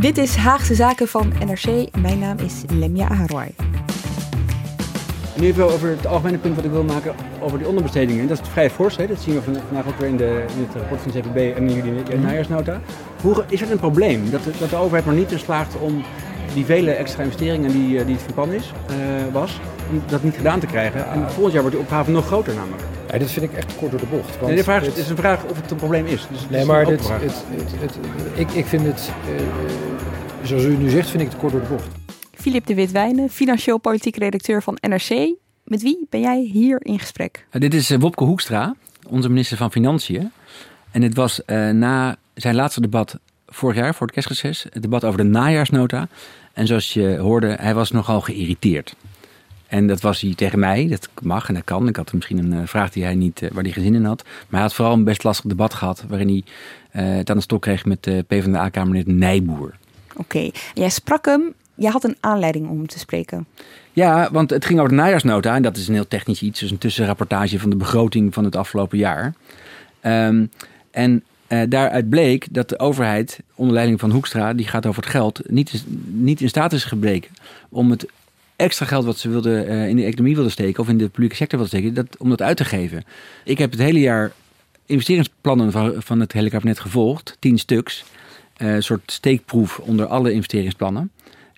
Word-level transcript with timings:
Dit 0.00 0.18
is 0.18 0.36
Haagse 0.36 0.74
Zaken 0.74 1.08
van 1.08 1.32
NRC. 1.46 1.96
Mijn 1.96 2.18
naam 2.18 2.38
is 2.38 2.62
Lemja 2.72 3.08
Aharwai. 3.08 3.54
Nu 5.36 5.46
even 5.46 5.64
over 5.64 5.88
het 5.88 6.06
algemene 6.06 6.38
punt 6.38 6.54
wat 6.54 6.64
ik 6.64 6.70
wil 6.70 6.84
maken 6.84 7.14
over 7.40 7.58
die 7.58 7.66
onderbestedingen. 7.66 8.28
Dat 8.28 8.40
is 8.40 8.48
vrij 8.48 8.70
fors, 8.70 8.96
hè? 8.96 9.06
dat 9.06 9.20
zien 9.20 9.34
we 9.34 9.42
vandaag 9.42 9.86
ook 9.86 9.98
weer 9.98 10.08
in, 10.08 10.16
de, 10.16 10.44
in 10.56 10.62
het 10.66 10.74
rapport 10.74 11.00
van 11.00 11.10
de 11.10 11.20
CPB 11.20 11.36
en 11.56 11.68
in 11.68 11.74
jullie 11.74 12.18
najaarsnota. 12.18 12.80
Hoe, 13.22 13.44
is 13.48 13.60
het 13.60 13.70
een 13.70 13.78
probleem 13.78 14.30
dat 14.30 14.44
de, 14.44 14.50
dat 14.58 14.70
de 14.70 14.76
overheid 14.76 15.06
nog 15.06 15.14
niet 15.14 15.32
in 15.32 15.38
slaagt 15.38 15.78
om 15.78 16.04
die 16.54 16.64
vele 16.64 16.90
extra 16.90 17.22
investeringen 17.22 17.70
die, 17.70 17.98
eh, 17.98 18.06
die 18.06 18.14
het 18.14 18.24
van 18.24 18.34
plan 18.34 18.52
is, 18.52 18.72
uh, 18.90 18.96
was, 19.32 19.60
om 19.90 20.02
dat 20.06 20.22
niet 20.22 20.34
gedaan 20.34 20.60
te 20.60 20.66
krijgen? 20.66 21.10
En 21.10 21.30
volgend 21.30 21.52
jaar 21.52 21.62
wordt 21.62 21.76
die 21.76 21.84
opgave 21.84 22.10
nog 22.10 22.26
groter 22.26 22.54
namelijk. 22.54 22.82
Ja, 23.10 23.18
dit 23.18 23.30
vind 23.30 23.44
ik 23.44 23.52
echt 23.52 23.76
kort 23.76 23.90
door 23.90 24.00
de 24.00 24.06
bocht. 24.06 24.30
Want 24.30 24.46
nee, 24.46 24.56
de 24.56 24.62
vraag, 24.62 24.84
het 24.84 24.96
is 24.96 25.08
een 25.08 25.16
vraag 25.16 25.44
of 25.44 25.60
het 25.60 25.70
een 25.70 25.76
probleem 25.76 26.06
is. 26.06 26.26
Dus 26.30 26.48
nee, 26.48 26.64
maar 26.64 26.84
dit, 26.84 27.08
het, 27.08 27.44
het, 27.74 27.98
ik, 28.34 28.50
ik 28.50 28.66
vind 28.66 28.86
het, 28.86 29.10
uh, 29.28 29.40
zoals 30.42 30.64
u 30.64 30.76
nu 30.76 30.88
zegt, 30.88 31.10
vind 31.10 31.22
ik 31.22 31.28
het 31.28 31.38
kort 31.38 31.52
door 31.52 31.60
de 31.60 31.66
bocht. 31.66 31.88
Filip 32.34 32.66
de 32.66 32.74
Witwijnen, 32.74 33.28
financieel 33.28 33.78
politiek 33.78 34.16
redacteur 34.16 34.62
van 34.62 34.78
NRC. 34.80 35.34
Met 35.64 35.82
wie 35.82 36.06
ben 36.10 36.20
jij 36.20 36.40
hier 36.52 36.78
in 36.82 36.98
gesprek? 36.98 37.46
Uh, 37.52 37.60
dit 37.60 37.74
is 37.74 37.90
Wopke 37.90 38.24
Hoekstra, 38.24 38.74
onze 39.08 39.28
minister 39.28 39.56
van 39.56 39.70
Financiën. 39.70 40.32
En 40.90 41.00
dit 41.00 41.14
was 41.14 41.40
uh, 41.46 41.70
na 41.70 42.16
zijn 42.34 42.54
laatste 42.54 42.80
debat 42.80 43.18
vorig 43.50 43.76
jaar, 43.76 43.94
voor 43.94 44.06
het 44.06 44.14
kerstreces, 44.14 44.66
het 44.70 44.82
debat 44.82 45.04
over 45.04 45.18
de 45.18 45.24
najaarsnota. 45.24 46.08
En 46.52 46.66
zoals 46.66 46.92
je 46.92 47.16
hoorde, 47.16 47.56
hij 47.60 47.74
was 47.74 47.90
nogal 47.90 48.20
geïrriteerd. 48.20 48.94
En 49.66 49.86
dat 49.86 50.00
was 50.00 50.20
hij 50.20 50.34
tegen 50.34 50.58
mij. 50.58 50.86
Dat 50.88 51.08
mag 51.22 51.48
en 51.48 51.54
dat 51.54 51.64
kan. 51.64 51.88
Ik 51.88 51.96
had 51.96 52.12
misschien 52.12 52.52
een 52.52 52.68
vraag 52.68 52.90
die 52.90 53.04
hij 53.04 53.14
niet, 53.14 53.40
waar 53.52 53.62
hij 53.62 53.72
geen 53.72 53.84
zin 53.84 53.94
in 53.94 54.04
had. 54.04 54.22
Maar 54.24 54.46
hij 54.50 54.60
had 54.60 54.74
vooral 54.74 54.94
een 54.94 55.04
best 55.04 55.24
lastig 55.24 55.50
debat 55.50 55.74
gehad. 55.74 56.04
Waarin 56.08 56.28
hij 56.28 56.42
uh, 57.04 57.16
het 57.16 57.30
aan 57.30 57.36
de 57.36 57.42
stok 57.42 57.62
kreeg 57.62 57.84
met 57.84 58.02
de 58.02 58.24
PvdA-kamerlid 58.26 59.06
Nijboer. 59.06 59.74
Oké, 60.10 60.20
okay. 60.20 60.52
jij 60.74 60.88
sprak 60.88 61.24
hem. 61.24 61.54
Jij 61.74 61.90
had 61.90 62.04
een 62.04 62.16
aanleiding 62.20 62.68
om 62.68 62.86
te 62.86 62.98
spreken. 62.98 63.46
Ja, 63.92 64.28
want 64.32 64.50
het 64.50 64.64
ging 64.64 64.78
over 64.78 64.90
de 64.90 64.96
najaarsnota. 64.96 65.54
En 65.54 65.62
dat 65.62 65.76
is 65.76 65.88
een 65.88 65.94
heel 65.94 66.08
technisch 66.08 66.42
iets. 66.42 66.60
Dus 66.60 66.70
een 66.70 66.78
tussenrapportage 66.78 67.58
van 67.58 67.70
de 67.70 67.76
begroting 67.76 68.34
van 68.34 68.44
het 68.44 68.56
afgelopen 68.56 68.98
jaar. 68.98 69.34
Um, 70.02 70.50
en 70.90 71.24
uh, 71.52 71.62
daaruit 71.68 72.08
bleek 72.08 72.46
dat 72.50 72.68
de 72.68 72.78
overheid, 72.78 73.40
onder 73.54 73.74
leiding 73.74 74.00
van 74.00 74.10
Hoekstra, 74.10 74.54
die 74.54 74.66
gaat 74.66 74.86
over 74.86 75.02
het 75.02 75.10
geld, 75.10 75.40
niet, 75.46 75.84
niet 76.06 76.40
in 76.40 76.48
staat 76.48 76.72
is 76.72 76.84
gebleken 76.84 77.30
om 77.68 77.90
het 77.90 78.06
extra 78.56 78.86
geld 78.86 79.04
wat 79.04 79.18
ze 79.18 79.28
wilden, 79.28 79.70
uh, 79.70 79.88
in 79.88 79.96
de 79.96 80.04
economie 80.04 80.34
wilden 80.34 80.52
steken 80.52 80.82
of 80.82 80.88
in 80.88 80.98
de 80.98 81.08
publieke 81.08 81.34
sector 81.34 81.58
wilden 81.58 81.78
steken, 81.78 81.94
dat, 81.94 82.16
om 82.18 82.28
dat 82.28 82.42
uit 82.42 82.56
te 82.56 82.64
geven. 82.64 83.04
Ik 83.44 83.58
heb 83.58 83.70
het 83.70 83.80
hele 83.80 84.00
jaar 84.00 84.32
investeringsplannen 84.86 85.72
van, 85.72 85.94
van 85.98 86.20
het 86.20 86.32
hele 86.32 86.50
kabinet 86.50 86.80
gevolgd, 86.80 87.36
tien 87.38 87.58
stuks. 87.58 88.04
Uh, 88.58 88.74
een 88.74 88.82
soort 88.82 89.12
steekproef 89.12 89.78
onder 89.78 90.06
alle 90.06 90.32
investeringsplannen. 90.32 91.10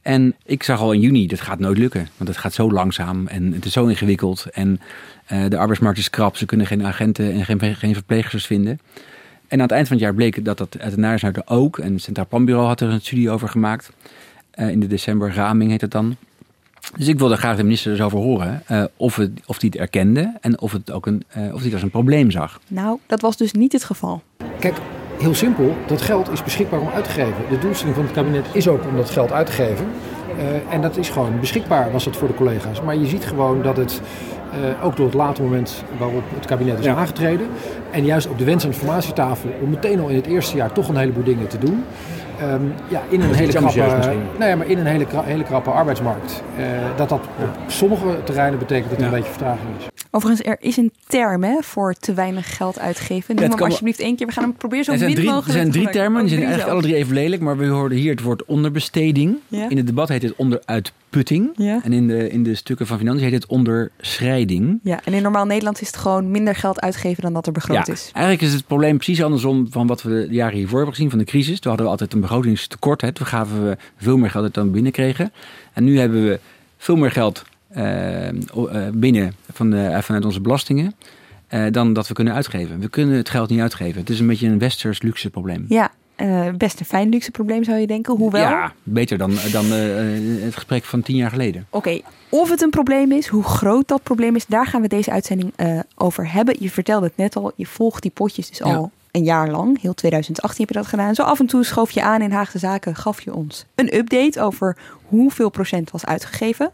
En 0.02 0.34
ik 0.44 0.62
zag 0.62 0.80
al 0.80 0.92
in 0.92 1.00
juni, 1.00 1.26
dat 1.26 1.40
gaat 1.40 1.58
nooit 1.58 1.78
lukken. 1.78 2.08
Want 2.16 2.28
het 2.28 2.38
gaat 2.38 2.54
zo 2.54 2.70
langzaam 2.70 3.26
en 3.26 3.52
het 3.52 3.64
is 3.64 3.72
zo 3.72 3.86
ingewikkeld. 3.86 4.46
En 4.52 4.80
de 5.48 5.58
arbeidsmarkt 5.58 5.98
is 5.98 6.10
krap, 6.10 6.36
ze 6.36 6.46
kunnen 6.46 6.66
geen 6.66 6.86
agenten 6.86 7.32
en 7.32 7.44
geen, 7.44 7.76
geen 7.76 7.94
verpleegsters 7.94 8.46
vinden. 8.46 8.80
En 9.52 9.58
aan 9.58 9.64
het 9.64 9.72
eind 9.72 9.88
van 9.88 9.96
het 9.96 10.04
jaar 10.04 10.14
bleek 10.14 10.44
dat 10.44 10.58
dat 10.58 10.76
uit 10.78 11.34
de 11.34 11.42
ook. 11.44 11.78
En 11.78 11.92
het 11.92 12.02
Centraal 12.02 12.26
Planbureau 12.26 12.66
had 12.66 12.80
er 12.80 12.88
een 12.88 13.00
studie 13.00 13.30
over 13.30 13.48
gemaakt. 13.48 13.92
Uh, 14.54 14.70
in 14.70 14.80
de 14.80 14.86
december 14.86 15.34
raming 15.34 15.70
heet 15.70 15.80
het 15.80 15.90
dan. 15.90 16.16
Dus 16.96 17.08
ik 17.08 17.18
wilde 17.18 17.36
graag 17.36 17.56
de 17.56 17.62
minister 17.62 17.90
dus 17.90 18.00
over 18.00 18.18
horen 18.18 18.62
uh, 18.70 18.84
of, 18.96 19.16
het, 19.16 19.30
of 19.46 19.58
die 19.58 19.70
het 19.70 19.78
erkende 19.78 20.36
en 20.40 20.60
of, 20.60 20.72
het 20.72 20.92
ook 20.92 21.06
een, 21.06 21.24
uh, 21.36 21.44
of 21.44 21.56
die 21.56 21.64
het 21.64 21.72
als 21.72 21.82
een 21.82 21.90
probleem 21.90 22.30
zag. 22.30 22.60
Nou, 22.68 22.98
dat 23.06 23.20
was 23.20 23.36
dus 23.36 23.52
niet 23.52 23.72
het 23.72 23.84
geval. 23.84 24.22
Kijk, 24.58 24.76
heel 25.18 25.34
simpel, 25.34 25.76
dat 25.86 26.02
geld 26.02 26.30
is 26.30 26.42
beschikbaar 26.42 26.80
om 26.80 26.88
uit 26.88 27.04
te 27.04 27.10
geven. 27.10 27.48
De 27.50 27.58
doelstelling 27.58 27.96
van 27.96 28.04
het 28.04 28.14
kabinet 28.14 28.46
is 28.52 28.68
ook 28.68 28.86
om 28.86 28.96
dat 28.96 29.10
geld 29.10 29.32
uit 29.32 29.46
te 29.46 29.52
geven. 29.52 29.86
Uh, 30.36 30.72
en 30.72 30.82
dat 30.82 30.96
is 30.96 31.08
gewoon 31.08 31.40
beschikbaar, 31.40 31.92
was 31.92 32.04
het 32.04 32.16
voor 32.16 32.28
de 32.28 32.34
collega's. 32.34 32.82
Maar 32.82 32.96
je 32.96 33.06
ziet 33.06 33.24
gewoon 33.24 33.62
dat 33.62 33.76
het, 33.76 34.00
uh, 34.52 34.84
ook 34.84 34.96
door 34.96 35.06
het 35.06 35.14
late 35.14 35.42
moment 35.42 35.84
waarop 35.98 36.22
het 36.34 36.46
kabinet 36.46 36.78
is 36.78 36.84
ja. 36.84 36.94
aangetreden... 36.94 37.46
en 37.90 38.04
juist 38.04 38.28
op 38.28 38.38
de 38.38 38.44
wens- 38.44 38.64
en 38.64 38.70
informatietafel 38.70 39.50
om 39.62 39.70
meteen 39.70 40.00
al 40.00 40.08
in 40.08 40.16
het 40.16 40.26
eerste 40.26 40.56
jaar 40.56 40.72
toch 40.72 40.88
een 40.88 40.96
heleboel 40.96 41.24
dingen 41.24 41.46
te 41.46 41.58
doen... 41.58 41.84
Um, 42.42 42.72
ja, 42.88 43.02
in 43.08 43.20
een 43.20 43.34
hele 43.34 43.52
krappe, 43.52 43.78
nou 44.38 44.50
ja, 44.50 44.56
maar 44.56 44.66
in 44.66 44.78
een 44.78 44.86
hele, 44.86 45.06
hele 45.12 45.42
krappe 45.42 45.70
arbeidsmarkt. 45.70 46.42
Uh, 46.58 46.64
dat 46.96 47.08
dat 47.08 47.20
op 47.20 47.50
sommige 47.66 48.22
terreinen 48.24 48.58
betekent 48.58 48.90
dat 48.90 48.98
er 48.98 49.04
ja. 49.04 49.10
een 49.10 49.14
beetje 49.14 49.30
vertraging 49.30 49.68
is. 49.78 49.86
Overigens, 50.10 50.48
er 50.48 50.56
is 50.60 50.76
een 50.76 50.92
term 51.06 51.42
hè, 51.42 51.56
voor 51.60 51.94
te 51.94 52.14
weinig 52.14 52.56
geld 52.56 52.78
uitgeven. 52.78 53.34
Noem 53.34 53.44
ja, 53.44 53.50
hem 53.50 53.64
alsjeblieft 53.64 54.00
één 54.00 54.16
keer. 54.16 54.26
We 54.26 54.32
gaan 54.32 54.42
hem 54.42 54.54
proberen 54.56 54.84
zo 54.84 54.92
min 54.92 55.24
mogelijk 55.24 55.46
Er 55.46 55.52
zijn 55.52 55.70
drie 55.70 55.88
termen, 55.90 56.20
die 56.20 56.28
zijn 56.28 56.42
eigenlijk 56.42 56.72
alle 56.72 56.82
drie 56.82 56.94
even 56.94 57.14
lelijk. 57.14 57.42
Maar 57.42 57.56
we 57.56 57.66
hoorden 57.66 57.98
hier 57.98 58.10
het 58.10 58.22
woord 58.22 58.44
onderbesteding. 58.44 59.36
Ja? 59.48 59.68
In 59.68 59.76
het 59.76 59.86
debat 59.86 60.08
heet 60.08 60.22
het 60.22 60.34
onderuitputting. 60.36 61.00
Ja? 61.54 61.80
En 61.82 61.92
in 61.92 62.06
de, 62.06 62.30
in 62.30 62.42
de 62.42 62.54
stukken 62.54 62.86
van 62.86 62.98
financiën 62.98 63.24
heet 63.24 63.42
het 63.42 63.46
onderschrijding. 63.46 64.80
Ja, 64.82 65.00
en 65.04 65.12
in 65.12 65.22
normaal 65.22 65.44
Nederland 65.44 65.80
is 65.80 65.86
het 65.86 65.96
gewoon 65.96 66.30
minder 66.30 66.54
geld 66.54 66.80
uitgeven 66.80 67.22
dan 67.22 67.32
dat 67.32 67.46
er 67.46 67.52
begroot 67.52 67.86
ja, 67.86 67.92
is. 67.92 68.10
Eigenlijk 68.12 68.44
is 68.44 68.52
het 68.52 68.66
probleem 68.66 68.96
precies 68.96 69.22
andersom 69.22 69.66
van 69.70 69.86
wat 69.86 70.02
we 70.02 70.26
de 70.28 70.34
jaren 70.34 70.56
hiervoor 70.56 70.76
hebben 70.76 70.94
gezien 70.94 71.10
van 71.10 71.18
de 71.18 71.24
crisis. 71.24 71.60
Toen 71.60 71.68
hadden 71.70 71.86
we 71.86 71.92
altijd 71.92 72.12
een 72.12 72.20
begrotingstekort. 72.20 73.00
Hè. 73.00 73.12
Toen 73.12 73.26
gaven 73.26 73.68
we 73.68 73.76
veel 73.96 74.16
meer 74.16 74.30
geld 74.30 74.54
dan 74.54 74.66
we 74.66 74.72
binnenkregen. 74.72 75.32
En 75.72 75.84
nu 75.84 75.98
hebben 75.98 76.24
we 76.24 76.40
veel 76.76 76.96
meer 76.96 77.10
geld 77.10 77.44
uh, 77.76 78.28
binnen 78.92 79.34
van 79.52 79.70
de, 79.70 79.98
vanuit 80.02 80.24
onze 80.24 80.40
belastingen. 80.40 80.94
Uh, 81.50 81.64
dan 81.70 81.92
dat 81.92 82.08
we 82.08 82.14
kunnen 82.14 82.34
uitgeven. 82.34 82.80
We 82.80 82.88
kunnen 82.88 83.16
het 83.16 83.30
geld 83.30 83.50
niet 83.50 83.60
uitgeven. 83.60 84.00
Het 84.00 84.10
is 84.10 84.20
een 84.20 84.26
beetje 84.26 84.48
een 84.48 84.58
westers 84.58 85.02
luxe 85.02 85.30
probleem. 85.30 85.64
Ja, 85.68 85.90
uh, 86.22 86.48
best 86.56 86.80
een 86.80 86.86
fijn 86.86 87.08
luxe 87.08 87.30
probleem 87.30 87.64
zou 87.64 87.78
je 87.78 87.86
denken. 87.86 88.16
Hoewel... 88.16 88.42
Ja, 88.42 88.72
beter 88.82 89.18
dan, 89.18 89.30
dan 89.52 89.64
het 89.70 90.54
gesprek 90.54 90.84
van 90.84 91.02
tien 91.02 91.16
jaar 91.16 91.30
geleden. 91.30 91.66
Oké, 91.70 91.76
okay. 91.76 92.02
of 92.28 92.50
het 92.50 92.62
een 92.62 92.70
probleem 92.70 93.12
is, 93.12 93.26
hoe 93.26 93.44
groot 93.44 93.88
dat 93.88 94.02
probleem 94.02 94.36
is, 94.36 94.46
daar 94.46 94.66
gaan 94.66 94.82
we 94.82 94.88
deze 94.88 95.10
uitzending 95.10 95.52
over 95.96 96.32
hebben. 96.32 96.56
Je 96.58 96.70
vertelde 96.70 97.06
het 97.06 97.16
net 97.16 97.36
al, 97.36 97.52
je 97.56 97.66
volgt 97.66 98.02
die 98.02 98.10
potjes 98.10 98.48
dus 98.48 98.58
ja. 98.58 98.64
al 98.64 98.90
een 99.12 99.24
jaar 99.24 99.50
lang. 99.50 99.80
Heel 99.80 99.94
2018 99.94 100.60
heb 100.64 100.74
je 100.74 100.80
dat 100.80 100.90
gedaan. 100.90 101.14
Zo 101.14 101.22
af 101.22 101.40
en 101.40 101.46
toe 101.46 101.64
schoof 101.64 101.90
je 101.90 102.02
aan 102.02 102.22
in 102.22 102.30
Haagse 102.30 102.58
Zaken, 102.58 102.96
gaf 102.96 103.20
je 103.20 103.34
ons 103.34 103.64
een 103.74 103.96
update 103.96 104.40
over 104.40 104.76
hoeveel 105.02 105.50
procent 105.50 105.90
was 105.90 106.04
uitgegeven. 106.04 106.70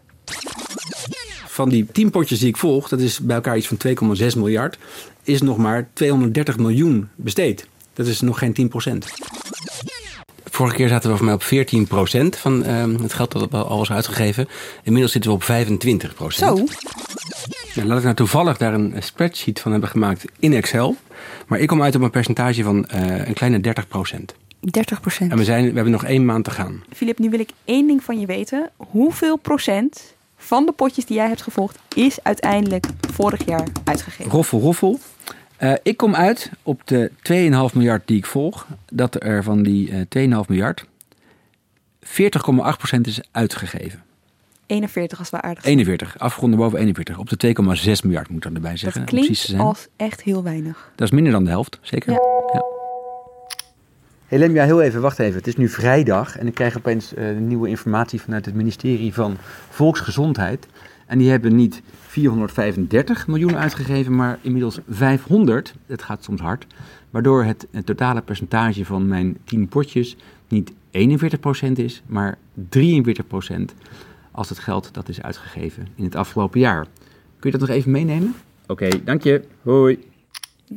Van 1.47 1.69
die 1.69 1.87
10 1.93 2.11
potjes 2.11 2.39
die 2.39 2.49
ik 2.49 2.57
volg, 2.57 2.89
dat 2.89 3.01
is 3.01 3.21
bij 3.21 3.37
elkaar 3.37 3.57
iets 3.57 3.67
van 3.67 3.79
2,6 4.17 4.27
miljard, 4.37 4.79
is 5.23 5.43
nog 5.43 5.57
maar 5.57 5.89
230 5.93 6.59
miljoen 6.59 7.09
besteed. 7.15 7.69
Dat 7.99 8.07
is 8.07 8.21
nog 8.21 8.39
geen 8.39 8.53
10 8.53 8.69
procent. 8.69 9.07
Vorige 10.45 10.77
keer 10.77 10.89
zaten 10.89 11.11
we 11.11 11.17
voor 11.17 11.25
mij 11.25 11.35
op 11.35 11.43
14 11.43 11.87
procent 11.87 12.37
van 12.37 12.67
uh, 12.67 13.01
het 13.03 13.13
geld 13.13 13.33
dat 13.33 13.53
al 13.53 13.79
was 13.79 13.91
uitgegeven. 13.91 14.49
Inmiddels 14.83 15.13
zitten 15.13 15.31
we 15.31 15.37
op 15.37 15.43
25 15.43 16.15
procent. 16.15 16.59
Zo. 16.59 16.65
Nou, 17.75 17.89
laat 17.89 17.99
ik 17.99 18.05
nou 18.05 18.17
toevallig 18.17 18.57
daar 18.57 18.75
een 18.75 18.95
spreadsheet 18.99 19.61
van 19.61 19.71
hebben 19.71 19.91
gemaakt 19.91 20.25
in 20.39 20.53
Excel. 20.53 20.97
Maar 21.47 21.59
ik 21.59 21.69
kom 21.69 21.83
uit 21.83 21.95
op 21.95 22.03
een 22.03 22.11
percentage 22.11 22.63
van 22.63 22.89
uh, 22.95 23.27
een 23.27 23.35
kleine 23.35 23.61
30 23.61 23.89
procent. 23.89 24.35
30 24.61 25.01
procent. 25.01 25.31
En 25.31 25.39
we, 25.39 25.45
zijn, 25.45 25.69
we 25.69 25.75
hebben 25.75 25.93
nog 25.93 26.05
één 26.05 26.25
maand 26.25 26.45
te 26.45 26.51
gaan. 26.51 26.85
Filip, 26.93 27.19
nu 27.19 27.31
wil 27.31 27.41
ik 27.41 27.51
één 27.65 27.87
ding 27.87 28.03
van 28.03 28.21
je 28.21 28.27
weten. 28.27 28.71
Hoeveel 28.77 29.37
procent 29.37 30.15
van 30.37 30.67
de 30.67 30.73
potjes 30.73 31.05
die 31.05 31.17
jij 31.17 31.29
hebt 31.29 31.43
gevolgd 31.43 31.79
is 31.95 32.19
uiteindelijk 32.23 32.87
vorig 33.13 33.47
jaar 33.47 33.67
uitgegeven? 33.85 34.33
Roffel, 34.33 34.61
roffel. 34.61 34.99
Uh, 35.63 35.73
ik 35.83 35.97
kom 35.97 36.15
uit 36.15 36.51
op 36.63 36.87
de 36.87 37.11
2,5 37.71 37.77
miljard 37.77 38.07
die 38.07 38.17
ik 38.17 38.27
volg. 38.27 38.67
Dat 38.93 39.23
er 39.25 39.43
van 39.43 39.63
die 39.63 39.91
uh, 39.91 40.41
2,5 40.43 40.47
miljard 40.49 40.85
40,8% 42.05 42.11
is 43.03 43.21
uitgegeven. 43.31 44.03
41 44.67 45.19
als 45.19 45.31
we 45.31 45.41
aardig 45.41 45.65
41, 45.65 46.19
afgeronden 46.19 46.59
boven 46.59 46.79
41. 46.79 47.19
Op 47.19 47.29
de 47.29 47.55
2,6 47.55 47.93
miljard 48.03 48.29
moet 48.29 48.45
ik 48.45 48.55
erbij 48.55 48.77
zeggen. 48.77 49.01
Dat 49.01 49.11
om 49.11 49.19
precies 49.19 49.41
te 49.41 49.47
klinkt 49.47 49.61
zijn. 49.61 49.61
als 49.61 49.89
echt 49.97 50.23
heel 50.23 50.43
weinig. 50.43 50.93
Dat 50.95 51.07
is 51.07 51.15
minder 51.15 51.33
dan 51.33 51.45
de 51.45 51.51
helft, 51.51 51.79
zeker. 51.83 52.13
Ja. 52.13 52.21
Ja. 52.53 52.63
Hey 54.27 54.65
heel 54.67 54.83
even, 54.83 55.01
wacht 55.01 55.19
even. 55.19 55.37
Het 55.37 55.47
is 55.47 55.57
nu 55.57 55.69
vrijdag 55.69 56.39
en 56.39 56.47
ik 56.47 56.55
krijg 56.55 56.77
opeens 56.77 57.15
eh, 57.15 57.37
nieuwe 57.37 57.69
informatie 57.69 58.21
vanuit 58.21 58.45
het 58.45 58.55
ministerie 58.55 59.15
van 59.15 59.37
Volksgezondheid. 59.71 60.67
En 61.09 61.19
die 61.19 61.31
hebben 61.31 61.57
niet 61.57 61.83
435 62.07 63.27
miljoen 63.27 63.57
uitgegeven, 63.57 64.17
maar 64.17 64.39
inmiddels 64.43 64.79
500. 64.89 65.75
Het 65.87 66.03
gaat 66.03 66.25
soms 66.25 66.41
hard. 66.41 66.67
Waardoor 67.11 67.45
het, 67.45 67.67
totale 67.85 68.23
percentage 68.23 68.85
van 68.85 69.09
mijn 69.09 69.39
10 69.45 69.69
potjes 69.69 70.17
niet 70.49 70.73
41% 70.73 70.75
is, 71.75 72.03
maar 72.07 72.39
43% 72.79 73.75
als 74.31 74.49
het 74.49 74.59
geld 74.59 74.95
dat 74.95 75.09
is 75.09 75.23
uitgegeven 75.23 75.89
in 75.95 76.05
het 76.05 76.15
afgelopen 76.15 76.61
jaar. 76.61 76.87
Kun 77.39 77.51
je 77.51 77.59
dat 77.59 77.69
nog 77.69 77.77
even 77.77 77.91
meenemen? 77.91 78.35
Oké, 78.67 78.89
dank 79.05 79.23
je. 79.23 79.43
Hoi. 79.63 79.99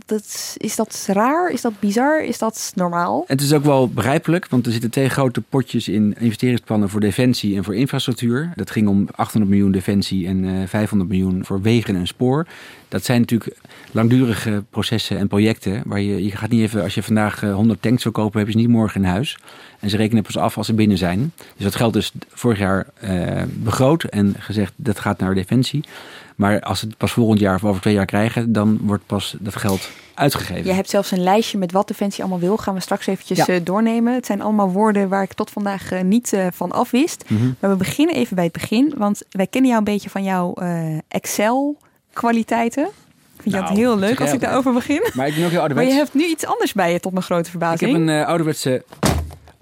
Dat, 0.05 0.55
is 0.57 0.75
dat 0.75 1.07
raar? 1.07 1.49
Is 1.49 1.61
dat 1.61 1.79
bizar? 1.79 2.23
Is 2.23 2.37
dat 2.37 2.71
normaal? 2.75 3.23
Het 3.27 3.41
is 3.41 3.53
ook 3.53 3.63
wel 3.63 3.89
begrijpelijk, 3.89 4.47
want 4.49 4.65
er 4.65 4.71
zitten 4.71 4.89
twee 4.89 5.09
grote 5.09 5.41
potjes 5.41 5.87
in 5.87 6.15
investeringsplannen 6.19 6.89
voor 6.89 6.99
defensie 6.99 7.55
en 7.55 7.63
voor 7.63 7.75
infrastructuur. 7.75 8.51
Dat 8.55 8.71
ging 8.71 8.87
om 8.87 9.07
800 9.15 9.51
miljoen 9.51 9.71
defensie 9.71 10.27
en 10.27 10.45
eh, 10.45 10.67
500 10.67 11.09
miljoen 11.09 11.45
voor 11.45 11.61
wegen 11.61 11.95
en 11.95 12.07
spoor. 12.07 12.47
Dat 12.87 13.03
zijn 13.03 13.19
natuurlijk 13.19 13.57
langdurige 13.91 14.63
processen 14.69 15.17
en 15.17 15.27
projecten. 15.27 15.81
Waar 15.85 16.01
je, 16.01 16.23
je 16.23 16.31
gaat 16.31 16.49
niet 16.49 16.61
even, 16.61 16.83
als 16.83 16.95
je 16.95 17.03
vandaag 17.03 17.43
eh, 17.43 17.53
100 17.53 17.81
tanks 17.81 18.03
wil 18.03 18.11
kopen, 18.11 18.39
heb 18.39 18.47
je 18.47 18.53
ze 18.53 18.59
niet 18.59 18.69
morgen 18.69 19.01
in 19.01 19.09
huis. 19.09 19.37
En 19.79 19.89
ze 19.89 19.97
rekenen 19.97 20.23
pas 20.23 20.37
af 20.37 20.57
als 20.57 20.65
ze 20.65 20.73
binnen 20.73 20.97
zijn. 20.97 21.33
Dus 21.55 21.63
dat 21.63 21.75
geld 21.75 21.95
is 21.95 22.11
vorig 22.29 22.59
jaar 22.59 22.87
eh, 22.93 23.43
begroot 23.53 24.03
en 24.03 24.35
gezegd 24.39 24.73
dat 24.75 24.99
gaat 24.99 25.19
naar 25.19 25.35
defensie. 25.35 25.83
Maar 26.41 26.59
als 26.61 26.79
ze 26.79 26.85
het 26.85 26.97
pas 26.97 27.11
volgend 27.11 27.39
jaar 27.39 27.55
of 27.55 27.63
over 27.63 27.81
twee 27.81 27.93
jaar 27.93 28.05
krijgen, 28.05 28.51
dan 28.53 28.77
wordt 28.81 29.05
pas 29.05 29.35
dat 29.39 29.55
geld 29.55 29.89
uitgegeven. 30.13 30.65
Je 30.65 30.73
hebt 30.73 30.89
zelfs 30.89 31.11
een 31.11 31.23
lijstje 31.23 31.57
met 31.57 31.71
wat 31.71 31.87
Defensie 31.87 32.21
allemaal 32.23 32.39
wil. 32.39 32.57
Gaan 32.57 32.73
we 32.73 32.79
straks 32.79 33.07
eventjes 33.07 33.37
Ja. 33.37 33.47
eh, 33.47 33.59
doornemen. 33.63 34.13
Het 34.13 34.25
zijn 34.25 34.41
allemaal 34.41 34.69
woorden 34.71 35.09
waar 35.09 35.23
ik 35.23 35.33
tot 35.33 35.49
vandaag 35.49 35.91
eh, 35.91 36.01
niet 36.01 36.33
eh, 36.33 36.47
van 36.53 36.71
afwist. 36.71 37.23
Mhm. 37.29 37.51
Maar 37.59 37.69
we 37.69 37.75
beginnen 37.75 38.15
even 38.15 38.35
bij 38.35 38.43
het 38.43 38.53
begin. 38.53 38.93
Want 38.97 39.21
wij 39.29 39.47
kennen 39.47 39.69
jou 39.71 39.83
een 39.85 39.93
beetje 39.93 40.09
van 40.09 40.23
jouw 40.23 40.53
Excel-kwaliteiten. 41.07 42.87
Vind 43.37 43.43
je 43.55 43.61
Nou, 43.61 43.65
dat 43.67 43.77
heel 43.77 43.89
dat 43.89 43.99
leuk 43.99 44.21
als 44.21 44.31
ik 44.33 44.39
daarover 44.39 44.73
begin? 44.73 45.09
Maar 45.13 45.27
ik 45.27 45.35
ben 45.35 45.43
ook 45.43 45.49
heel 45.49 45.59
Maar 45.59 45.69
ouderwets. 45.69 45.91
je 45.91 45.97
hebt 45.97 46.13
nu 46.13 46.23
iets 46.25 46.45
anders 46.45 46.73
bij 46.73 46.91
je, 46.91 46.99
tot 46.99 47.11
mijn 47.11 47.23
grote 47.23 47.43
Ik 47.43 47.49
verbazing. 47.49 47.91
heb 47.91 48.01
een 48.01 48.25
ouderwetse 48.25 48.83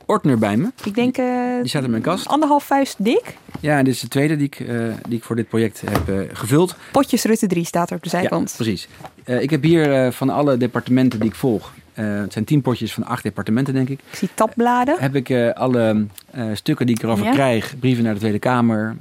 ordner 0.10 0.38
bij 0.38 0.58
me. 0.58 0.68
Ik 0.84 0.96
denk 0.96 1.18
eh, 1.18 1.26
Die 1.60 1.70
staat 1.70 1.84
in 1.84 1.90
mijn 1.90 2.02
kast. 2.02 2.28
anderhalf 2.28 2.64
vuist 2.64 2.96
dik. 3.04 3.38
Ja, 3.60 3.84
dit 3.84 3.94
is 3.94 4.00
de 4.00 4.08
tweede 4.08 4.36
die 4.38 4.46
ik, 4.46 4.60
eh, 4.60 4.76
die 5.08 5.18
ik 5.18 5.24
voor 5.24 5.36
dit 5.36 5.48
project 5.50 5.82
heb 5.90 6.10
eh, 6.10 6.16
gevuld. 6.34 6.76
Potjes 6.92 7.24
Rutte 7.24 7.48
3 7.48 7.66
staat 7.66 7.90
er 7.90 7.96
op 7.96 8.04
de 8.04 8.10
Ja, 8.12 8.20
zijkant. 8.20 8.54
precies. 8.56 8.88
Eh, 9.24 9.42
ik 9.42 9.50
heb 9.50 9.64
hier 9.64 9.94
eh, 10.06 10.12
van 10.12 10.30
alle 10.30 10.58
departementen 10.58 11.20
die 11.20 11.30
ik 11.30 11.36
volg. 11.36 11.72
eh, 11.94 12.06
het 12.20 12.34
zijn 12.34 12.46
tien 12.46 12.62
potjes 12.62 12.94
van 12.94 13.04
acht 13.06 13.24
departementen, 13.24 13.74
denk 13.74 13.90
ik. 13.90 14.00
ik 14.12 14.18
zie 14.18 14.30
tabbladen. 14.34 14.96
Heb 15.00 15.16
ik 15.16 15.30
eh, 15.30 15.50
alle 15.54 16.06
eh, 16.32 16.44
stukken 16.54 16.86
die 16.86 16.96
ik 16.96 17.04
erover 17.04 17.26
Ja. 17.26 17.32
krijg, 17.32 17.80
brieven 17.80 18.04
naar 18.04 18.14
de 18.14 18.20
Tweede 18.20 18.40
Kamer, 18.40 18.96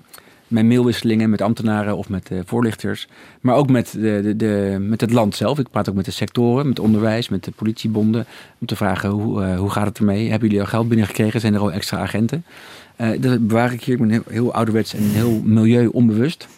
mijn 0.49 0.69
mailwisselingen 0.69 1.31
met 1.31 1.43
ambtenaren 1.43 1.97
of 1.97 2.09
met 2.09 2.31
eh, 2.31 2.39
voorlichters, 2.45 3.09
maar 3.41 3.55
ook 3.55 3.71
met, 3.71 3.93
de, 3.93 4.21
de, 4.23 4.37
de, 4.37 4.77
met 4.81 5.01
het 5.01 5.13
land 5.13 5.37
zelf. 5.37 5.59
Ik 5.59 5.71
praat 5.71 5.89
ook 5.89 5.95
met 5.95 6.05
de 6.05 6.11
sectoren, 6.11 6.69
met 6.69 6.79
onderwijs, 6.79 7.29
met 7.29 7.45
de 7.45 7.51
politiebonden, 7.51 8.27
om 8.59 8.67
te 8.67 8.77
vragen 8.77 9.11
hoe, 9.11 9.43
eh, 9.43 9.59
hoe 9.59 9.71
gaat 9.71 9.87
het 9.87 9.99
ermee? 9.99 10.31
Hebben 10.31 10.49
jullie 10.49 10.63
al 10.65 10.71
geld 10.71 10.89
binnengekregen? 10.89 11.41
Zijn 11.41 11.55
er 11.55 11.61
al 11.61 11.73
extra 11.73 11.99
agenten? 11.99 12.45
Eh, 12.97 13.11
dat 13.21 13.47
bewaar 13.47 13.73
ik 13.73 13.83
hier. 13.83 13.95
Ik 13.95 14.01
ben 14.01 14.11
heel, 14.11 14.23
heel 14.29 14.53
ouderwets 14.53 14.95
en 14.95 15.03
heel 15.03 15.41
milieu-onbewust. 15.45 16.49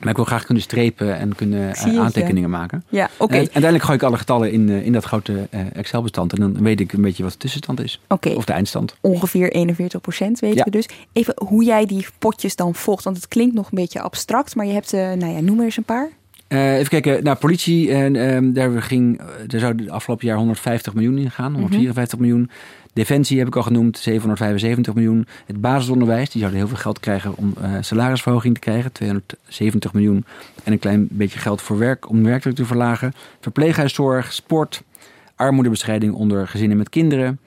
Maar 0.00 0.08
ik 0.08 0.16
wil 0.16 0.24
graag 0.24 0.44
kunnen 0.44 0.62
strepen 0.62 1.18
en 1.18 1.34
kunnen 1.34 1.74
eh, 1.74 1.98
aantekeningen 1.98 2.50
maken. 2.50 2.84
Ja, 2.88 3.10
oké. 3.16 3.32
En 3.32 3.38
uiteindelijk 3.38 3.84
gooi 3.84 3.96
ik 3.96 4.02
alle 4.02 4.16
getallen 4.16 4.52
in, 4.52 4.68
eh, 4.68 4.84
in 4.86 4.92
dat 4.92 5.04
grote 5.04 5.46
eh, 5.50 5.60
Excel-bestand. 5.76 6.32
En 6.32 6.40
dan 6.40 6.62
weet 6.62 6.80
ik 6.80 6.92
een 6.92 7.02
beetje 7.02 7.22
wat 7.22 7.32
de 7.32 7.38
tussenstand 7.38 7.82
is. 7.82 8.00
Of 8.34 8.44
de 8.44 8.52
eindstand. 8.52 8.96
Ongeveer 9.00 9.52
41 9.52 10.00
procent 10.00 10.38
weten 10.40 10.56
Ja. 10.56 10.64
we 10.64 10.70
dus. 10.70 10.88
Even 11.12 11.34
hoe 11.44 11.64
jij 11.64 11.86
die 11.86 12.06
potjes 12.18 12.56
dan 12.56 12.74
volgt. 12.74 13.04
Want 13.04 13.16
het 13.16 13.28
klinkt 13.28 13.54
nog 13.54 13.64
een 13.66 13.78
beetje 13.78 14.00
abstract. 14.00 14.54
Maar 14.54 14.66
je 14.66 14.72
hebt, 14.72 14.92
eh, 14.92 15.12
nou 15.12 15.32
ja, 15.32 15.40
noem 15.40 15.56
maar 15.56 15.64
eens 15.64 15.76
een 15.76 15.84
paar. 15.84 16.08
Eh, 16.48 16.74
even 16.76 16.88
kijken, 16.88 17.24
naar 17.24 17.36
politie. 17.36 17.92
En, 17.92 18.16
ehm, 18.16 18.52
daar, 18.52 18.82
ging, 18.82 19.20
daar 19.46 19.60
zou 19.60 19.74
de 19.74 19.90
afgelopen 19.90 20.26
jaar 20.26 20.36
150 20.36 20.94
miljoen 20.94 21.18
in 21.18 21.30
gaan. 21.30 21.52
154 21.52 22.18
miljoen. 22.18 22.50
Defensie 22.98 23.38
heb 23.38 23.46
ik 23.46 23.56
al 23.56 23.62
genoemd, 23.62 23.98
775 23.98 24.94
miljoen. 24.94 25.26
Het 25.46 25.60
basisonderwijs, 25.60 26.30
die 26.30 26.40
zouden 26.40 26.60
heel 26.60 26.68
veel 26.68 26.78
geld 26.78 27.00
krijgen 27.00 27.36
om 27.36 27.54
eh, 27.60 27.72
salarisverhoging 27.80 28.54
te 28.54 28.60
krijgen. 28.60 28.92
270 28.92 29.92
miljoen. 29.92 30.24
En 30.64 30.72
een 30.72 30.78
klein 30.78 31.08
beetje 31.10 31.38
geld 31.38 31.62
voor 31.62 31.78
werk, 31.78 32.08
om 32.08 32.24
werkdruk 32.24 32.54
te 32.54 32.64
verlagen. 32.64 33.12
Verpleeghuiszorg, 33.40 34.32
sport, 34.32 34.82
armoedebestrijding 35.36 36.14
onder 36.14 36.48
gezinnen 36.48 36.76
met 36.76 36.88
kinderen. 36.88 37.40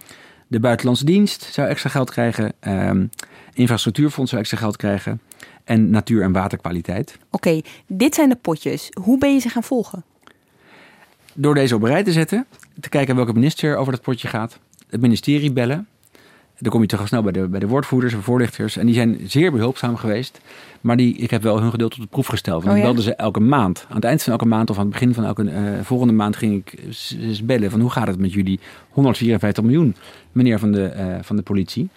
De 0.47 0.59
buitenlandse 0.59 1.05
dienst 1.05 1.43
zou 1.43 1.67
extra 1.67 1.89
geld 1.89 2.11
krijgen. 2.11 2.53
Ehm, 2.59 3.05
infrastructuurfonds 3.53 4.29
zou 4.29 4.41
extra 4.41 4.59
geld 4.59 4.77
krijgen. 4.77 5.21
En 5.63 5.89
natuur- 5.89 6.23
en 6.23 6.31
waterkwaliteit. 6.31 7.17
Oké, 7.29 7.61
dit 7.87 8.15
zijn 8.15 8.29
de 8.29 8.35
potjes. 8.35 8.89
Hoe 9.03 9.17
ben 9.17 9.33
je 9.33 9.39
ze 9.39 9.49
gaan 9.49 9.63
volgen? 9.63 10.03
door 11.33 11.55
deze 11.55 11.75
op 11.75 11.83
rij 11.83 12.03
te 12.03 12.11
zetten, 12.11 12.45
te 12.79 12.89
kijken 12.89 13.15
welke 13.15 13.33
minister 13.33 13.75
over 13.75 13.91
dat 13.91 14.01
potje 14.01 14.27
gaat, 14.27 14.59
het 14.91 15.01
ministerie 15.01 15.51
bellen. 15.51 15.87
Dan 16.59 16.71
kom 16.71 16.81
je 16.81 16.87
toch 16.87 16.99
al 16.99 17.07
snel 17.07 17.21
bij 17.21 17.31
de, 17.31 17.47
bij 17.47 17.59
de 17.59 17.67
woordvoerders 17.67 18.13
en 18.13 18.21
voorlichters. 18.21 18.77
En 18.77 18.85
die 18.85 18.95
zijn 18.95 19.19
zeer 19.25 19.51
behulpzaam 19.51 19.95
geweest. 19.95 20.41
Maar 20.81 20.97
die, 20.97 21.15
ik 21.15 21.29
heb 21.29 21.41
wel 21.41 21.61
hun 21.61 21.71
geduld 21.71 21.93
op 21.93 21.99
de 21.99 22.07
proef 22.07 22.27
gesteld. 22.27 22.63
Want 22.63 22.75
Oh 22.75 22.77
ik 22.77 22.85
ja? 22.85 22.91
belde 22.91 23.09
ze 23.09 23.15
elke 23.15 23.39
maand. 23.39 23.85
Aan 23.89 23.95
het 23.95 24.03
eind 24.03 24.23
van 24.23 24.31
elke 24.31 24.45
maand 24.45 24.69
of 24.69 24.77
aan 24.77 24.83
het 24.83 24.91
begin 24.91 25.13
van 25.13 25.25
elke 25.25 25.49
eh, 25.49 25.63
volgende 25.81 26.13
maand 26.13 26.35
ging 26.35 26.55
ik 26.55 26.79
eens 27.19 27.45
bellen. 27.45 27.71
Van 27.71 27.79
hoe 27.79 27.89
gaat 27.89 28.07
het 28.07 28.19
met 28.19 28.33
jullie 28.33 28.59
154 28.89 29.63
miljoen, 29.63 29.95
meneer 30.31 30.59
van 30.59 30.71
de, 30.71 30.85
eh, 30.85 31.15
van 31.21 31.35
de 31.35 31.41
politie? 31.41 31.89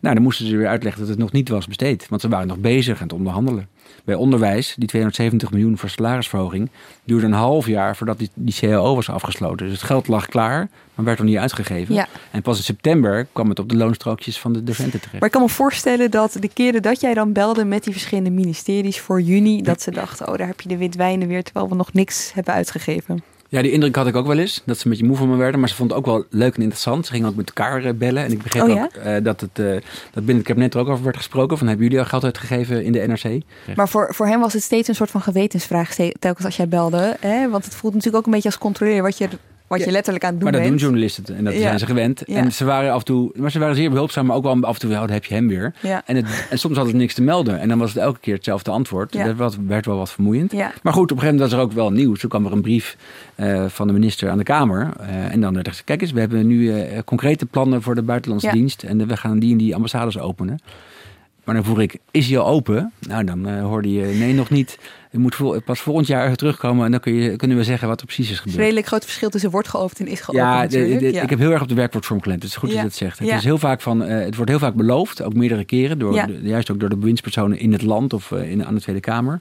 Nou, 0.00 0.14
dan 0.14 0.22
moesten 0.22 0.46
ze 0.46 0.56
weer 0.56 0.68
uitleggen 0.68 1.00
dat 1.00 1.10
het 1.10 1.18
nog 1.18 1.32
niet 1.32 1.48
was 1.48 1.66
besteed. 1.66 2.08
Want 2.08 2.20
ze 2.20 2.28
waren 2.28 2.46
nog 2.46 2.58
bezig 2.58 2.96
aan 2.96 3.02
het 3.02 3.12
onderhandelen. 3.12 3.68
Bij 4.06 4.14
onderwijs, 4.14 4.74
die 4.78 4.88
270 4.88 5.50
miljoen 5.50 5.78
voor 5.78 5.88
salarisverhoging, 5.88 6.70
duurde 7.04 7.26
een 7.26 7.32
half 7.32 7.66
jaar 7.66 7.96
voordat 7.96 8.18
die, 8.18 8.30
die 8.34 8.54
CAO 8.54 8.94
was 8.94 9.10
afgesloten. 9.10 9.66
Dus 9.66 9.74
het 9.74 9.86
geld 9.86 10.08
lag 10.08 10.26
klaar, 10.26 10.68
maar 10.94 11.04
werd 11.04 11.18
nog 11.18 11.26
niet 11.26 11.36
uitgegeven. 11.36 11.94
Ja. 11.94 12.06
En 12.30 12.42
pas 12.42 12.56
in 12.56 12.64
september 12.64 13.26
kwam 13.32 13.48
het 13.48 13.58
op 13.58 13.68
de 13.68 13.76
loonstrookjes 13.76 14.38
van 14.38 14.52
de 14.52 14.64
docenten 14.64 15.00
terecht. 15.00 15.20
Maar 15.20 15.28
ik 15.28 15.30
kan 15.30 15.42
me 15.42 15.48
voorstellen 15.48 16.10
dat 16.10 16.36
de 16.40 16.48
keren 16.48 16.82
dat 16.82 17.00
jij 17.00 17.14
dan 17.14 17.32
belde 17.32 17.64
met 17.64 17.84
die 17.84 17.92
verschillende 17.92 18.30
ministeries 18.30 19.00
voor 19.00 19.20
juni, 19.20 19.62
dat 19.62 19.82
ze 19.82 19.90
dachten, 19.90 20.28
oh 20.28 20.36
daar 20.36 20.46
heb 20.46 20.60
je 20.60 20.68
de 20.68 20.76
witwijnen 20.76 21.28
weer, 21.28 21.42
terwijl 21.42 21.68
we 21.68 21.74
nog 21.74 21.92
niks 21.92 22.32
hebben 22.32 22.54
uitgegeven. 22.54 23.22
Ja, 23.56 23.62
die 23.62 23.70
indruk 23.70 23.96
had 23.96 24.06
ik 24.06 24.16
ook 24.16 24.26
wel 24.26 24.38
eens. 24.38 24.62
Dat 24.64 24.78
ze 24.78 24.84
een 24.84 24.90
beetje 24.90 25.06
moe 25.06 25.16
van 25.16 25.28
me 25.28 25.36
werden. 25.36 25.60
Maar 25.60 25.68
ze 25.68 25.74
vonden 25.74 25.96
het 25.96 26.06
ook 26.06 26.12
wel 26.12 26.24
leuk 26.30 26.54
en 26.54 26.60
interessant. 26.60 27.06
Ze 27.06 27.12
gingen 27.12 27.28
ook 27.28 27.34
met 27.34 27.46
elkaar 27.48 27.84
eh, 27.84 27.92
bellen. 27.94 28.24
En 28.24 28.32
ik 28.32 28.42
begreep 28.42 28.62
Oh, 28.62 28.70
ook 28.70 28.76
ja? 28.76 29.00
eh, 29.00 29.24
dat, 29.24 29.40
het, 29.40 29.58
eh, 29.58 29.66
dat 30.12 30.24
binnen 30.24 30.36
het 30.36 30.46
kabinet 30.46 30.74
er 30.74 30.80
ook 30.80 30.88
over 30.88 31.04
werd 31.04 31.16
gesproken. 31.16 31.58
Van, 31.58 31.66
hebben 31.66 31.84
jullie 31.84 32.00
al 32.00 32.08
geld 32.08 32.24
uitgegeven 32.24 32.84
in 32.84 32.92
de 32.92 33.06
NRC? 33.06 33.42
Maar 33.76 33.88
voor, 33.88 34.14
voor 34.14 34.26
hem 34.26 34.40
was 34.40 34.52
het 34.52 34.62
steeds 34.62 34.88
een 34.88 34.94
soort 34.94 35.10
van 35.10 35.20
gewetensvraag, 35.20 35.94
telkens 36.18 36.44
als 36.44 36.56
jij 36.56 36.68
belde. 36.68 37.16
Hè? 37.20 37.50
Want 37.50 37.64
het 37.64 37.74
voelt 37.74 37.94
natuurlijk 37.94 38.18
ook 38.18 38.26
een 38.26 38.32
beetje 38.32 38.48
als 38.48 38.58
controleren 38.58 39.02
wat 39.02 39.18
je, 39.18 39.28
wat 39.66 39.84
je 39.84 39.90
letterlijk 39.90 40.24
aan 40.24 40.30
het 40.30 40.40
doen 40.40 40.50
Maar 40.50 40.60
dat 40.60 40.68
doen 40.68 40.78
journalisten 40.78 41.36
en 41.36 41.44
dat 41.44 41.54
zijn 41.54 41.78
ze 41.78 41.86
gewend. 41.86 42.22
En 42.22 42.52
ze 42.52 42.64
waren 42.64 42.92
af 42.92 42.98
en 42.98 43.04
toe, 43.04 43.30
maar 43.34 43.50
ze 43.50 43.58
waren 43.58 43.74
zeer 43.74 43.90
behulpzaam, 43.90 44.26
maar 44.26 44.36
ook 44.36 44.42
wel 44.42 44.62
af 44.62 44.74
en 44.74 44.80
toe, 44.80 44.90
dan 44.90 45.10
heb 45.10 45.24
je 45.24 45.34
hem 45.34 45.48
weer. 45.48 45.74
Ja. 45.80 46.02
En, 46.06 46.16
het, 46.16 46.46
en 46.50 46.58
soms 46.58 46.76
hadden 46.76 46.92
ze 46.92 46.98
niks 47.00 47.14
te 47.14 47.22
melden. 47.22 47.60
En 47.60 47.68
dan 47.68 47.78
was 47.78 47.94
het 47.94 48.02
elke 48.02 48.20
keer 48.20 48.34
hetzelfde 48.34 48.70
antwoord. 48.70 49.12
Ja. 49.12 49.32
Dat 49.32 49.56
werd 49.66 49.86
wel 49.86 49.96
wat 49.96 50.10
vermoeiend. 50.10 50.52
Ja. 50.52 50.72
Maar 50.82 50.92
goed, 50.92 51.10
op 51.12 51.16
een 51.16 51.22
gegeven 51.22 51.34
moment 51.34 51.50
was 51.50 51.60
er 51.60 51.66
ook 51.66 51.72
wel 51.72 51.90
nieuws. 51.90 52.20
Toen 52.20 52.30
kwam 52.30 52.46
er 52.46 52.52
een 52.52 52.62
brief 52.62 52.96
eh, 53.34 53.64
van 53.68 53.86
de 53.86 53.92
minister 53.92 54.30
aan 54.30 54.38
de 54.38 54.44
Kamer. 54.44 54.92
Eh, 55.00 55.32
en 55.32 55.40
dan 55.40 55.54
werd 55.54 55.66
er 55.66 55.72
gezegd, 55.72 55.84
kijk 55.84 56.02
eens, 56.02 56.12
we 56.12 56.20
hebben 56.20 56.46
nu 56.46 56.72
eh, 56.72 56.98
concrete 57.04 57.46
plannen 57.46 57.82
voor 57.82 57.94
de 57.94 58.02
buitenlandse 58.02 58.50
dienst. 58.50 58.82
En 58.82 59.06
we 59.06 59.16
gaan 59.16 59.38
die 59.38 59.52
en 59.52 59.58
die 59.58 59.74
ambassades 59.74 60.18
openen. 60.18 60.58
Maar 61.46 61.54
dan 61.54 61.64
vroeg 61.64 61.80
ik, 61.80 61.96
is 62.10 62.28
hij 62.28 62.38
al 62.38 62.46
open? 62.46 62.92
Nou, 63.08 63.24
dan 63.24 63.48
eh, 63.48 63.62
hoorde 63.62 63.92
je, 63.92 64.04
nee, 64.06 64.34
nog 64.34 64.50
niet. 64.50 64.78
Je 65.10 65.18
moet 65.18 65.64
pas 65.64 65.80
volgend 65.80 66.06
jaar 66.06 66.36
terugkomen 66.36 66.84
en 66.84 66.90
dan 66.90 67.00
kun 67.00 67.14
je, 67.14 67.36
kunnen 67.36 67.56
we 67.56 67.64
zeggen 67.64 67.88
wat 67.88 68.00
er 68.00 68.06
precies 68.06 68.24
is 68.30 68.30
Het 68.30 68.36
is 68.38 68.42
gebeurd. 68.42 68.58
een 68.58 68.64
redelijk 68.64 68.86
groot 68.86 69.04
verschil 69.04 69.28
tussen 69.30 69.50
wordt 69.50 69.68
geopend 69.68 70.00
en 70.00 70.06
is 70.06 70.20
geopend 70.20 70.44
Ja, 70.46 70.56
de- 70.56 70.62
natuurlijk. 70.78 71.00
de- 71.00 71.12
ja. 71.12 71.22
ik 71.22 71.30
heb 71.30 71.38
heel 71.38 71.50
erg 71.50 71.62
op 71.62 71.68
de 71.68 71.74
werkwoordvorm 71.74 72.22
gelet. 72.22 72.42
Het 72.42 72.50
is 72.50 72.56
goed 72.56 72.68
Ja. 72.68 72.74
dat 72.74 72.82
je 72.84 72.88
dat 72.90 72.98
zegt. 72.98 73.18
Het, 73.18 73.28
Ja. 73.28 73.36
is 73.36 73.44
heel 73.44 73.58
vaak 73.58 73.80
van, 73.80 74.04
eh, 74.04 74.24
het 74.24 74.34
wordt 74.36 74.50
heel 74.50 74.60
vaak 74.60 74.74
beloofd, 74.74 75.22
ook 75.22 75.34
meerdere 75.34 75.64
keren, 75.64 75.98
door, 75.98 76.12
de- 76.12 76.38
juist 76.42 76.70
ook 76.70 76.80
door 76.80 76.88
de 76.88 76.96
bewindspersonen 76.96 77.58
in 77.58 77.72
het 77.72 77.82
land 77.82 78.12
of 78.12 78.32
eh, 78.32 78.50
in, 78.50 78.64
aan 78.66 78.74
de 78.74 78.80
Tweede 78.80 79.00
Kamer. 79.00 79.40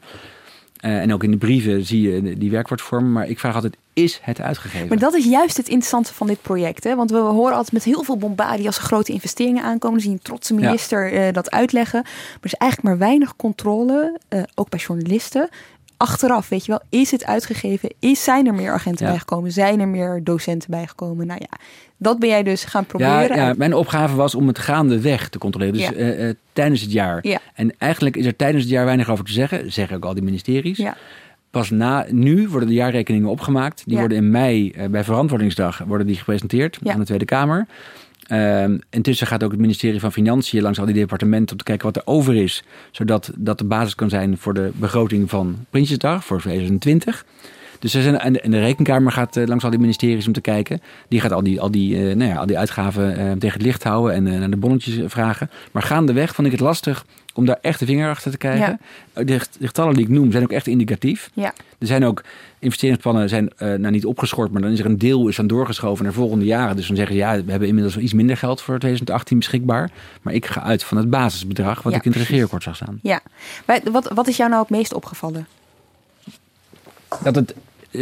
Eh, 0.86 1.02
en 1.02 1.14
ook 1.14 1.24
in 1.24 1.32
de 1.32 1.38
brieven 1.38 1.86
zie 1.86 2.02
je 2.02 2.38
die 2.38 2.52
werkwoordvorm. 2.52 3.12
Maar 3.12 3.28
ik 3.28 3.40
vraag 3.40 3.56
altijd, 3.56 3.78
is 3.94 4.20
het 4.22 4.42
uitgegeven? 4.42 4.88
Maar 4.88 4.98
dat 4.98 5.14
is 5.14 5.26
juist 5.26 5.58
het 5.58 5.68
interessante 5.68 6.14
van 6.14 6.28
dit 6.28 6.42
project. 6.42 6.84
Hè? 6.84 6.96
Want 6.96 7.12
we 7.12 7.18
horen 7.18 7.56
altijd 7.56 7.72
met 7.72 7.84
heel 7.84 8.04
veel 8.04 8.18
bombardie 8.18 8.66
als 8.66 8.78
er 8.78 8.84
grote 8.84 9.12
investeringen 9.12 9.64
aankomen. 9.64 9.92
Dan 9.92 10.00
zie 10.00 10.10
je 10.10 10.16
een 10.16 10.22
trotse 10.22 10.54
minister 10.54 11.14
eh, 11.14 11.34
dat 11.34 11.52
uitleggen. 11.52 12.02
Maar 12.04 12.38
er 12.42 12.46
is 12.46 12.54
eigenlijk 12.54 12.90
maar 12.90 13.08
weinig 13.08 13.36
controle, 13.36 14.20
eh, 14.28 14.42
ook 14.56 14.70
bij 14.70 14.80
journalisten, 14.80 15.50
achteraf, 15.98 16.50
weet 16.50 16.66
je 16.66 16.72
wel, 16.72 16.82
is 17.02 17.12
het 17.12 17.26
uitgegeven? 17.26 17.94
Is, 18.00 18.24
zijn 18.24 18.48
er 18.48 18.54
meer 18.54 18.72
agenten 18.74 19.06
Ja. 19.06 19.12
bijgekomen? 19.12 19.52
Zijn 19.52 19.80
er 19.80 19.88
meer 19.88 20.22
docenten 20.24 20.70
bijgekomen? 20.72 21.28
Nou 21.28 21.40
ja, 21.50 21.58
dat 21.98 22.20
ben 22.20 22.30
jij 22.30 22.44
dus 22.44 22.64
gaan 22.64 22.86
proberen. 22.86 23.36
Ja, 23.38 23.48
ja, 23.48 23.54
mijn 23.58 23.74
opgave 23.74 24.16
was 24.16 24.36
om 24.36 24.48
het 24.48 24.60
gaandeweg 24.60 25.30
te 25.30 25.38
controleren. 25.38 25.74
Dus 25.74 25.84
Ja. 25.84 25.94
eh, 25.94 26.30
eh, 26.30 26.36
tijdens 26.54 26.82
het 26.82 26.92
jaar. 26.92 27.20
Ja. 27.22 27.40
En 27.54 27.74
eigenlijk 27.78 28.16
is 28.16 28.26
er 28.26 28.36
tijdens 28.36 28.64
het 28.64 28.72
jaar 28.72 28.86
weinig 28.86 29.10
over 29.10 29.26
te 29.26 29.32
zeggen. 29.32 29.72
Zeggen 29.72 29.96
ook 29.98 30.06
al 30.06 30.14
die 30.14 30.24
ministeries. 30.24 30.78
Ja. 30.78 30.96
Pas 31.52 31.70
na, 31.70 32.06
nu 32.10 32.48
worden 32.48 32.70
de 32.70 32.76
jaarrekeningen 32.76 33.30
opgemaakt. 33.30 33.82
Die 33.86 33.94
Ja. 33.94 34.00
worden 34.00 34.18
in 34.18 34.32
mei 34.32 34.72
eh, 34.72 34.88
bij 34.90 35.04
Verantwoordingsdag 35.04 35.78
worden 35.88 36.08
die 36.08 36.16
gepresenteerd 36.16 36.78
Ja. 36.82 36.94
aan 36.94 37.00
de 37.00 37.06
Tweede 37.06 37.26
Kamer. 37.26 37.68
Ehm, 38.28 38.78
intussen 38.90 39.28
gaat 39.28 39.44
ook 39.44 39.52
het 39.52 39.60
ministerie 39.60 40.00
van 40.00 40.12
Financiën 40.12 40.62
langs 40.62 40.80
al 40.80 40.86
die 40.86 40.94
departementen 40.96 41.52
om 41.52 41.58
te 41.58 41.64
kijken 41.64 41.86
wat 41.86 41.96
er 41.96 42.02
over 42.06 42.36
is. 42.36 42.64
Zodat 42.92 43.32
dat 43.38 43.58
de 43.58 43.66
basis 43.66 43.96
kan 43.96 44.10
zijn 44.10 44.38
voor 44.38 44.54
de 44.54 44.72
begroting 44.74 45.30
van 45.30 45.56
Prinsjesdag 45.70 46.26
voor 46.26 46.40
2020. 46.40 47.26
Dus 47.80 47.94
er 47.94 48.02
zijn, 48.02 48.20
en 48.20 48.34
de- 48.34 48.42
en 48.42 48.52
de 48.52 48.60
rekenkamer 48.60 49.12
gaat 49.12 49.38
eh, 49.38 49.46
langs 49.48 49.64
al 49.64 49.70
die 49.70 49.80
ministeries 49.80 50.28
om 50.28 50.34
te 50.34 50.42
kijken. 50.42 50.82
Die 51.08 51.22
gaat 51.22 51.32
al 51.32 51.44
die, 51.44 51.62
al 51.62 51.72
die, 51.72 51.96
eh, 52.10 52.16
nou 52.16 52.30
ja, 52.32 52.36
al 52.38 52.46
die 52.46 52.58
uitgaven 52.58 53.18
eh, 53.18 53.32
tegen 53.32 53.58
het 53.58 53.62
licht 53.62 53.84
houden 53.84 54.14
en 54.16 54.24
naar 54.40 54.50
de 54.50 54.58
bonnetjes 54.58 55.00
vragen. 55.06 55.50
Maar 55.72 55.84
gaandeweg 55.84 56.36
vond 56.36 56.48
ik 56.48 56.54
het 56.54 56.62
lastig 56.62 57.06
om 57.36 57.46
daar 57.46 57.58
echt 57.62 57.80
de 57.80 57.86
vinger 57.86 58.10
achter 58.10 58.32
te 58.32 58.38
krijgen. 58.38 58.80
Eh, 59.14 59.26
De, 59.26 59.40
de 59.60 59.66
getallen 59.68 59.94
die 59.94 60.04
ik 60.04 60.10
noem 60.10 60.32
zijn 60.32 60.44
ook 60.44 60.52
echt 60.52 60.68
indicatief. 60.68 61.30
Ja. 61.34 61.54
Er 61.78 61.88
zijn 61.88 62.06
ook 62.06 62.24
investeringsplannen 62.60 63.30
zijn 63.30 63.50
eh, 63.58 63.68
nou 63.68 63.92
niet 63.92 64.06
opgeschort, 64.06 64.52
maar 64.52 64.62
dan 64.62 64.72
is 64.72 64.80
er 64.80 64.86
een 64.86 64.98
deel 64.98 65.28
is 65.28 65.36
dan 65.36 65.48
doorgeschoven 65.48 66.04
naar 66.04 66.14
volgende 66.14 66.46
jaren. 66.46 66.76
Dus 66.76 66.88
dan 66.88 66.96
zeggen 66.96 67.16
ze 67.16 67.22
ja, 67.22 67.44
we 67.44 67.50
hebben 67.52 67.68
inmiddels 67.68 67.98
iets 67.98 68.14
minder 68.14 68.38
geld 68.38 68.62
voor 68.62 68.80
2018 68.80 69.38
beschikbaar. 69.38 69.92
Maar 70.22 70.34
ik 70.34 70.46
ga 70.46 70.62
uit 70.64 70.84
van 70.84 70.98
het 70.98 71.10
basisbedrag 71.10 71.82
wat 71.82 71.92
Ja, 71.94 72.00
ik 72.00 72.06
in 72.06 72.12
het 72.12 72.20
regeerakkoord 72.20 72.64
zag 72.64 72.76
staan. 72.76 73.00
Ja. 73.02 73.20
Wij- 73.66 73.82
Wat, 73.92 74.12
wat 74.14 74.28
is 74.28 74.38
jou 74.38 74.50
nou 74.50 74.62
het 74.62 74.72
meest 74.72 74.94
opgevallen? 74.94 75.48
Dat 77.24 77.36
het 77.36 77.54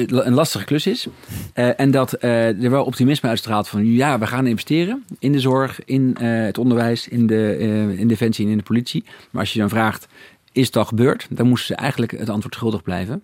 een 0.07 0.33
lastige 0.33 0.65
klus 0.65 0.87
is. 0.87 1.07
Eh, 1.53 1.79
en 1.79 1.91
dat 1.91 2.13
eh, 2.13 2.63
er 2.63 2.69
wel 2.69 2.83
optimisme 2.83 3.29
uitstraalt 3.29 3.67
van 3.67 3.85
ja, 3.85 4.19
we 4.19 4.27
gaan 4.27 4.47
investeren 4.47 5.03
in 5.19 5.31
de 5.31 5.39
zorg, 5.39 5.85
in 5.85 6.15
eh, 6.19 6.45
het 6.45 6.57
onderwijs, 6.57 7.07
in, 7.07 7.27
de, 7.27 7.55
eh, 7.59 7.99
in 7.99 8.07
defensie 8.07 8.45
en 8.45 8.51
in 8.51 8.57
de 8.57 8.63
politie. 8.63 9.03
Maar 9.31 9.41
als 9.41 9.53
je 9.53 9.59
dan 9.59 9.69
vraagt, 9.69 10.07
is 10.51 10.65
het 10.65 10.75
al 10.75 10.85
gebeurd? 10.85 11.27
Dan 11.29 11.47
moesten 11.47 11.75
ze 11.75 11.81
eigenlijk 11.81 12.11
het 12.11 12.29
antwoord 12.29 12.55
schuldig 12.55 12.83
blijven. 12.83 13.23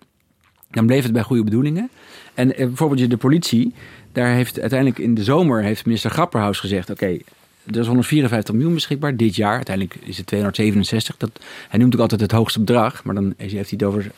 Dan 0.70 0.86
bleef 0.86 1.02
het 1.02 1.12
bij 1.12 1.22
goede 1.22 1.44
bedoelingen. 1.44 1.90
En 2.34 2.56
eh, 2.56 2.66
bijvoorbeeld 2.66 3.10
de 3.10 3.16
politie, 3.16 3.74
daar 4.12 4.34
heeft 4.34 4.60
uiteindelijk 4.60 4.98
in 4.98 5.14
de 5.14 5.24
zomer 5.24 5.62
heeft 5.62 5.84
minister 5.84 6.10
Grapperhaus 6.10 6.60
gezegd: 6.60 6.90
oké, 6.90 7.18
er 7.64 7.78
is 7.78 7.86
154 7.86 8.54
miljoen 8.54 8.74
beschikbaar 8.74 9.16
dit 9.16 9.36
jaar. 9.36 9.54
Uiteindelijk 9.54 9.96
is 10.00 10.16
het 10.16 10.26
267. 10.26 11.16
Dat, 11.16 11.30
hij 11.68 11.78
noemt 11.78 11.94
ook 11.94 12.00
altijd 12.00 12.20
het 12.20 12.32
hoogste 12.32 12.58
bedrag, 12.58 13.04
maar 13.04 13.14
dan 13.14 13.34
heeft 13.36 13.52
hij 13.52 13.64
het 13.78 13.82
over 13.82 14.10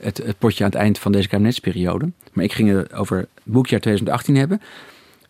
het, 0.00 0.16
het 0.16 0.38
potje 0.38 0.64
aan 0.64 0.70
het 0.70 0.78
eind 0.78 0.98
van 0.98 1.12
deze 1.12 1.28
kabinetsperiode. 1.28 2.10
Maar 2.32 2.44
ik 2.44 2.52
ging 2.52 2.70
het 2.70 2.92
over 2.92 3.18
het 3.18 3.28
boekjaar 3.42 3.80
2018 3.80 4.36
hebben. 4.36 4.60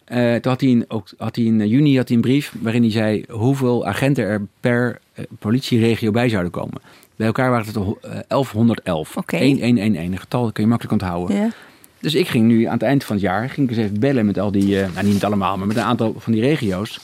Eh, 0.04 0.34
toen 0.34 0.52
had 0.52 0.60
hij, 0.60 0.70
in, 0.70 0.84
ook, 0.88 1.08
had 1.18 1.36
hij 1.36 1.44
in 1.44 1.68
juni 1.68 1.96
had 1.96 2.08
hij 2.08 2.16
een 2.16 2.22
brief 2.22 2.54
waarin 2.60 2.82
hij 2.82 2.90
zei 2.90 3.24
hoeveel 3.28 3.86
agenten 3.86 4.24
er 4.24 4.46
per 4.60 5.00
eh, 5.12 5.24
politieregio 5.38 6.10
bij 6.10 6.28
zouden 6.28 6.52
komen. 6.52 6.80
Bij 7.16 7.26
elkaar 7.26 7.50
waren 7.50 7.66
het 7.66 7.76
er 7.76 7.82
eh, 7.82 8.18
1111. 8.28 9.16
Oké. 9.16 9.36
1111. 9.36 10.12
Een 10.12 10.18
getal 10.18 10.44
dat 10.44 10.52
kun 10.52 10.62
je 10.62 10.68
makkelijk 10.68 11.02
onthouden. 11.02 11.52
Dus 12.00 12.14
ik 12.14 12.28
ging 12.28 12.46
nu 12.46 12.64
aan 12.64 12.72
het 12.72 12.82
eind 12.82 13.04
van 13.04 13.16
het 13.16 13.24
jaar 13.24 13.50
ging 13.50 13.70
ik 13.70 13.76
eens 13.76 13.86
even 13.86 14.00
bellen 14.00 14.26
met 14.26 14.38
al 14.38 14.50
die, 14.50 14.80
eh, 14.80 14.92
nou 14.92 15.04
niet 15.04 15.14
met 15.14 15.24
allemaal, 15.24 15.56
maar 15.56 15.66
met 15.66 15.76
een 15.76 15.82
aantal 15.82 16.14
van 16.18 16.32
die 16.32 16.42
regio's. 16.42 17.00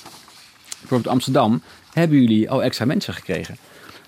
Bijvoorbeeld 0.80 1.14
Amsterdam. 1.14 1.62
Hebben 1.92 2.20
jullie 2.20 2.50
al 2.50 2.62
extra 2.62 2.84
mensen 2.84 3.14
gekregen? 3.14 3.56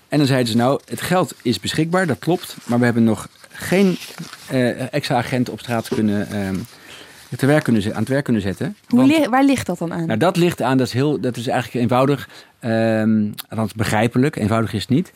En 0.07 0.17
dan 0.17 0.27
zeiden 0.27 0.51
ze 0.51 0.57
nou, 0.57 0.79
het 0.85 1.01
geld 1.01 1.33
is 1.41 1.59
beschikbaar, 1.59 2.07
dat 2.07 2.19
klopt. 2.19 2.57
Maar 2.65 2.79
we 2.79 2.85
hebben 2.85 3.03
nog 3.03 3.27
geen 3.59 3.97
eh, 4.49 4.93
extra 4.93 5.15
agenten 5.17 5.53
op 5.53 5.59
straat 5.59 5.87
kunnen, 5.87 6.27
ehm, 6.31 6.55
te 7.37 7.45
werk 7.45 7.63
kunnen, 7.63 7.93
aan 7.93 7.99
het 7.99 8.07
werk 8.09 8.23
kunnen 8.23 8.41
zetten. 8.41 8.75
Hoe 8.87 8.99
Want- 8.99 9.11
li- 9.11 9.27
waar 9.29 9.43
ligt 9.43 9.65
dat 9.65 9.77
dan 9.77 9.93
aan? 9.93 10.05
nou, 10.05 10.19
dat 10.19 10.37
ligt 10.37 10.61
aan, 10.61 10.77
dat 10.77 10.87
is, 10.87 10.93
heel, 10.93 11.19
dat 11.19 11.37
is 11.37 11.47
eigenlijk 11.47 11.83
eenvoudig, 11.83 12.29
ehm 12.59 13.27
althans 13.49 13.73
begrijpelijk, 13.73 14.35
eenvoudig 14.35 14.73
is 14.73 14.81
het 14.81 14.89
niet. 14.89 15.11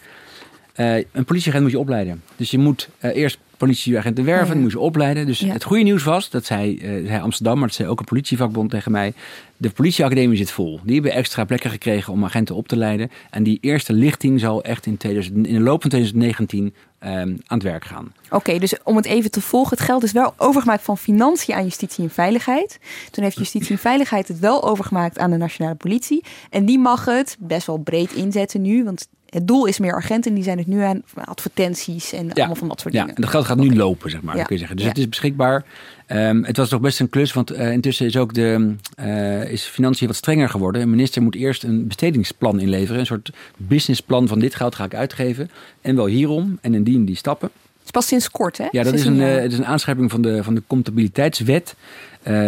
Eh, 0.74 0.96
een 0.96 1.26
politieagent 1.26 1.64
moet 1.64 1.72
je 1.74 1.80
opleiden. 1.80 2.22
Dus 2.36 2.52
je 2.52 2.58
moet 2.58 2.90
eh, 3.00 3.16
eerst 3.16 3.38
politieagenten 3.64 4.26
werven, 4.26 4.46
Ja. 4.48 4.52
dan 4.54 4.62
moet 4.62 4.72
je 4.72 4.78
ze 4.78 4.84
opleiden. 4.84 5.26
Dus 5.26 5.40
Ja. 5.40 5.54
het 5.54 5.64
goede 5.64 5.84
nieuws 5.84 6.04
was, 6.04 6.30
dat 6.30 6.46
zei, 6.46 6.80
zei 7.08 7.22
Amsterdam, 7.22 7.58
maar 7.58 7.68
dat 7.68 7.76
zei 7.76 7.90
ook 7.90 8.00
een 8.00 8.06
politievakbond 8.06 8.70
tegen 8.70 8.92
mij. 8.92 9.14
De 9.58 9.70
politieacademie 9.70 10.38
zit 10.38 10.52
vol. 10.52 10.80
Die 10.84 10.94
hebben 10.94 11.12
extra 11.14 11.44
plekken 11.46 11.70
gekregen 11.70 12.14
om 12.14 12.24
agenten 12.26 12.56
op 12.56 12.68
te 12.68 12.76
leiden. 12.76 13.12
En 13.30 13.44
die 13.44 13.58
eerste 13.62 13.94
lichting 13.94 14.40
zal 14.40 14.64
echt 14.64 14.86
in, 14.86 14.98
2000, 14.98 15.48
in 15.48 15.54
de 15.54 15.60
loop 15.60 15.82
van 15.82 15.90
2019 15.90 16.74
ehm, 17.00 17.14
aan 17.20 17.38
het 17.58 17.64
werk 17.64 17.86
gaan. 17.86 18.14
Oké, 18.30 18.58
dus 18.60 18.76
om 18.84 18.96
het 18.96 19.06
even 19.06 19.32
te 19.32 19.42
volgen, 19.42 19.78
het 19.78 19.86
geld 19.86 20.04
is 20.04 20.12
wel 20.12 20.34
overgemaakt 20.38 20.84
van 20.84 20.98
financiën 20.98 21.56
aan 21.56 21.64
justitie 21.64 22.04
en 22.04 22.10
veiligheid. 22.10 22.80
Toen 23.12 23.24
heeft 23.24 23.38
justitie 23.38 23.72
en 23.72 23.78
veiligheid 23.78 24.28
het 24.28 24.40
wel 24.40 24.64
overgemaakt 24.64 25.20
aan 25.20 25.32
de 25.32 25.38
nationale 25.38 25.76
politie. 25.76 26.24
En 26.50 26.66
die 26.66 26.80
mag 26.80 27.06
het 27.06 27.38
best 27.40 27.68
wel 27.68 27.78
breed 27.78 28.14
inzetten 28.14 28.62
nu, 28.62 28.84
want 28.84 29.08
het 29.34 29.48
doel 29.48 29.66
is 29.66 29.80
meer 29.80 29.96
agenten. 29.96 30.34
Die 30.34 30.44
zijn 30.44 30.58
het 30.58 30.68
nu 30.68 30.82
aan 30.82 31.02
advertenties 31.26 32.14
en 32.14 32.34
allemaal 32.34 32.56
van 32.56 32.68
dat 32.68 32.80
soort 32.82 32.94
ja, 32.94 33.00
dingen. 33.00 33.16
en 33.16 33.22
dat 33.22 33.32
geld 33.32 33.46
gaat 33.46 33.58
nu 33.58 33.76
lopen, 33.76 34.10
zeg 34.10 34.22
maar, 34.22 34.38
Ja. 34.38 34.44
kun 34.44 34.54
je 34.56 34.58
zeggen. 34.60 34.76
Dus 34.78 34.86
Ja. 34.86 34.92
het 34.92 35.02
is 35.02 35.10
beschikbaar. 35.10 35.64
Ehm, 36.06 36.44
het 36.44 36.58
was 36.58 36.70
toch 36.70 36.82
best 36.82 37.00
een 37.00 37.10
klus, 37.10 37.34
want 37.34 37.52
eh, 37.52 37.72
intussen 37.72 38.06
is 38.06 38.18
ook 38.18 38.34
de 38.34 38.76
eh, 38.96 39.52
is 39.52 39.64
financiën 39.64 40.08
wat 40.08 40.16
strenger 40.16 40.50
geworden. 40.50 40.82
Een 40.82 40.90
minister 40.90 41.22
moet 41.22 41.36
eerst 41.36 41.64
een 41.64 41.88
bestedingsplan 41.88 42.60
inleveren. 42.60 43.00
Een 43.00 43.06
soort 43.06 43.32
businessplan 43.58 44.28
van 44.28 44.40
dit 44.40 44.56
geld 44.56 44.76
ga 44.76 44.84
ik 44.84 44.96
uitgeven. 44.96 45.50
En 45.82 45.96
wel 45.96 46.06
hierom 46.06 46.58
en 46.62 46.74
indien 46.74 47.06
die 47.06 47.16
stappen. 47.16 47.50
Het 47.54 47.86
is 47.86 47.92
pas 47.92 48.08
sinds 48.08 48.32
kort, 48.32 48.58
hè? 48.58 48.68
Ja, 48.72 48.84
dat 48.84 48.94
is 48.94 49.02
16 49.02 49.22
een, 49.22 49.36
eh, 49.36 49.42
het 49.42 49.52
is 49.52 49.58
een 49.58 49.66
aanscherping 49.66 50.12
van 50.12 50.22
de, 50.22 50.44
van 50.44 50.56
de 50.56 50.64
comptabiliteitswet. 50.68 51.76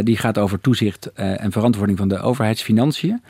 Die 0.03 0.17
gaat 0.17 0.37
over 0.37 0.61
toezicht 0.61 1.13
en 1.13 1.51
verantwoording 1.51 1.97
van 1.97 2.07
de 2.07 2.19
overheidsfinanciën. 2.19 3.21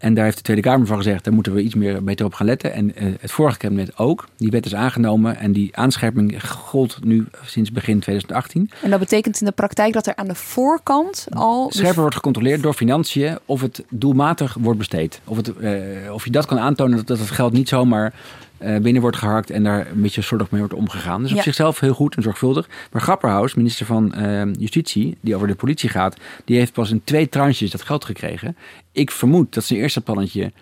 En 0.00 0.14
daar 0.14 0.24
heeft 0.24 0.36
de 0.36 0.42
Tweede 0.42 0.62
Kamer 0.62 0.86
van 0.86 0.96
gezegd, 0.96 1.24
daar 1.24 1.34
moeten 1.34 1.54
we 1.54 1.62
iets 1.62 1.74
meer 1.74 2.04
beter 2.04 2.26
op 2.26 2.34
gaan 2.34 2.46
letten. 2.46 2.72
En 2.72 2.96
eh, 2.96 3.06
het 3.20 3.30
vorige 3.30 3.58
kabinet 3.58 3.98
ook. 3.98 4.28
Die 4.36 4.50
wet 4.50 4.66
is 4.66 4.74
aangenomen 4.74 5.36
en 5.36 5.52
die 5.52 5.76
aanscherping 5.76 6.48
gold 6.50 7.04
nu 7.04 7.26
sinds 7.44 7.72
begin 7.72 8.00
2018. 8.00 8.70
En 8.82 8.90
dat 8.90 8.98
betekent 8.98 9.40
in 9.40 9.46
de 9.46 9.52
praktijk 9.52 9.92
dat 9.92 10.06
er 10.06 10.16
aan 10.16 10.28
de 10.28 10.34
voorkant 10.34 11.26
al... 11.30 11.68
dus- 11.68 11.76
Scherper 11.76 12.00
wordt 12.00 12.14
gecontroleerd 12.14 12.62
door 12.62 12.74
financiën 12.74 13.38
of 13.44 13.60
het 13.60 13.84
doelmatig 13.88 14.56
wordt 14.60 14.78
besteed. 14.78 15.20
Of, 15.24 15.36
het, 15.36 15.56
eh, 15.56 16.12
of 16.12 16.24
je 16.24 16.30
dat 16.30 16.46
kan 16.46 16.58
aantonen 16.58 16.96
dat, 16.96 17.06
dat 17.06 17.18
het 17.18 17.30
geld 17.30 17.52
niet 17.52 17.68
zomaar 17.68 18.14
eh, 18.58 18.76
binnen 18.76 19.02
wordt 19.02 19.16
geharkt 19.16 19.50
en 19.50 19.62
daar 19.62 19.86
een 19.90 20.02
beetje 20.02 20.22
zorgig 20.22 20.50
mee 20.50 20.60
wordt 20.60 20.74
omgegaan. 20.74 21.22
Dus 21.22 21.32
op 21.32 21.40
zichzelf 21.40 21.80
heel 21.80 21.94
goed 21.94 22.16
en 22.16 22.22
zorgvuldig. 22.22 22.68
Maar 22.92 23.02
Grapperhaus, 23.02 23.54
minister 23.54 23.86
van 23.86 24.14
Justitie, 24.58 25.16
die 25.20 25.34
over 25.34 25.46
de 25.46 25.54
politie 25.54 25.88
gaat, 25.88 26.16
die 26.44 26.56
heeft 26.56 26.72
pas 26.72 26.90
in 26.90 27.00
twee 27.04 27.28
tranches 27.28 27.70
dat 27.70 27.82
geld 27.82 28.04
gekregen. 28.04 28.56
Ik 29.00 29.10
vermoed 29.10 29.54
dat 29.54 29.64
zijn 29.64 29.80
eerste 29.80 30.00
plannetje 30.00 30.52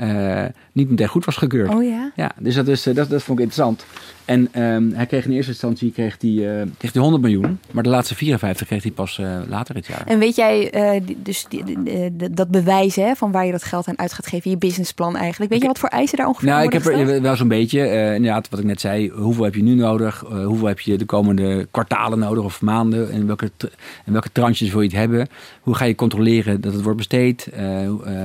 eh, 0.00 0.44
niet 0.72 0.90
meteen 0.90 1.08
goed 1.08 1.24
was 1.24 1.36
gekeurd. 1.36 1.74
Oh 1.74 1.84
ja? 1.84 2.10
Ja, 2.16 2.30
dus 2.38 2.54
dat, 2.54 2.68
is, 2.68 2.86
eh, 2.86 2.94
dat, 2.94 3.10
dat 3.10 3.22
vond 3.22 3.38
ik 3.38 3.44
interessant. 3.44 3.84
En 4.24 4.48
ehm, 4.52 4.90
hij 4.92 5.06
kreeg 5.06 5.24
in 5.24 5.32
eerste 5.32 5.50
instantie 5.50 5.92
kreeg 5.92 6.16
hij, 6.20 6.30
eh, 6.60 6.66
kreeg 6.78 6.92
hij 6.92 7.02
100 7.02 7.22
miljoen, 7.22 7.58
maar 7.70 7.82
de 7.82 7.88
laatste 7.88 8.14
54 8.14 8.66
kreeg 8.66 8.82
hij 8.82 8.92
pas 8.92 9.20
later 9.48 9.74
dit 9.74 9.86
jaar. 9.86 10.02
En 10.06 10.18
weet 10.18 10.36
jij 10.36 10.70
die- 11.06 11.18
dus 11.22 11.46
die, 11.48 11.64
die- 11.64 11.82
die- 11.82 12.16
die- 12.16 12.30
dat 12.30 12.48
bewijzen 12.50 13.04
hè, 13.06 13.14
van 13.14 13.32
waar 13.32 13.46
je 13.46 13.52
dat 13.52 13.62
geld 13.64 13.88
aan 13.88 13.98
uit 13.98 14.12
gaat 14.12 14.26
geven, 14.26 14.50
je 14.50 14.56
businessplan 14.56 15.16
eigenlijk. 15.16 15.50
Weet 15.52 15.60
je 15.60 15.66
wat 15.66 15.78
voor 15.78 15.88
eisen 15.88 16.18
daar 16.18 16.26
ongeveer 16.26 16.48
Nou, 16.48 16.62
ik 16.64 16.72
heb 16.72 16.86
er 16.86 17.22
wel 17.22 17.36
zo'n 17.36 17.48
beetje, 17.48 18.14
inderdaad, 18.14 18.48
wat 18.48 18.58
ik 18.60 18.64
net 18.66 18.80
zei, 18.80 19.08
hoeveel 19.10 19.44
heb 19.44 19.54
je 19.54 19.62
nu 19.62 19.74
nodig? 19.74 20.24
Hoeveel 20.44 20.66
heb 20.66 20.80
je 20.80 20.98
de 20.98 21.04
komende 21.04 21.68
kwartalen 21.70 22.18
nodig 22.18 22.44
of 22.44 22.60
maanden? 22.62 23.10
En 23.10 23.26
welke, 23.26 23.50
en 24.04 24.12
welke 24.12 24.32
tranches 24.32 24.70
wil 24.70 24.80
je 24.80 24.88
het 24.88 24.96
hebben? 24.96 25.28
Hoe 25.60 25.74
ga 25.74 25.84
je 25.84 25.94
controleren 25.94 26.60
dat 26.60 26.72
het 26.72 26.82
wordt 26.82 26.98
besteed? 26.98 27.48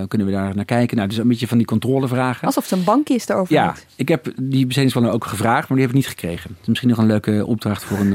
Kunnen 0.07 0.27
we 0.27 0.31
daar 0.33 0.55
naar 0.55 0.65
kijken? 0.65 0.97
Nou, 0.97 1.09
dus 1.09 1.17
een 1.17 1.27
beetje 1.27 1.47
van 1.47 1.57
die 1.57 1.64
controlevragen. 1.65 2.45
Alsof 2.47 2.63
het 2.69 2.79
een 2.79 2.83
bankje 2.83 3.19
daarover 3.25 3.53
Ja, 3.53 3.65
moet. 3.65 3.85
ik 3.95 4.07
heb 4.07 4.31
die 4.41 4.63
bestedingsplannen 4.65 5.13
ook 5.13 5.25
gevraagd, 5.25 5.67
maar 5.69 5.77
die 5.77 5.87
heb 5.87 5.95
ik 5.95 6.01
niet 6.01 6.07
gekregen. 6.07 6.49
Het 6.49 6.61
is 6.61 6.67
misschien 6.67 6.89
nog 6.89 6.97
een 6.97 7.05
leuke 7.05 7.45
opdracht 7.45 7.83
voor 7.83 7.97
een, 7.99 8.13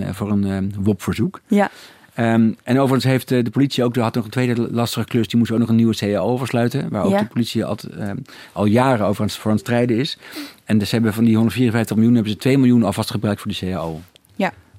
eh, 0.00 0.08
voor 0.14 0.30
een 0.30 0.44
eh, 0.44 0.58
WOP-verzoek. 0.84 1.40
Ja. 1.46 1.70
Ehm, 2.14 2.50
en 2.62 2.76
overigens 2.78 3.04
heeft 3.04 3.30
eh, 3.30 3.44
de 3.44 3.50
politie 3.50 3.84
ook, 3.84 3.96
had 3.96 4.14
nog 4.14 4.24
een 4.24 4.30
tweede 4.30 4.72
lastige 4.72 5.06
klus, 5.06 5.28
die 5.28 5.38
moest 5.38 5.50
ook 5.52 5.58
nog 5.58 5.68
een 5.68 5.76
nieuwe 5.76 5.94
CAO 5.96 6.38
afsluiten. 6.38 6.88
Waar 6.90 7.04
ook 7.04 7.10
Ja. 7.12 7.18
de 7.18 7.26
politie 7.26 7.64
al, 7.64 7.76
ehm, 7.98 8.16
al 8.52 8.64
jaren 8.64 9.06
over 9.06 9.20
aan, 9.22 9.26
het- 9.26 9.36
voor 9.36 9.50
aan 9.50 9.56
het 9.56 9.66
strijden 9.66 9.96
is. 9.98 10.18
En 10.64 10.78
dus 10.78 10.90
hebben 10.90 11.14
van 11.14 11.24
die 11.24 11.36
154 11.36 11.96
miljoen 11.96 12.14
hebben 12.14 12.32
ze 12.32 12.38
2 12.38 12.58
miljoen 12.58 12.82
alvast 12.82 13.10
gebruikt 13.10 13.40
voor 13.40 13.50
die 13.50 13.60
CAO. 13.70 14.00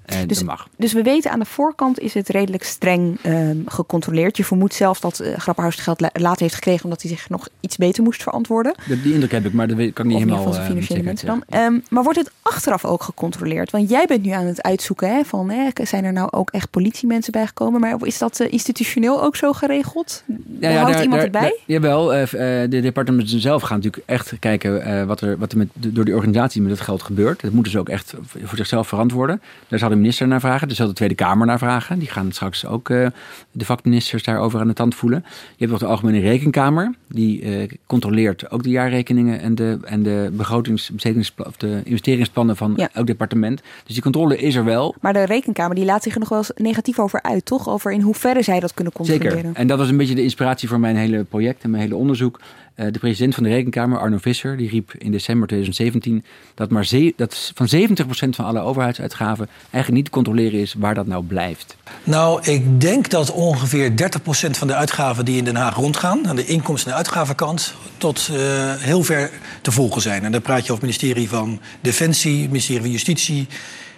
En 0.06 0.28
Dus- 0.28 0.38
dat 0.38 0.46
mag. 0.48 0.68
Dus 0.78 0.94
we 0.94 1.02
weten 1.02 1.32
aan 1.32 1.40
de 1.40 1.46
voorkant 1.46 2.00
is 2.00 2.14
het 2.14 2.30
redelijk 2.30 2.64
streng 2.64 3.18
ehm, 3.22 3.58
gecontroleerd. 3.66 4.38
Je 4.38 4.44
vermoedt 4.46 4.74
zelfs 4.74 5.00
dat 5.00 5.20
uh, 5.22 5.38
Grapperhaus 5.38 5.76
het 5.76 5.84
geld 5.84 6.02
la- 6.02 6.10
later 6.14 6.42
heeft 6.42 6.54
gekregen 6.56 6.84
omdat 6.84 7.02
hij 7.02 7.12
zich 7.12 7.30
nog 7.30 7.48
iets 7.60 7.78
beter 7.78 8.04
moest 8.04 8.24
verantwoorden. 8.24 8.74
Dat- 8.88 9.04
Die 9.04 9.14
indruk 9.14 9.32
heb 9.32 9.46
ik, 9.46 9.54
maar 9.54 9.68
dat 9.68 9.78
kan 9.78 9.86
ik 9.86 10.04
niet 10.04 10.14
Of 10.14 10.20
helemaal 10.24 10.54
zijn 10.54 10.54
eh, 10.54 10.60
met 10.60 10.68
financiële 10.86 11.04
zekerheid 11.04 11.06
mensen 11.06 11.28
dan. 11.28 11.60
Ehm, 11.74 11.80
maar 11.90 12.04
wordt 12.04 12.20
het 12.20 12.32
achteraf 12.42 12.86
ook 12.86 13.04
gecontroleerd? 13.04 13.72
Want 13.72 13.90
jij 13.90 14.06
bent 14.06 14.24
nu 14.24 14.32
aan 14.32 14.46
het 14.46 14.62
uitzoeken 14.62 15.10
hè, 15.16 15.24
van 15.24 15.50
hè, 15.50 15.70
zijn 15.84 16.04
er 16.06 16.14
nou 16.14 16.28
ook 16.32 16.50
echt 16.52 16.70
politiemensen 16.70 17.32
bijgekomen? 17.32 17.80
Maar 17.82 17.96
is 18.02 18.18
dat 18.18 18.40
eh, 18.40 18.52
institutioneel 18.52 19.24
ook 19.24 19.36
zo 19.36 19.54
geregeld? 19.54 20.24
Ja, 20.60 20.70
ja, 20.70 20.76
Houdt 20.78 20.94
daar- 20.94 21.02
iemand 21.04 21.22
het 21.22 21.32
bij? 21.32 21.60
jawel, 21.66 22.14
eh, 22.14 22.22
eh, 22.64 22.70
de 22.70 22.80
departementen 22.82 23.40
zelf 23.40 23.62
gaan 23.62 23.78
natuurlijk 23.78 24.04
echt 24.06 24.34
kijken 24.40 24.82
eh, 24.86 25.04
wat 25.06 25.22
er, 25.22 25.38
wat 25.38 25.52
er 25.52 25.58
met, 25.58 25.68
door 25.74 26.06
die 26.06 26.14
organisatie 26.16 26.62
met 26.62 26.72
het 26.72 26.82
geld 26.82 27.02
gebeurt. 27.04 27.42
Dat 27.42 27.52
moeten 27.52 27.72
ze 27.72 27.80
ook 27.80 27.90
echt 27.90 28.14
voor 28.44 28.58
zichzelf 28.58 28.88
verantwoorden. 28.88 29.42
Daar 29.68 29.80
zal 29.80 29.92
de 29.94 30.00
minister 30.00 30.28
naar 30.28 30.40
vragen, 30.40 30.68
daar 30.68 30.76
zal 30.76 30.88
de 30.88 30.94
Tweede 30.94 31.16
Kamer 31.16 31.48
naar 31.48 31.60
vragen. 31.60 32.00
Die 32.00 32.10
gaan 32.10 32.32
straks 32.32 32.66
ook 32.66 32.90
eh, 32.90 33.08
de 33.54 33.66
vakministers 33.66 34.24
daarover 34.24 34.60
aan 34.60 34.68
de 34.68 34.74
tand 34.74 34.96
voelen. 34.96 35.24
Je 35.28 35.56
hebt 35.58 35.72
nog 35.72 35.80
de 35.80 35.86
Algemene 35.86 36.20
Rekenkamer, 36.20 36.94
die 37.08 37.42
eh, 37.42 37.70
controleert 37.88 38.52
ook 38.52 38.64
de 38.64 38.70
jaarrekeningen 38.70 39.40
en 39.42 39.56
de, 39.56 39.78
en 39.84 40.04
de 40.04 40.30
begrotings, 40.34 40.92
of 41.38 41.58
de 41.58 41.82
investeringsplannen 41.84 42.58
van 42.58 42.74
Ja. 42.76 42.90
elk 42.94 43.08
departement. 43.08 43.62
Dus 43.86 43.94
die 43.94 44.04
controle 44.04 44.38
is 44.38 44.56
er 44.56 44.66
wel. 44.66 44.96
Maar 45.02 45.14
de 45.14 45.24
rekenkamer 45.26 45.76
die 45.76 45.86
laat 45.86 46.04
zich 46.04 46.14
er 46.14 46.20
nog 46.20 46.30
wel 46.30 46.38
eens 46.38 46.52
negatief 46.56 47.00
over 47.00 47.22
uit, 47.22 47.46
toch? 47.46 47.70
Over 47.70 47.92
in 47.92 48.02
hoeverre 48.02 48.42
zij 48.42 48.60
dat 48.60 48.74
kunnen 48.74 48.94
controleren. 48.94 49.32
Zeker. 49.32 49.52
En 49.54 49.68
dat 49.68 49.78
was 49.78 49.90
een 49.90 49.98
beetje 49.98 50.16
de 50.16 50.24
inspiratie 50.24 50.68
voor 50.70 50.80
mijn 50.80 50.96
hele 50.96 51.24
project 51.24 51.64
en 51.64 51.70
mijn 51.70 51.84
hele 51.84 51.96
onderzoek. 51.96 52.40
Eh, 52.76 52.86
de 52.92 53.00
president 53.00 53.36
van 53.36 53.44
de 53.44 53.50
Rekenkamer, 53.50 54.00
Arno 54.00 54.18
Visser, 54.18 54.58
die 54.58 54.70
riep 54.70 54.94
in 54.98 55.12
december 55.12 55.48
2017 55.48 56.24
dat, 56.56 56.70
maar 56.70 56.86
ze- 56.86 57.14
dat 57.16 57.52
van 57.56 57.68
70% 57.68 58.36
van 58.36 58.46
alle 58.46 58.60
overheidsuitgaven 58.60 59.48
eigenlijk 59.62 59.94
niet 59.94 60.06
te 60.06 60.12
controleren 60.12 60.60
is 60.60 60.74
waar 60.78 60.94
dat 60.96 61.08
nou 61.08 61.24
blijft. 61.24 61.76
Nou, 62.04 62.42
ik 62.52 62.82
denk 62.82 63.10
dat 63.10 63.32
ongeveer 63.44 63.92
30% 63.92 64.58
van 64.58 64.68
de 64.68 64.74
uitgaven 64.74 65.26
die 65.26 65.38
in 65.38 65.44
Den 65.44 65.56
Haag 65.56 65.76
rondgaan, 65.76 66.28
aan 66.28 66.36
de 66.36 66.46
inkomsten- 66.46 66.92
en 66.92 66.98
uitgavenkant, 66.98 67.74
tot 67.98 68.30
eh, 68.32 68.38
heel 68.78 69.04
ver 69.04 69.32
te 69.62 69.72
volgen 69.72 70.02
zijn. 70.02 70.24
En 70.24 70.32
dan 70.32 70.42
praat 70.42 70.66
je 70.66 70.72
over 70.72 70.74
het 70.74 70.82
ministerie 70.82 71.30
van 71.30 71.60
Defensie, 71.82 72.42
het 72.42 72.50
ministerie 72.50 72.82
van 72.82 72.92
Justitie, 72.92 73.48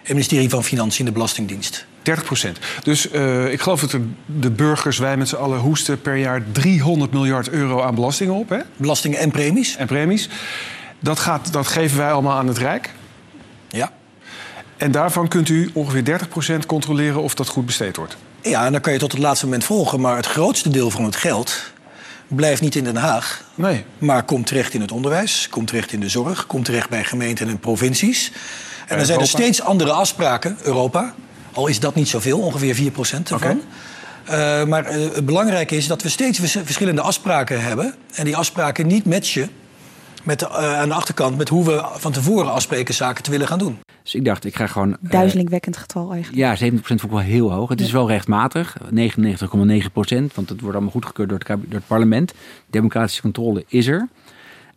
het 0.01 0.13
ministerie 0.13 0.49
van 0.49 0.63
Financiën 0.63 0.99
en 0.99 1.05
de 1.05 1.11
Belastingdienst. 1.11 1.85
30 2.01 2.23
procent. 2.23 2.59
Dus 2.83 3.09
eh, 3.09 3.51
ik 3.51 3.61
geloof 3.61 3.79
dat 3.79 3.91
de, 3.91 4.07
de 4.25 4.51
burgers, 4.51 4.97
wij 4.97 5.17
met 5.17 5.27
z'n 5.27 5.35
allen, 5.35 5.59
hoesten 5.59 6.01
per 6.01 6.15
jaar 6.15 6.43
300 6.51 7.11
miljard 7.11 7.49
euro 7.49 7.81
aan 7.81 7.95
belastingen 7.95 8.33
op. 8.33 8.49
Hè? 8.49 8.59
Belastingen 8.77 9.19
en 9.19 9.31
premies. 9.31 9.75
En 9.75 9.87
premies. 9.87 10.29
Dat, 10.99 11.19
gaat, 11.19 11.53
dat 11.53 11.67
geven 11.67 11.97
wij 11.97 12.11
allemaal 12.11 12.37
aan 12.37 12.47
het 12.47 12.57
Rijk. 12.57 12.93
Ja. 13.69 13.91
En 14.77 14.91
daarvan 14.91 15.27
kunt 15.27 15.49
u 15.49 15.69
ongeveer 15.73 16.03
30 16.03 16.29
procent 16.29 16.65
controleren 16.65 17.21
of 17.21 17.35
dat 17.35 17.47
goed 17.47 17.65
besteed 17.65 17.95
wordt. 17.95 18.17
Ja, 18.49 18.65
en 18.65 18.71
dan 18.71 18.81
kan 18.81 18.93
je 18.93 18.99
tot 18.99 19.11
het 19.11 19.21
laatste 19.21 19.45
moment 19.45 19.63
volgen. 19.63 20.01
Maar 20.01 20.15
het 20.15 20.25
grootste 20.25 20.69
deel 20.69 20.89
van 20.89 21.03
het 21.03 21.15
geld 21.15 21.71
blijft 22.27 22.61
niet 22.61 22.75
in 22.75 22.83
Den 22.83 22.95
Haag. 22.95 23.43
Nee. 23.55 23.85
Maar 23.97 24.23
komt 24.23 24.47
terecht 24.47 24.73
in 24.73 24.81
het 24.81 24.91
onderwijs, 24.91 25.47
komt 25.49 25.67
terecht 25.67 25.91
in 25.91 25.99
de 25.99 26.09
zorg, 26.09 26.47
komt 26.47 26.65
terecht 26.65 26.89
bij 26.89 27.03
gemeenten 27.03 27.47
en 27.47 27.59
provincies. 27.59 28.31
En 28.87 28.97
dan 28.97 29.05
zijn 29.05 29.19
er 29.19 29.27
steeds 29.27 29.61
andere 29.61 29.91
afspraken, 29.91 30.57
Europa. 30.63 31.13
Al 31.53 31.67
is 31.67 31.79
dat 31.79 31.95
niet 31.95 32.07
zoveel, 32.09 32.39
ongeveer 32.39 32.75
4% 32.75 33.31
ervan. 33.31 33.61
Eh, 34.25 34.63
maar 34.63 34.85
eh, 34.85 35.01
het 35.13 35.25
belangrijke 35.25 35.75
is 35.75 35.87
dat 35.87 36.01
we 36.01 36.09
steeds 36.09 36.39
vers- 36.39 36.57
verschillende 36.63 37.01
afspraken 37.01 37.61
hebben. 37.61 37.95
En 38.13 38.25
die 38.25 38.35
afspraken 38.37 38.87
niet 38.87 39.05
matchen 39.05 39.49
met 40.23 40.39
de, 40.39 40.47
eh, 40.47 40.79
aan 40.79 40.87
de 40.87 40.95
achterkant 40.95 41.37
met 41.37 41.49
hoe 41.49 41.65
we 41.65 41.85
van 41.97 42.11
tevoren 42.11 42.51
afspreken 42.51 42.93
zaken 42.93 43.23
te 43.23 43.31
willen 43.31 43.47
gaan 43.47 43.59
doen. 43.59 43.79
Dus 44.05 44.15
ik 44.15 44.25
dacht, 44.25 44.45
ik 44.45 44.55
ga 44.55 44.67
gewoon... 44.67 44.91
eh, 44.91 45.09
Duizelingwekkend 45.11 45.77
getal 45.77 46.13
eigenlijk. 46.13 46.59
ja, 46.59 46.71
70% 46.71 46.79
vond 46.79 47.03
ik 47.03 47.09
wel 47.09 47.19
heel 47.19 47.51
hoog. 47.51 47.69
Het 47.69 47.81
is 47.81 47.91
wel 47.91 48.07
rechtmatig, 48.07 48.77
99,9%, 48.79 48.87
want 50.33 50.49
het 50.49 50.59
wordt 50.61 50.75
allemaal 50.75 50.91
goedgekeurd 50.91 51.29
door 51.29 51.37
het, 51.37 51.47
door 51.47 51.57
het 51.69 51.87
parlement. 51.87 52.33
Democratische 52.69 53.21
controle 53.21 53.63
is 53.67 53.87
er. 53.87 54.07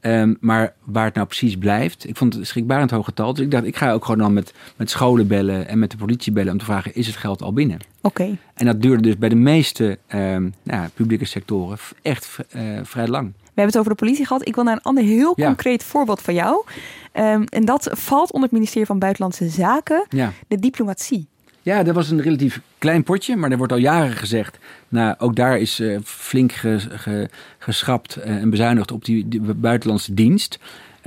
Ehm, 0.01 0.35
maar 0.41 0.75
waar 0.85 1.05
het 1.05 1.15
nou 1.15 1.27
precies 1.27 1.57
blijft, 1.57 2.09
ik 2.09 2.17
vond 2.17 2.33
het 2.33 2.43
een 2.43 2.49
schrikbarend 2.49 2.91
hoog 2.91 3.05
getal. 3.05 3.35
Dus 3.35 3.45
ik 3.45 3.51
dacht, 3.51 3.65
ik 3.65 3.77
ga 3.77 3.93
ook 3.93 4.05
gewoon 4.05 4.21
dan 4.21 4.33
met, 4.33 4.53
met 4.77 4.91
scholen 4.91 5.27
bellen 5.27 5.69
en 5.69 5.79
met 5.79 5.91
de 5.91 5.97
politie 5.97 6.33
bellen 6.33 6.53
om 6.53 6.59
te 6.59 6.65
vragen, 6.65 6.95
is 6.95 7.07
het 7.07 7.17
geld 7.17 7.43
al 7.43 7.53
binnen? 7.53 7.79
Oké. 8.01 8.37
En 8.55 8.67
dat 8.67 8.83
duurde 8.83 9.03
dus 9.03 9.19
bij 9.19 9.29
de 9.29 9.35
meeste 9.35 9.99
ehm, 10.07 10.49
nou, 10.63 10.89
publieke 10.95 11.25
sectoren 11.25 11.79
echt 12.03 12.39
eh, 12.51 12.63
vrij 12.83 13.07
lang. 13.09 13.33
We 13.59 13.65
hebben 13.65 13.81
het 13.81 13.87
over 13.89 13.99
de 13.99 14.05
politie 14.07 14.27
gehad. 14.27 14.47
Ik 14.49 14.55
wil 14.55 14.65
naar 14.65 14.75
een 14.75 14.83
ander 14.83 15.05
heel 15.05 15.33
Ja. 15.37 15.47
concreet 15.47 15.83
voorbeeld 15.85 16.21
van 16.21 16.35
jou. 16.35 16.65
Ehm, 17.13 17.43
en 17.43 17.65
dat 17.65 17.89
valt 17.93 18.33
onder 18.33 18.43
het 18.49 18.53
ministerie 18.59 18.87
van 18.87 18.99
Buitenlandse 18.99 19.49
Zaken. 19.49 20.05
Ja. 20.09 20.33
De 20.49 20.59
diplomatie. 20.59 21.27
Ja, 21.63 21.83
dat 21.83 21.95
was 21.95 22.11
een 22.11 22.21
relatief 22.23 22.61
klein 22.79 23.03
potje, 23.03 23.37
maar 23.37 23.51
er 23.51 23.57
wordt 23.57 23.73
al 23.73 23.79
jaren 23.79 24.17
gezegd. 24.17 24.59
Nou, 24.89 25.15
ook 25.19 25.37
daar 25.37 25.59
is 25.59 25.81
eh, 25.81 25.99
flink 26.05 26.53
ge- 26.53 26.79
ge- 26.91 27.29
geschrapt 27.59 28.17
eh, 28.17 28.37
en 28.37 28.51
bezuinigd 28.51 28.93
op 28.93 29.05
die, 29.05 29.29
die 29.29 29.41
buitenlandse 29.41 30.15
dienst. 30.15 30.59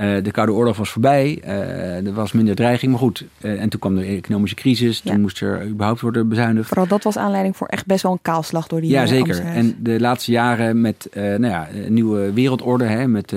Eh, 0.02 0.22
de 0.22 0.30
Koude 0.30 0.52
Oorlog 0.52 0.76
was 0.76 0.90
voorbij, 0.90 1.38
eh, 1.42 2.06
er 2.06 2.12
was 2.12 2.32
minder 2.32 2.54
dreiging, 2.54 2.90
maar 2.90 3.00
goed. 3.00 3.24
eh, 3.40 3.60
en 3.60 3.68
toen 3.68 3.80
kwam 3.80 3.94
de 3.94 4.04
economische 4.04 4.56
crisis, 4.56 5.00
Ja. 5.04 5.10
toen 5.12 5.20
moest 5.20 5.40
er 5.40 5.66
überhaupt 5.66 6.00
worden 6.00 6.28
bezuinigd. 6.28 6.68
Vooral 6.68 6.86
dat 6.86 7.02
was 7.02 7.16
aanleiding 7.16 7.56
voor 7.56 7.66
echt 7.66 7.86
best 7.86 8.02
wel 8.02 8.12
een 8.12 8.18
kaalslag 8.22 8.66
door 8.66 8.80
die 8.80 8.90
Ja, 8.90 9.06
zeker. 9.06 9.40
En 9.40 9.76
de 9.78 10.00
laatste 10.00 10.30
jaren 10.32 10.80
met 10.80 11.08
nou 11.14 11.46
ja, 11.46 11.68
een 11.86 11.92
nieuwe 11.94 12.32
wereldorde, 12.32 12.84
hè, 12.84 13.06
met 13.08 13.34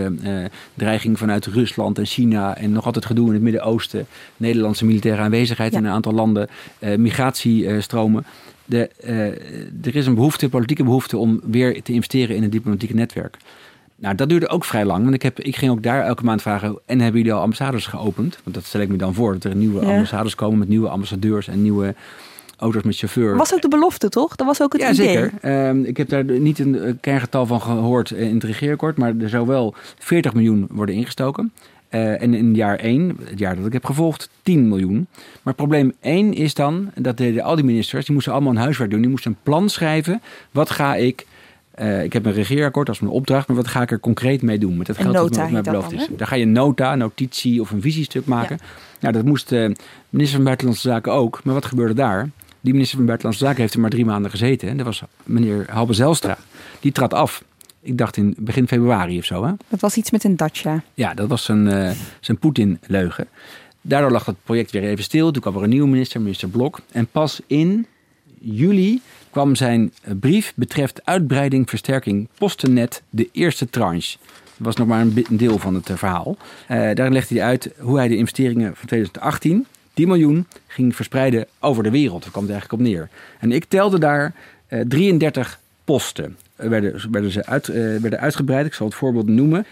dreiging 0.74 1.18
vanuit 1.18 1.46
Rusland 1.46 1.98
en 1.98 2.06
China 2.06 2.58
en 2.58 2.72
nog 2.72 2.86
altijd 2.86 3.06
gedoe 3.06 3.28
in 3.28 3.34
het 3.34 3.42
Midden-Oosten, 3.42 4.06
Nederlandse 4.38 4.86
militaire 4.86 5.22
aanwezigheid 5.22 5.72
Ja. 5.72 5.78
in 5.78 5.86
een 5.86 5.92
aantal 5.92 6.14
landen, 6.14 6.48
migratiestromen. 6.98 8.26
De, 8.66 8.90
er 9.84 9.96
is 9.96 10.06
een 10.08 10.16
behoefte, 10.16 10.50
politieke 10.50 10.84
behoefte 10.84 11.18
om 11.18 11.40
weer 11.44 11.82
te 11.84 11.94
investeren 11.94 12.36
in 12.36 12.42
het 12.44 12.52
diplomatieke 12.52 12.96
netwerk. 12.96 13.38
Nou, 13.98 14.16
dat 14.16 14.30
duurde 14.30 14.48
ook 14.48 14.66
vrij 14.66 14.86
lang. 14.86 15.04
Want 15.04 15.16
ik, 15.16 15.22
heb, 15.22 15.40
ik 15.40 15.56
ging 15.56 15.72
ook 15.72 15.84
daar 15.84 16.04
elke 16.06 16.24
maand 16.24 16.42
vragen: 16.42 16.80
en 16.86 17.00
hebben 17.00 17.18
jullie 17.22 17.34
al 17.36 17.42
ambassades 17.42 17.86
geopend? 17.88 18.40
Want 18.44 18.56
dat 18.56 18.66
stel 18.66 18.82
ik 18.82 18.90
me 18.90 18.96
dan 18.98 19.14
voor, 19.14 19.34
dat 19.34 19.44
er 19.44 19.56
nieuwe 19.56 19.86
Ja. 19.86 19.92
ambassades 19.92 20.36
komen 20.36 20.60
met 20.60 20.68
nieuwe 20.68 20.90
ambassadeurs 20.90 21.48
en 21.48 21.62
nieuwe 21.62 21.96
auto's 22.58 22.84
met 22.84 22.96
chauffeur. 22.98 23.38
was 23.38 23.54
ook 23.54 23.62
de 23.62 23.68
belofte, 23.68 24.10
toch? 24.10 24.36
Dat 24.36 24.48
was 24.48 24.62
ook 24.62 24.74
het 24.74 24.82
Ja, 24.82 24.92
idee. 24.92 25.08
zeker. 25.08 25.32
Ehm, 25.42 25.84
ik 25.84 25.98
heb 25.98 26.10
daar 26.10 26.24
niet 26.24 26.60
een 26.60 26.80
eh, 26.80 26.94
kerngetal 27.02 27.46
van 27.46 27.62
gehoord 27.62 28.12
eh, 28.12 28.22
in 28.28 28.34
het 28.34 28.44
regeerakkoord, 28.44 28.98
maar 28.98 29.14
er 29.20 29.30
zou 29.30 29.48
wel 29.48 29.74
40 30.00 30.34
miljoen 30.34 30.68
worden 30.72 30.96
ingestoken. 30.96 31.52
Eh, 31.90 32.22
en 32.22 32.34
in 32.34 32.56
jaar 32.56 32.80
1, 32.80 33.18
het 33.24 33.40
jaar 33.40 33.56
dat 33.56 33.66
ik 33.66 33.74
heb 33.74 33.86
gevolgd, 33.86 34.30
10 34.44 34.68
miljoen. 34.68 35.08
Maar 35.44 35.54
probleem 35.54 35.94
1 36.02 36.34
is 36.34 36.54
dan, 36.54 36.92
dat 36.96 37.18
deden 37.18 37.44
al 37.44 37.56
die 37.56 37.66
ministers, 37.66 38.06
die 38.06 38.14
moesten 38.14 38.34
allemaal 38.34 38.52
een 38.52 38.58
huiswerk 38.58 38.92
doen. 38.92 39.02
Die 39.02 39.10
moesten 39.10 39.32
een 39.32 39.38
plan 39.44 39.70
schrijven. 39.70 40.22
Wat 40.52 40.70
ga 40.70 40.96
ik, 40.96 41.26
eh, 41.76 42.04
ik 42.04 42.14
heb 42.14 42.26
een 42.26 42.34
regeerakkoord 42.34 42.90
als 42.90 43.00
mijn 43.00 43.14
opdracht, 43.14 43.48
maar 43.48 43.58
wat 43.58 43.68
ga 43.68 43.82
ik 43.82 43.92
er 43.92 44.00
concreet 44.00 44.42
mee 44.42 44.58
doen 44.58 44.78
met 44.78 44.88
het 44.88 44.98
Een 44.98 45.04
geld 45.04 45.16
dat 45.16 45.24
nota 45.24 45.44
mij 45.44 45.52
dat 45.62 45.64
beloofd 45.64 45.90
dan, 45.90 46.00
is. 46.00 46.08
Daar 46.18 46.28
ga 46.28 46.36
je 46.36 46.44
een 46.44 46.52
nota, 46.52 46.96
notitie 46.96 47.62
of 47.62 47.72
een 47.72 47.82
visiestuk 47.82 48.26
maken. 48.26 48.60
Nou, 49.00 49.14
dat 49.14 49.26
moest 49.26 49.50
de 49.50 49.76
minister 50.10 50.36
van 50.36 50.46
Buitenlandse 50.46 50.88
Zaken 50.88 51.14
ook. 51.14 51.44
Maar 51.44 51.54
wat 51.54 51.66
gebeurde 51.66 51.94
daar? 51.94 52.30
Die 52.62 52.74
minister 52.74 52.98
van 52.98 53.06
Buitenlandse 53.06 53.46
Zaken 53.46 53.62
heeft 53.62 53.74
er 53.74 53.80
maar 53.80 53.90
drie 53.90 54.06
maanden 54.06 54.32
gezeten. 54.32 54.70
En 54.70 54.78
dat 54.78 54.86
was 54.86 55.02
meneer 55.24 55.66
Halbe 55.70 55.94
Zelstra. 55.94 56.38
Die 56.80 56.92
trad 56.92 57.14
af. 57.14 57.44
Ik 57.82 57.98
dacht 57.98 58.18
in 58.18 58.36
begin 58.38 58.68
februari 58.68 59.18
of 59.18 59.26
zo. 59.26 59.46
Hè? 59.46 59.52
Dat 59.68 59.80
was 59.80 59.98
iets 59.98 60.12
met 60.12 60.24
een 60.24 60.36
Dacia. 60.36 60.84
Ja, 60.94 61.14
dat 61.14 61.28
was 61.28 61.44
zijn, 61.44 61.68
eh, 61.68 61.92
zijn 62.20 62.38
Poetin-leugen. 62.38 63.28
Daardoor 63.82 64.12
lag 64.12 64.26
het 64.26 64.36
project 64.44 64.72
weer 64.72 64.84
even 64.84 65.04
stil. 65.04 65.32
Toen 65.32 65.42
kwam 65.42 65.56
er 65.56 65.64
een 65.64 65.70
nieuwe 65.70 65.88
minister, 65.88 66.22
minister 66.22 66.50
Blok. 66.50 66.80
En 66.92 67.08
pas 67.12 67.42
in 67.48 67.86
juli 68.40 69.02
kwam 69.36 69.56
zijn 69.56 69.94
eh, 70.02 70.14
brief 70.20 70.54
betreft 70.56 71.06
uitbreiding, 71.06 71.70
versterking, 71.70 72.28
postennet, 72.38 73.02
de 73.10 73.30
eerste 73.32 73.70
tranche. 73.70 74.18
Dat 74.58 74.66
was 74.66 74.76
nog 74.76 74.88
maar 74.88 75.02
een 75.02 75.26
deel 75.30 75.58
van 75.58 75.76
het 75.76 75.90
eh, 75.90 75.98
verhaal. 75.98 76.38
Eh, 76.68 76.78
daarin 76.78 77.14
legde 77.14 77.36
hij 77.36 77.44
uit 77.44 77.74
hoe 77.80 77.98
hij 77.98 78.08
de 78.08 78.16
investeringen 78.16 78.76
van 78.76 78.88
2018, 78.88 79.66
10 79.94 80.08
miljoen, 80.08 80.48
ging 80.68 80.96
verspreiden 80.96 81.48
over 81.60 81.84
de 81.84 81.90
wereld. 81.90 82.22
Daar 82.22 82.32
kwam 82.32 82.44
het 82.44 82.52
eigenlijk 82.52 82.82
op 82.82 82.88
neer. 82.88 83.10
En 83.40 83.52
ik 83.52 83.66
telde 83.66 84.00
daar 84.00 84.34
eh, 84.68 84.80
33 84.88 85.60
posten. 85.84 86.38
Er 86.56 86.70
werden, 86.70 87.12
werden 87.12 87.32
ze 87.32 87.46
uit, 87.46 87.68
werden 87.68 88.20
uitgebreid. 88.20 88.66
Ik 88.66 88.74
zal 88.74 88.86
het 88.86 88.96
voorbeeld 88.96 89.28
noemen. 89.28 89.66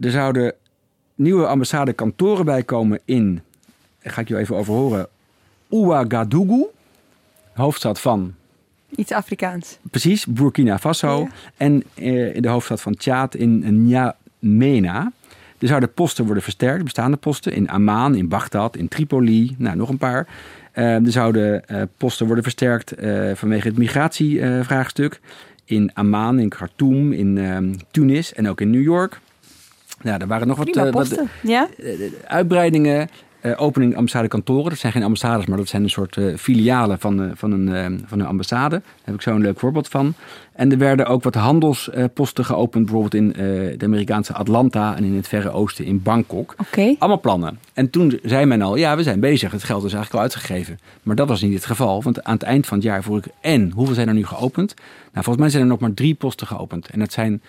Er 0.00 0.10
zouden 0.10 0.54
nieuwe 1.14 1.46
ambassadekantoren 1.46 2.44
bijkomen 2.44 3.00
in, 3.04 3.42
daar 4.02 4.12
ga 4.12 4.20
ik 4.20 4.28
je 4.28 4.38
even 4.38 4.56
over 4.56 4.74
horen, 4.74 5.08
Ouagadougou, 5.70 6.66
hoofdstad 7.52 8.00
van, 8.00 8.34
Iets 8.96 9.12
Afrikaans. 9.12 9.78
precies, 9.90 10.26
Burkina 10.26 10.78
Faso. 10.78 11.20
Ja. 11.20 11.28
En 11.56 11.82
eh, 11.94 12.34
in 12.34 12.42
de 12.42 12.48
hoofdstad 12.48 12.80
van 12.80 12.94
Tjaad 12.94 13.34
in 13.34 13.58
N'Djamena. 13.58 15.12
Er 15.58 15.68
zouden 15.68 15.92
posten 15.92 16.24
worden 16.24 16.42
versterkt, 16.42 16.84
bestaande 16.84 17.16
posten, 17.16 17.52
in 17.52 17.68
Amman, 17.68 18.14
in 18.14 18.28
Bagdad, 18.28 18.76
in 18.76 18.88
Tripoli, 18.88 19.54
nou 19.58 19.76
nog 19.76 19.88
een 19.88 19.98
paar. 19.98 20.26
Eh, 20.72 20.94
er 20.94 21.12
zouden 21.12 21.68
eh, 21.68 21.82
posten 21.96 22.26
worden 22.26 22.44
versterkt 22.44 22.94
vanwege 23.34 23.68
het 23.68 23.78
migratievraagstuk. 23.78 25.20
in 25.64 25.90
Amman, 25.94 26.38
in 26.38 26.48
Khartoum, 26.48 27.12
in 27.12 27.38
ehm, 27.38 27.74
Tunis 27.90 28.32
en 28.32 28.48
ook 28.48 28.60
in 28.60 28.70
New 28.70 28.82
York. 28.82 29.20
Nou, 30.02 30.20
er 30.20 30.26
waren 30.26 30.46
nog 30.46 30.56
wat, 30.56 30.70
Prima 30.70 30.90
wat 30.90 30.92
posten. 30.92 31.28
ja? 31.42 31.68
uitbreidingen. 32.26 33.08
Uh, 33.42 33.52
opening 33.56 33.96
ambassadekantoren. 33.96 34.70
Dat 34.70 34.78
zijn 34.78 34.92
geen 34.92 35.02
ambassades, 35.02 35.46
maar 35.46 35.58
dat 35.58 35.68
zijn 35.68 35.82
een 35.82 35.90
soort 35.90 36.16
uh, 36.16 36.36
filialen 36.36 36.98
van, 36.98 37.22
uh, 37.22 37.30
van, 37.34 37.52
een, 37.52 38.04
van 38.06 38.20
een 38.20 38.26
ambassade. 38.26 38.76
Daar 38.76 39.04
heb 39.04 39.14
ik 39.14 39.22
zo 39.22 39.34
een 39.34 39.40
leuk 39.40 39.58
voorbeeld 39.58 39.88
van. 39.88 40.14
En 40.52 40.72
er 40.72 40.78
werden 40.78 41.06
ook 41.06 41.22
wat 41.22 41.34
handelsposten 41.34 42.44
geopend, 42.44 42.84
bijvoorbeeld 42.84 43.14
in 43.14 43.28
de 43.78 43.84
Amerikaanse 43.84 44.32
Atlanta 44.32 44.96
en 44.96 45.04
in 45.04 45.16
het 45.16 45.28
Verre 45.28 45.50
Oosten 45.50 45.84
in 45.84 46.02
Bangkok. 46.02 46.54
Okay. 46.58 46.96
Allemaal 46.98 47.20
plannen. 47.20 47.58
En 47.72 47.90
toen 47.90 48.18
zei 48.22 48.46
men 48.46 48.62
al, 48.62 48.76
ja, 48.76 48.96
we 48.96 49.02
zijn 49.02 49.20
bezig. 49.20 49.52
Het 49.52 49.64
geld 49.64 49.84
is 49.84 49.92
eigenlijk 49.92 50.14
al 50.14 50.20
uitgegeven. 50.20 50.78
Maar 51.02 51.16
dat 51.16 51.28
was 51.28 51.42
niet 51.42 51.54
het 51.54 51.66
geval, 51.66 52.02
want 52.02 52.24
aan 52.24 52.34
het 52.34 52.42
eind 52.42 52.66
van 52.66 52.76
het 52.76 52.86
jaar 52.86 53.02
vroeg 53.02 53.18
ik, 53.18 53.32
en 53.40 53.70
hoeveel 53.70 53.94
zijn 53.94 54.08
er 54.08 54.14
nu 54.14 54.26
geopend? 54.26 54.74
Nou, 54.76 55.24
volgens 55.24 55.36
mij 55.36 55.48
zijn 55.48 55.62
er 55.62 55.68
nog 55.68 55.80
maar 55.80 55.94
drie 55.94 56.14
posten 56.14 56.46
geopend. 56.46 56.88
En 56.88 56.98
dat 56.98 57.12
zijn, 57.12 57.42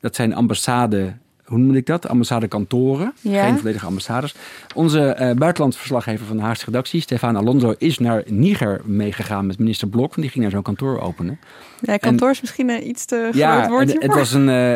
dat 0.00 0.14
zijn 0.14 0.34
ambassade 0.34 1.12
hoe 1.52 1.60
noem 1.60 1.74
ik 1.76 1.86
dat? 1.86 2.08
Ambassadekantoren, 2.08 3.12
Ja. 3.20 3.44
geen 3.44 3.58
volledige 3.58 3.86
ambassades. 3.86 4.34
Onze 4.74 5.00
eh 5.00 5.34
buitenlandsverslaggever 5.36 6.26
van 6.26 6.36
de 6.36 6.42
Haagse 6.42 6.64
redactie, 6.64 7.00
Stefan 7.00 7.36
Alonso, 7.36 7.74
is 7.78 7.98
naar 7.98 8.22
Niger 8.26 8.80
meegegaan 8.84 9.46
met 9.46 9.58
minister 9.58 9.88
Blok. 9.88 10.08
Want 10.08 10.20
die 10.20 10.28
ging 10.30 10.42
naar 10.42 10.50
zo'n 10.52 10.62
kantoor 10.62 11.00
openen. 11.00 11.38
Ja, 11.80 11.96
kantoor 11.96 12.30
is 12.30 12.40
misschien 12.40 12.68
een 12.70 12.88
iets 12.88 13.04
te 13.04 13.16
groot 13.22 13.34
Ja, 13.34 13.68
woordje. 13.68 13.92
het, 13.94 14.02
het, 14.02 14.14
was 14.14 14.32
een, 14.32 14.48
eh, 14.48 14.74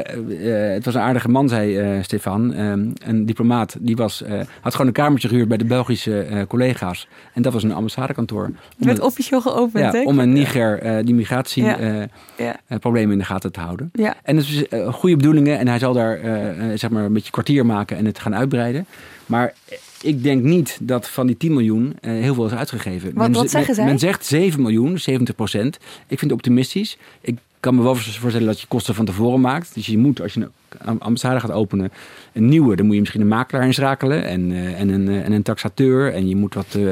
eh, 0.69 0.73
het 0.75 0.85
was 0.85 0.95
een 0.95 1.01
aardige 1.01 1.29
man, 1.29 1.49
zei 1.49 1.77
eh, 1.79 2.03
Stefan. 2.03 2.55
Ehm, 2.55 2.91
een 3.05 3.27
diplomaat. 3.27 3.77
Die 3.81 3.97
was, 3.97 4.23
eh, 4.23 4.41
had 4.61 4.73
gewoon 4.73 4.87
een 4.87 4.93
kamertje 4.93 5.29
gehuurd 5.29 5.49
bij 5.49 5.57
de 5.57 5.65
Belgische 5.65 6.21
eh, 6.23 6.47
collega's. 6.49 7.09
En 7.35 7.43
dat 7.43 7.53
was 7.53 7.63
een 7.63 7.73
ambassadekantoor. 7.73 8.45
Het 8.77 8.87
werd 8.87 9.01
officieel 9.01 9.41
geopend, 9.41 9.85
ja, 9.85 9.91
hè? 9.91 10.03
om 10.03 10.19
een 10.19 10.33
Niger, 10.33 10.79
eh, 10.79 11.05
die 11.05 11.15
migratieproblemen 11.15 13.13
in 13.13 13.19
de 13.19 13.25
gaten 13.25 13.53
te 13.53 13.61
houden. 13.61 13.91
En 14.23 14.37
het 14.37 14.45
is 14.47 14.69
eh, 14.69 14.93
goede 14.93 15.17
bedoelingen. 15.17 15.59
En 15.59 15.69
hij 15.69 15.79
zal 15.79 15.93
daar 15.93 16.19
eh, 16.21 16.49
eh, 16.49 16.66
zeg 16.75 16.91
maar 16.91 17.05
een 17.05 17.13
beetje 17.13 17.31
kwartier 17.31 17.67
maken 17.67 17.97
en 17.97 18.05
het 18.05 18.19
gaan 18.19 18.35
uitbreiden. 18.35 18.87
Maar 19.27 19.55
ik 20.03 20.23
denk 20.23 20.43
niet 20.43 20.79
dat 20.83 21.09
van 21.09 21.27
die 21.27 21.37
10 21.37 21.53
miljoen 21.53 21.97
eh, 22.01 22.11
heel 22.13 22.35
veel 22.35 22.47
is 22.47 22.53
uitgegeven. 22.53 23.11
Wat- 23.15 23.35
wat 23.35 23.45
ze- 23.45 23.49
zeggen 23.57 23.75
zij? 23.75 23.85
Men 23.85 23.99
zegt 23.99 24.25
7 24.27 24.63
miljoen, 24.63 24.99
70 24.99 25.35
procent. 25.35 25.75
Ik 26.07 26.19
vind 26.19 26.21
het 26.21 26.33
optimistisch. 26.33 26.97
Ik 27.21 27.39
kan 27.61 27.75
me 27.75 27.83
wel 27.83 27.95
voorstellen 27.95 28.47
dat 28.47 28.61
je 28.61 28.67
kosten 28.67 28.95
van 28.95 29.05
tevoren 29.05 29.41
maakt. 29.41 29.75
Dus 29.75 29.87
je 29.87 29.99
moet, 29.99 30.21
als 30.23 30.35
je 30.35 30.49
een 30.79 31.01
ambassade 31.01 31.41
gaat 31.41 31.51
openen, 31.53 31.93
een 32.33 32.49
nieuwe, 32.49 32.77
dan 32.77 32.85
moet 32.87 32.95
je 32.95 33.01
misschien 33.01 33.21
een 33.21 33.29
makelaar 33.29 33.65
inschakelen 33.67 34.25
en, 34.25 34.53
eh, 34.53 34.81
en, 34.81 34.89
een, 34.89 35.09
eh, 35.09 35.25
en 35.25 35.33
een 35.33 35.43
taxateur. 35.43 36.13
En 36.15 36.29
je 36.29 36.37
moet 36.37 36.55
wat, 36.55 36.75
eh, 36.75 36.83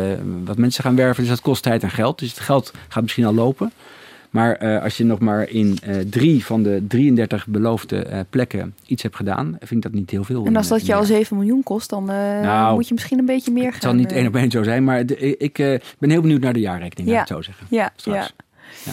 wat 0.44 0.58
mensen 0.58 0.84
gaan 0.84 0.96
werven. 0.96 1.22
Dus 1.22 1.32
dat 1.32 1.40
kost 1.40 1.62
tijd 1.62 1.82
en 1.82 1.90
geld. 1.90 2.18
Dus 2.18 2.30
het 2.30 2.40
geld 2.40 2.72
gaat 2.88 3.02
misschien 3.02 3.24
al 3.24 3.34
lopen. 3.34 3.72
Maar 4.34 4.56
eh, 4.56 4.82
als 4.82 4.96
je 4.96 5.04
nog 5.04 5.18
maar 5.18 5.48
in 5.48 5.78
eh, 5.82 5.96
drie 6.10 6.44
van 6.44 6.62
de 6.62 6.84
33 6.88 7.46
beloofde 7.46 8.02
eh, 8.04 8.20
plekken 8.30 8.74
iets 8.86 9.02
hebt 9.02 9.16
gedaan, 9.16 9.56
vind 9.58 9.70
ik 9.70 9.82
dat 9.82 9.92
niet 9.92 10.10
heel 10.10 10.24
veel. 10.24 10.46
En 10.46 10.56
als 10.56 10.68
dat 10.68 10.86
je 10.86 10.94
al 10.94 11.00
een 11.02 11.06
jaar. 11.06 11.16
7 11.16 11.36
miljoen 11.36 11.62
kost, 11.62 11.90
dan 11.90 12.04
Nou, 12.04 12.74
moet 12.74 12.88
je 12.88 12.94
misschien 12.94 13.18
een 13.18 13.24
beetje 13.26 13.52
meer 13.52 13.62
gaan. 13.64 13.72
Het 13.72 13.82
zal 13.82 13.94
niet 13.94 14.12
één 14.12 14.26
op 14.26 14.36
één 14.36 14.50
zo 14.50 14.62
zijn, 14.62 14.84
maar 14.84 15.06
de- 15.06 15.36
ik 15.36 15.54
ben 15.98 16.10
heel 16.10 16.20
benieuwd 16.20 16.40
naar 16.40 16.52
de 16.52 16.60
jaarrekening, 16.60 17.08
Ja. 17.08 17.14
laat 17.14 17.22
ik 17.30 17.34
het 17.36 17.44
zo 17.44 17.50
zeggen. 17.52 17.66
Ja, 17.70 17.92
Straks. 17.96 18.34
ja. 18.84 18.92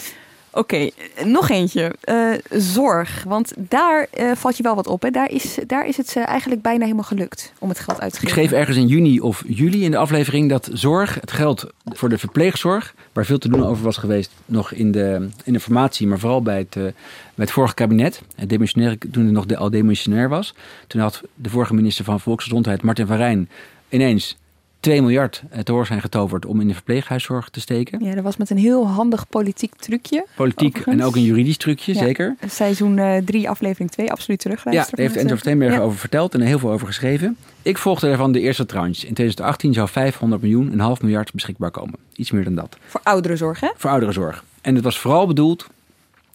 Oké, 0.54 0.90
nog 1.24 1.50
eentje. 1.50 1.92
Eh, 2.00 2.30
zorg. 2.50 3.24
Want 3.26 3.52
daar 3.56 4.06
eh, 4.10 4.30
valt 4.34 4.56
je 4.56 4.62
wel 4.62 4.74
wat 4.74 4.86
op. 4.86 5.02
Hè? 5.02 5.10
Daar, 5.10 5.30
is, 5.30 5.58
daar 5.66 5.86
is 5.86 5.96
het 5.96 6.16
eh, 6.16 6.26
eigenlijk 6.26 6.62
bijna 6.62 6.82
helemaal 6.82 7.04
gelukt 7.04 7.52
om 7.58 7.68
het 7.68 7.78
geld 7.78 8.00
uit 8.00 8.12
te 8.12 8.18
Ik 8.20 8.28
geven. 8.28 8.44
schreef 8.44 8.58
ergens 8.58 8.76
in 8.76 8.86
juni 8.86 9.20
of 9.20 9.42
juli 9.46 9.84
in 9.84 9.90
de 9.90 9.96
aflevering 9.96 10.48
dat 10.48 10.70
zorg, 10.72 11.14
het 11.14 11.32
geld 11.32 11.66
voor 11.84 12.08
de 12.08 12.18
verpleegzorg, 12.18 12.94
waar 13.12 13.24
veel 13.24 13.38
te 13.38 13.48
doen 13.48 13.66
over 13.66 13.84
was 13.84 13.96
geweest, 13.96 14.30
nog 14.46 14.72
in 14.72 14.92
de, 14.92 15.28
in 15.44 15.52
de 15.52 15.60
formatie, 15.60 16.06
maar 16.06 16.18
vooral 16.18 16.42
bij 16.42 16.58
het, 16.58 16.74
bij 16.74 16.92
het 17.34 17.50
vorige 17.50 17.74
kabinet, 17.74 18.22
het 18.34 18.48
demissionair, 18.48 18.98
toen 19.10 19.24
het 19.24 19.32
nog 19.32 19.46
de, 19.46 19.56
al 19.56 19.70
demissionair 19.70 20.28
was. 20.28 20.54
Toen 20.86 21.00
had 21.00 21.22
de 21.34 21.48
vorige 21.48 21.74
minister 21.74 22.04
van 22.04 22.20
Volksgezondheid, 22.20 22.82
Martin 22.82 23.06
van 23.06 23.16
Rijn, 23.16 23.48
ineens 23.88 24.36
2 24.82 25.00
miljard 25.00 25.42
eh, 25.50 25.60
te 25.60 25.72
hoor 25.72 25.86
zijn 25.86 26.00
getoverd 26.00 26.46
om 26.46 26.60
in 26.60 26.68
de 26.68 26.74
verpleeghuiszorg 26.74 27.48
te 27.48 27.60
steken. 27.60 28.04
Ja, 28.04 28.14
dat 28.14 28.24
was 28.24 28.36
met 28.36 28.50
een 28.50 28.56
heel 28.58 28.88
handig 28.88 29.28
politiek 29.28 29.74
trucje. 29.74 30.26
Politiek 30.34 30.68
Overigens. 30.68 30.96
en 31.00 31.04
ook 31.06 31.14
een 31.16 31.22
juridisch 31.22 31.56
trucje, 31.56 31.94
Ja. 31.94 31.98
zeker. 31.98 32.36
Seizoen 32.48 33.00
3, 33.24 33.48
aflevering 33.48 33.90
2, 33.90 34.10
absoluut 34.10 34.42
Ja, 34.42 34.48
terugluisteren. 34.50 34.96
daar 34.96 35.06
heeft 35.06 35.24
Enzo 35.24 35.36
Steenbergen 35.36 35.78
Ja. 35.78 35.84
over 35.84 35.98
verteld 35.98 36.34
en 36.34 36.40
er 36.40 36.46
heel 36.46 36.58
veel 36.58 36.70
over 36.70 36.86
geschreven. 36.86 37.36
Ik 37.62 37.78
volgde 37.78 38.06
daarvan 38.06 38.32
de 38.32 38.40
eerste 38.40 38.66
tranche. 38.66 39.06
In 39.06 39.14
2018 39.14 39.72
zou 39.72 39.88
500 39.88 40.42
miljoen, 40.42 40.72
een 40.72 40.80
half 40.80 41.02
miljard 41.02 41.32
beschikbaar 41.32 41.70
komen. 41.70 41.98
Iets 42.16 42.30
meer 42.30 42.44
dan 42.44 42.54
dat. 42.54 42.76
Voor 42.86 43.00
ouderenzorg, 43.04 43.60
hè? 43.60 43.68
Voor 43.76 43.90
ouderenzorg. 43.90 44.44
En 44.60 44.74
het 44.74 44.84
was 44.84 44.98
vooral 44.98 45.26
bedoeld, 45.26 45.66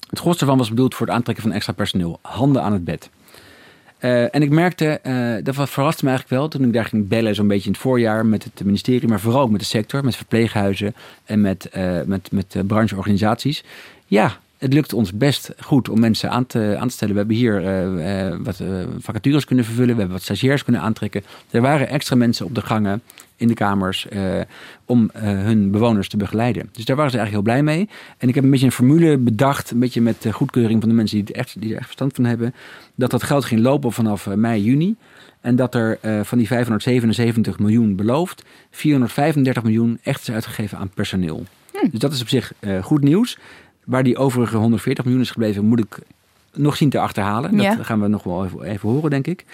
het 0.10 0.19
gros 0.19 0.39
ervan 0.39 0.57
was 0.57 0.69
bedoeld 0.69 0.95
voor 0.95 1.05
het 1.07 1.15
aantrekken 1.15 1.43
van 1.43 1.53
extra 1.53 1.73
personeel. 1.73 2.19
Handen 2.21 2.62
aan 2.63 2.73
het 2.73 2.83
bed. 2.86 3.10
Eh, 3.97 4.36
en 4.36 4.41
ik 4.41 4.49
merkte, 4.49 4.86
eh, 4.86 5.36
dat 5.43 5.55
verraste 5.55 6.03
me 6.03 6.10
eigenlijk 6.10 6.39
wel 6.39 6.47
toen 6.47 6.63
ik 6.63 6.73
daar 6.73 6.86
ging 6.86 7.07
bellen, 7.07 7.36
zo'n 7.36 7.47
beetje 7.47 7.65
in 7.65 7.71
het 7.71 7.81
voorjaar 7.81 8.25
met 8.25 8.43
het 8.43 8.63
ministerie, 8.63 9.07
maar 9.07 9.19
vooral 9.19 9.41
ook 9.41 9.49
met 9.49 9.60
de 9.60 9.65
sector, 9.65 10.03
met 10.03 10.15
verpleeghuizen 10.15 10.95
en 11.25 11.41
met, 11.41 11.69
eh, 11.69 12.01
met, 12.05 12.31
met 12.31 12.55
brancheorganisaties. 12.67 13.63
Ja, 14.05 14.38
het 14.57 14.73
lukt 14.73 14.93
ons 14.93 15.13
best 15.13 15.53
goed 15.60 15.89
om 15.89 15.99
mensen 15.99 16.29
aan 16.29 16.45
te, 16.45 16.75
aan 16.79 16.88
te 16.88 16.93
stellen. 16.93 17.13
We 17.13 17.19
hebben 17.19 17.38
hier 17.38 18.43
wat 18.43 18.62
vacatures 18.99 19.45
kunnen 19.45 19.65
vervullen, 19.65 19.93
we 19.93 19.99
hebben 19.99 20.17
wat 20.17 20.25
stagiairs 20.25 20.63
kunnen 20.63 20.81
aantrekken. 20.81 21.23
Er 21.51 21.62
waren 21.62 21.89
extra 21.89 22.15
mensen 22.15 22.45
op 22.45 22.55
de 22.55 22.62
gangen, 22.62 23.01
in 23.38 23.47
de 23.47 23.54
kamers, 23.54 24.08
eh, 24.08 24.41
om 24.86 25.10
eh, 25.13 25.21
hun 25.23 25.71
bewoners 25.71 26.10
te 26.10 26.17
begeleiden. 26.17 26.69
Dus 26.71 26.86
daar 26.86 26.95
waren 26.95 27.12
ze 27.12 27.17
eigenlijk 27.17 27.47
heel 27.47 27.56
blij 27.56 27.76
mee. 27.76 27.89
En 28.17 28.28
ik 28.28 28.36
heb 28.36 28.43
een 28.43 28.50
beetje 28.50 28.65
een 28.65 28.71
formule 28.71 29.17
bedacht, 29.17 29.71
een 29.71 29.80
beetje 29.80 30.02
met 30.02 30.21
de 30.21 30.34
goedkeuring 30.34 30.80
van 30.80 30.89
de 30.89 30.95
mensen 30.95 31.17
die, 31.17 31.26
het 31.28 31.36
echt, 31.36 31.62
die 31.62 31.71
er 31.71 31.78
echt 31.78 31.86
verstand 31.86 32.15
van 32.15 32.26
hebben, 32.26 32.54
dat 32.95 33.12
dat 33.12 33.23
geld 33.23 33.45
ging 33.45 33.62
lopen 33.62 33.91
vanaf 33.91 34.28
eh, 34.28 34.34
mei, 34.34 34.63
juni. 34.63 34.95
En 35.41 35.56
dat 35.56 35.76
er 35.76 36.00
van 36.23 36.38
die 36.38 36.47
577 36.47 37.60
miljoen 37.60 37.95
beloofd, 37.95 38.43
435 38.71 39.63
miljoen 39.63 40.00
echt 40.04 40.21
is 40.21 40.32
uitgegeven 40.32 40.78
aan 40.78 40.89
personeel. 40.89 41.45
Dus 41.91 42.00
dat 42.00 42.13
is 42.13 42.21
op 42.21 42.28
zich 42.28 42.54
goed 42.82 43.04
nieuws. 43.04 43.38
Waar 43.86 44.04
die 44.04 44.17
overige 44.17 44.58
140 44.58 45.04
miljoen 45.04 45.23
is 45.23 45.32
gebleven, 45.32 45.65
moet 45.65 45.80
ik 45.80 45.97
nog 46.54 46.78
zien 46.78 46.89
te 46.89 47.00
achterhalen. 47.00 47.58
Dat 47.58 47.86
gaan 47.86 48.02
we 48.02 48.08
nog 48.08 48.23
wel 48.23 48.45
even, 48.45 48.63
even 48.63 48.89
horen, 48.89 49.10
denk 49.10 49.28
ik. 49.28 49.45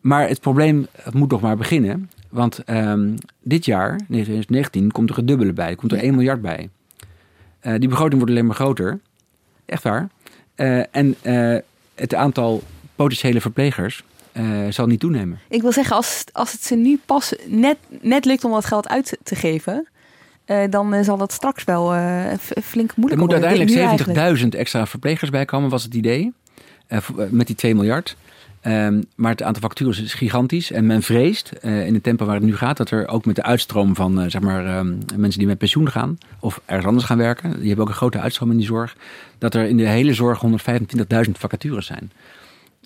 Maar 0.00 0.28
het 0.28 0.40
probleem 0.40 0.86
moet 1.12 1.30
nog 1.30 1.40
maar 1.40 1.56
beginnen. 1.56 2.10
Want 2.32 2.64
ehm, 2.64 3.14
dit 3.42 3.64
jaar, 3.64 3.96
2019, 3.96 4.92
komt 4.92 5.10
er 5.10 5.16
het 5.16 5.26
dubbele 5.26 5.52
bij. 5.52 5.68
Er 5.68 5.76
komt 5.76 5.92
er 5.92 5.98
1 5.98 6.14
miljard 6.14 6.40
bij. 6.40 6.68
Eh, 7.60 7.74
die 7.78 7.88
begroting 7.88 8.14
wordt 8.14 8.30
alleen 8.30 8.46
maar 8.46 8.54
groter. 8.54 9.00
Echt 9.66 9.82
waar. 9.82 10.08
Eh, 10.54 10.96
en 10.96 11.16
eh, 11.22 11.56
het 11.94 12.14
aantal 12.14 12.62
potentiële 12.96 13.40
verplegers 13.40 14.04
zal 14.68 14.86
niet 14.86 15.00
toenemen. 15.00 15.38
Ik 15.48 15.62
wil 15.62 15.72
zeggen, 15.72 15.96
als, 15.96 16.24
als 16.32 16.52
het 16.52 16.64
ze 16.64 16.74
nu 16.74 17.00
pas 17.06 17.34
net, 17.46 17.76
net 18.00 18.24
lukt 18.24 18.44
om 18.44 18.50
dat 18.52 18.64
geld 18.64 18.88
uit 18.88 19.18
te 19.22 19.34
geven, 19.34 19.88
dan 20.70 21.04
zal 21.04 21.16
dat 21.16 21.32
straks 21.32 21.64
wel 21.64 21.86
flink 22.62 22.90
Er 22.90 22.94
moeilijk 22.96 23.20
worden. 23.20 23.66
Nu 23.66 23.78
uiteindelijk 23.78 24.38
70.000 24.40 24.48
extra 24.58 24.86
verplegers 24.86 25.30
bij 25.30 25.44
komen, 25.44 25.70
was 25.70 25.82
het 25.82 25.94
idee. 25.94 26.32
Met 27.30 27.46
die 27.46 27.56
2 27.56 27.74
miljard. 27.74 28.16
Ehm, 28.62 29.02
maar 29.14 29.30
het 29.30 29.42
aantal 29.42 29.62
vacatures 29.62 30.00
is 30.02 30.14
gigantisch. 30.14 30.70
En 30.72 30.86
men 30.86 31.02
vreest, 31.02 31.50
eh, 31.60 31.86
in 31.86 31.94
het 31.94 32.02
tempo 32.02 32.24
waar 32.24 32.34
het 32.34 32.44
nu 32.44 32.56
gaat, 32.56 32.76
dat 32.76 32.90
er 32.90 33.08
ook 33.08 33.24
met 33.24 33.36
de 33.36 33.42
uitstroom 33.42 33.94
van 33.94 34.20
eh, 34.20 34.30
zeg 34.30 34.40
maar, 34.40 34.66
ehm, 34.66 34.94
mensen 35.16 35.38
die 35.38 35.48
met 35.48 35.58
pensioen 35.58 35.90
gaan 35.90 36.18
of 36.40 36.60
ergens 36.64 36.86
anders 36.86 37.06
gaan 37.06 37.18
werken, 37.18 37.50
die 37.58 37.66
hebben 37.66 37.84
ook 37.84 37.90
een 37.90 37.96
grote 37.96 38.20
uitstroom 38.20 38.50
in 38.50 38.56
die 38.56 38.66
zorg, 38.66 38.96
dat 39.38 39.54
er 39.54 39.64
in 39.64 39.76
de 39.76 39.88
hele 39.88 40.14
zorg 40.14 40.40
125.000 40.40 41.38
vacatures 41.38 41.86
zijn. 41.86 42.10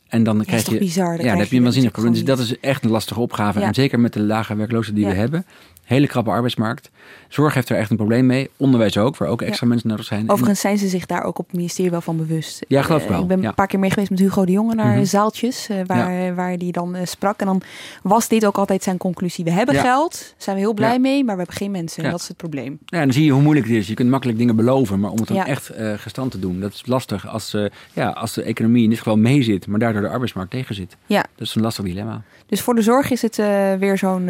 En 0.09 0.23
dan 0.23 0.35
Dat 0.35 0.43
is 0.43 0.49
krijg 0.49 0.65
toch 0.65 0.75
je. 0.75 0.81
bizar? 0.81 1.17
Ja, 1.23 1.29
dan 1.31 1.39
heb 1.39 1.49
je 1.51 1.57
een 1.57 1.63
waanzinnig 1.63 1.93
probleem. 1.93 2.13
Dus 2.13 2.25
dat 2.25 2.39
is 2.39 2.59
echt 2.61 2.85
een 2.85 2.91
lastige 2.91 3.21
opgave. 3.21 3.61
Ja. 3.61 3.67
En 3.67 3.75
zeker 3.75 4.01
met 4.01 4.13
de 4.13 4.21
lage 4.23 4.57
werkloosheid 4.57 4.97
die 4.97 5.05
Ja. 5.05 5.11
we 5.11 5.17
hebben. 5.17 5.45
Hele 5.87 6.07
krappe 6.07 6.31
arbeidsmarkt. 6.31 6.91
Zorg 7.29 7.55
heeft 7.55 7.69
er 7.69 7.77
echt 7.77 7.91
een 7.91 7.97
probleem 7.97 8.27
mee. 8.27 8.51
Onderwijs 8.57 8.99
ook, 8.99 9.17
waar 9.17 9.29
ook 9.29 9.43
extra 9.43 9.67
mensen 9.67 9.89
nodig 9.89 10.05
zijn. 10.05 10.31
Overigens 10.31 10.61
zijn 10.61 10.79
ze 10.79 10.89
zich 10.89 11.07
daar 11.07 11.23
ook 11.23 11.39
op 11.39 11.47
het 11.47 11.57
ministerie 11.57 11.91
wel 11.91 12.01
van 12.01 12.17
bewust. 12.17 12.65
Ja, 12.69 12.83
geloof 12.83 13.01
ik 13.03 13.07
Eh, 13.09 13.13
wel, 13.13 13.23
Ik 13.23 13.29
ben 13.29 13.41
ja. 13.43 13.49
een 13.49 13.55
paar 13.55 13.67
keer 13.67 13.79
mee 13.79 13.91
geweest 13.91 14.11
met 14.11 14.19
Hugo 14.19 14.45
de 14.45 14.53
Jonge 14.53 14.75
naar 14.75 14.95
Mhm. 14.97 15.05
zaaltjes 15.05 15.69
eh, 15.69 15.77
waar, 15.87 16.35
waar 16.35 16.59
die 16.59 16.73
dan 16.73 16.95
eh, 16.95 17.07
sprak. 17.07 17.41
En 17.41 17.47
dan 17.47 17.63
was 18.03 18.29
dit 18.29 18.47
ook 18.47 18.57
altijd 18.57 18.83
zijn 18.83 18.97
conclusie. 18.97 19.45
We 19.45 19.51
hebben 19.51 19.75
geld, 19.75 20.35
zijn 20.37 20.57
we 20.57 20.63
heel 20.63 20.75
blij 20.75 20.99
mee, 20.99 21.25
maar 21.25 21.35
we 21.37 21.41
hebben 21.43 21.57
geen 21.59 21.71
mensen. 21.71 22.05
En 22.05 22.11
dat 22.11 22.21
is 22.21 22.29
het 22.29 22.37
probleem. 22.37 22.79
Ja, 22.87 22.99
dan 23.01 23.13
zie 23.13 23.25
je 23.25 23.31
hoe 23.31 23.43
moeilijk 23.43 23.67
het 23.67 23.77
is. 23.77 23.89
Je 23.89 23.95
kunt 23.95 24.11
makkelijk 24.11 24.39
dingen 24.39 24.57
beloven, 24.57 25.01
maar 25.01 25.11
om 25.11 25.19
het 25.19 25.29
dan 25.29 25.37
echt 25.37 25.71
gestand 25.97 26.31
te 26.31 26.39
doen, 26.39 26.61
dat 26.61 26.73
is 26.73 26.83
lastig 26.87 27.29
als, 27.29 27.57
ja, 27.93 28.09
als 28.11 28.33
de 28.35 28.43
economie 28.43 28.83
in 28.85 28.89
dit 28.91 28.99
geval 28.99 29.17
mee 29.17 29.43
zit, 29.43 29.67
maar 29.67 29.79
daardoor 29.79 30.03
de 30.03 30.09
arbeidsmarkt 30.09 30.51
tegen 30.51 30.75
zit. 30.75 30.97
Ja. 31.07 31.25
Dat 31.37 31.47
is 31.47 31.55
een 31.55 31.63
lastig 31.63 31.85
dilemma. 31.85 32.23
Dus 32.47 32.61
voor 32.61 32.75
de 32.75 32.83
zorg 32.83 33.11
is 33.11 33.23
het 33.23 33.37
weer 33.79 33.99
zo'n 33.99 34.29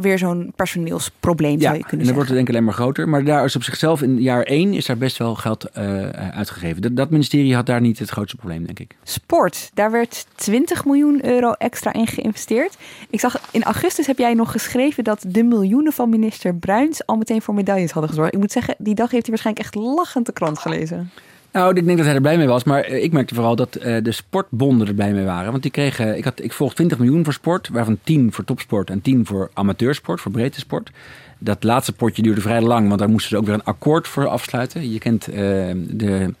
weer 0.00 0.18
zo'n 0.18 0.52
personeelsprobleem, 0.56 1.52
Ja, 1.54 1.60
zou 1.60 1.72
en 1.72 1.78
je 1.78 1.86
kunnen 1.86 2.06
dan 2.06 2.14
wordt 2.14 2.28
het 2.28 2.36
denk 2.36 2.48
ik 2.48 2.54
alleen 2.54 2.66
maar 2.66 2.76
groter. 2.78 3.08
Maar 3.08 3.24
daar 3.24 3.44
is 3.44 3.56
op 3.56 3.62
zichzelf 3.62 4.02
in 4.02 4.20
jaar 4.20 4.42
één 4.42 4.72
is 4.72 4.86
daar 4.86 4.98
best 4.98 5.16
wel 5.16 5.34
geld 5.34 5.64
eh, 5.64 6.08
uitgegeven. 6.08 6.82
Dat, 6.82 6.96
dat 6.96 7.10
ministerie 7.10 7.54
had 7.54 7.66
daar 7.66 7.80
niet 7.80 7.98
het 7.98 8.10
grootste 8.10 8.36
probleem, 8.36 8.66
denk 8.66 8.78
ik. 8.78 8.96
Sport, 9.02 9.70
daar 9.74 9.90
werd 9.90 10.26
20 10.34 10.84
miljoen 10.84 11.24
euro 11.24 11.52
extra 11.52 11.92
in 11.92 12.06
geïnvesteerd. 12.06 12.76
Ik 13.10 13.20
zag 13.20 13.40
in 13.50 13.62
augustus 13.62 14.06
heb 14.06 14.18
jij 14.18 14.34
nog 14.34 14.52
geschreven 14.52 15.04
dat 15.04 15.24
de 15.26 15.42
miljoenen 15.42 15.92
van 15.92 16.08
minister 16.08 16.54
Bruins 16.54 17.06
al 17.06 17.16
meteen 17.16 17.42
voor 17.42 17.54
medailles 17.54 17.90
hadden 17.90 18.10
gezorgd. 18.10 18.34
Ik 18.34 18.40
moet 18.40 18.52
zeggen, 18.52 18.74
die 18.78 18.94
dag 18.94 19.10
heeft 19.10 19.26
hij 19.26 19.34
waarschijnlijk 19.34 19.66
echt 19.66 19.74
lachend 19.74 20.26
de 20.26 20.32
krant 20.32 20.58
gelezen. 20.58 21.10
Nou, 21.52 21.76
ik 21.76 21.84
denk 21.84 21.96
dat 21.96 22.06
hij 22.06 22.14
er 22.14 22.20
blij 22.20 22.36
mee 22.36 22.46
was. 22.46 22.64
Maar 22.64 22.86
ik 22.86 23.12
merkte 23.12 23.34
vooral 23.34 23.56
dat 23.56 23.72
de 23.72 24.12
sportbonden 24.12 24.86
er 24.86 24.94
blij 24.94 25.12
mee 25.12 25.24
waren. 25.24 25.50
Want 25.50 25.62
die 25.62 25.72
kregen, 25.72 26.16
ik, 26.16 26.24
had, 26.24 26.42
ik 26.42 26.52
volg 26.52 26.74
20 26.74 26.98
miljoen 26.98 27.24
voor 27.24 27.32
sport, 27.32 27.68
waarvan 27.68 27.98
10 28.02 28.32
voor 28.32 28.44
topsport 28.44 28.90
en 28.90 29.02
10 29.02 29.26
voor 29.26 29.50
amateursport, 29.54 30.20
voor 30.20 30.32
breedte 30.32 30.60
sport. 30.60 30.90
Dat 31.38 31.64
laatste 31.64 31.92
potje 31.92 32.22
duurde 32.22 32.40
vrij 32.40 32.60
lang, 32.60 32.88
want 32.88 32.98
daar 32.98 33.08
moesten 33.08 33.30
ze 33.30 33.36
ook 33.36 33.44
weer 33.44 33.54
een 33.54 33.64
akkoord 33.64 34.08
voor 34.08 34.26
afsluiten. 34.26 34.90
Je 34.92 34.98
kent 34.98 35.24
de 35.24 36.34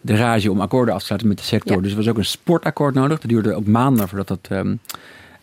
de 0.00 0.16
rage 0.16 0.50
om 0.50 0.60
akkoorden 0.60 0.94
af 0.94 1.00
te 1.00 1.06
sluiten 1.06 1.28
met 1.28 1.38
de 1.38 1.44
sector. 1.44 1.82
Dus 1.82 1.90
er 1.90 1.96
was 1.96 2.08
ook 2.08 2.18
een 2.18 2.24
sportakkoord 2.24 2.94
nodig. 2.94 3.18
Dat 3.18 3.30
duurde 3.30 3.54
ook 3.54 3.66
maanden 3.66 4.08
voordat 4.08 4.28
dat 4.28 4.48
um, 4.52 4.80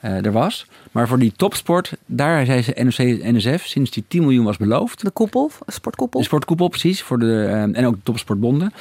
er 0.05 0.31
was. 0.31 0.67
Maar 0.91 1.07
voor 1.07 1.19
die 1.19 1.33
topsport, 1.35 1.93
daar 2.05 2.45
zei 2.45 2.61
ze 2.61 2.83
NOC 2.83 3.23
NSF 3.33 3.65
sinds 3.65 3.91
die 3.91 4.03
10 4.07 4.21
miljoen 4.21 4.45
was 4.45 4.57
beloofd. 4.57 5.01
De 5.01 5.11
koepel, 5.11 5.51
sportkoepel. 5.67 6.19
De 6.19 6.25
sportkoepel, 6.25 6.67
precies. 6.67 7.01
Voor 7.01 7.19
de, 7.19 7.25
uh, 7.25 7.61
en 7.61 7.85
ook 7.85 7.95
de 7.95 8.03
topsportbonden. 8.03 8.73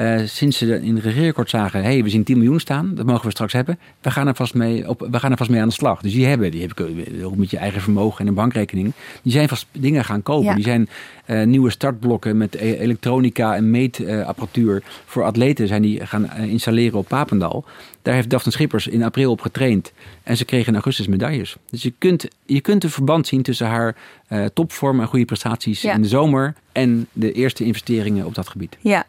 Uh, 0.00 0.20
sinds 0.24 0.58
ze 0.58 0.82
in 0.82 0.94
de 0.94 1.00
regeerakkoord 1.00 1.50
zagen, 1.50 1.82
hey, 1.82 2.02
we 2.02 2.08
zien 2.08 2.24
10 2.24 2.38
miljoen 2.38 2.60
staan, 2.60 2.94
dat 2.94 3.06
mogen 3.06 3.24
we 3.24 3.30
straks 3.30 3.52
hebben. 3.52 3.78
We 4.00 4.10
gaan 4.10 4.26
er 4.26 4.34
vast 4.34 4.54
mee, 4.54 4.88
op, 4.88 5.06
we 5.10 5.18
gaan 5.18 5.30
er 5.30 5.36
vast 5.36 5.50
mee 5.50 5.60
aan 5.60 5.68
de 5.68 5.74
slag. 5.74 6.00
Dus 6.00 6.12
die 6.12 6.26
hebben, 6.26 6.50
die 6.50 6.60
heb 6.60 6.70
ik 6.70 6.86
ook 7.24 7.36
met 7.36 7.50
je 7.50 7.56
eigen 7.56 7.80
vermogen 7.80 8.20
en 8.20 8.26
een 8.26 8.34
bankrekening. 8.34 8.92
Die 9.22 9.32
zijn 9.32 9.48
vast 9.48 9.66
dingen 9.72 10.04
gaan 10.04 10.22
kopen. 10.22 10.44
Ja. 10.44 10.54
Die 10.54 10.64
zijn 10.64 10.88
uh, 11.26 11.42
nieuwe 11.42 11.70
startblokken 11.70 12.36
met 12.36 12.54
e-, 12.54 12.74
elektronica 12.74 13.56
en 13.56 13.70
meetapparatuur 13.70 14.82
voor 15.04 15.22
atleten 15.22 15.68
zijn 15.68 15.82
die 15.82 16.06
gaan 16.06 16.32
installeren 16.36 16.98
op 16.98 17.08
Papendal. 17.08 17.64
Daar 18.02 18.14
heeft 18.14 18.30
Daphne 18.30 18.52
Schippers 18.52 18.86
in 18.86 19.02
april 19.02 19.30
op 19.30 19.40
getraind. 19.40 19.92
En 20.22 20.36
ze 20.36 20.44
kregen 20.44 20.66
in 20.66 20.74
augustus 20.74 21.06
medailles. 21.06 21.56
Dus 21.70 21.82
je 21.82 21.92
kunt, 21.98 22.28
je 22.44 22.60
kunt 22.60 22.84
een 22.84 22.90
verband 22.90 23.26
zien 23.26 23.42
tussen 23.42 23.66
haar 23.66 23.96
uh, 24.28 24.44
topvorm 24.44 25.00
en 25.00 25.06
goede 25.06 25.24
prestaties 25.24 25.84
in 25.84 26.02
de 26.02 26.08
zomer 26.08 26.54
en 26.72 27.06
de 27.12 27.32
eerste 27.32 27.64
investeringen 27.64 28.26
op 28.26 28.34
dat 28.34 28.48
gebied. 28.48 28.76
Ja. 28.80 29.06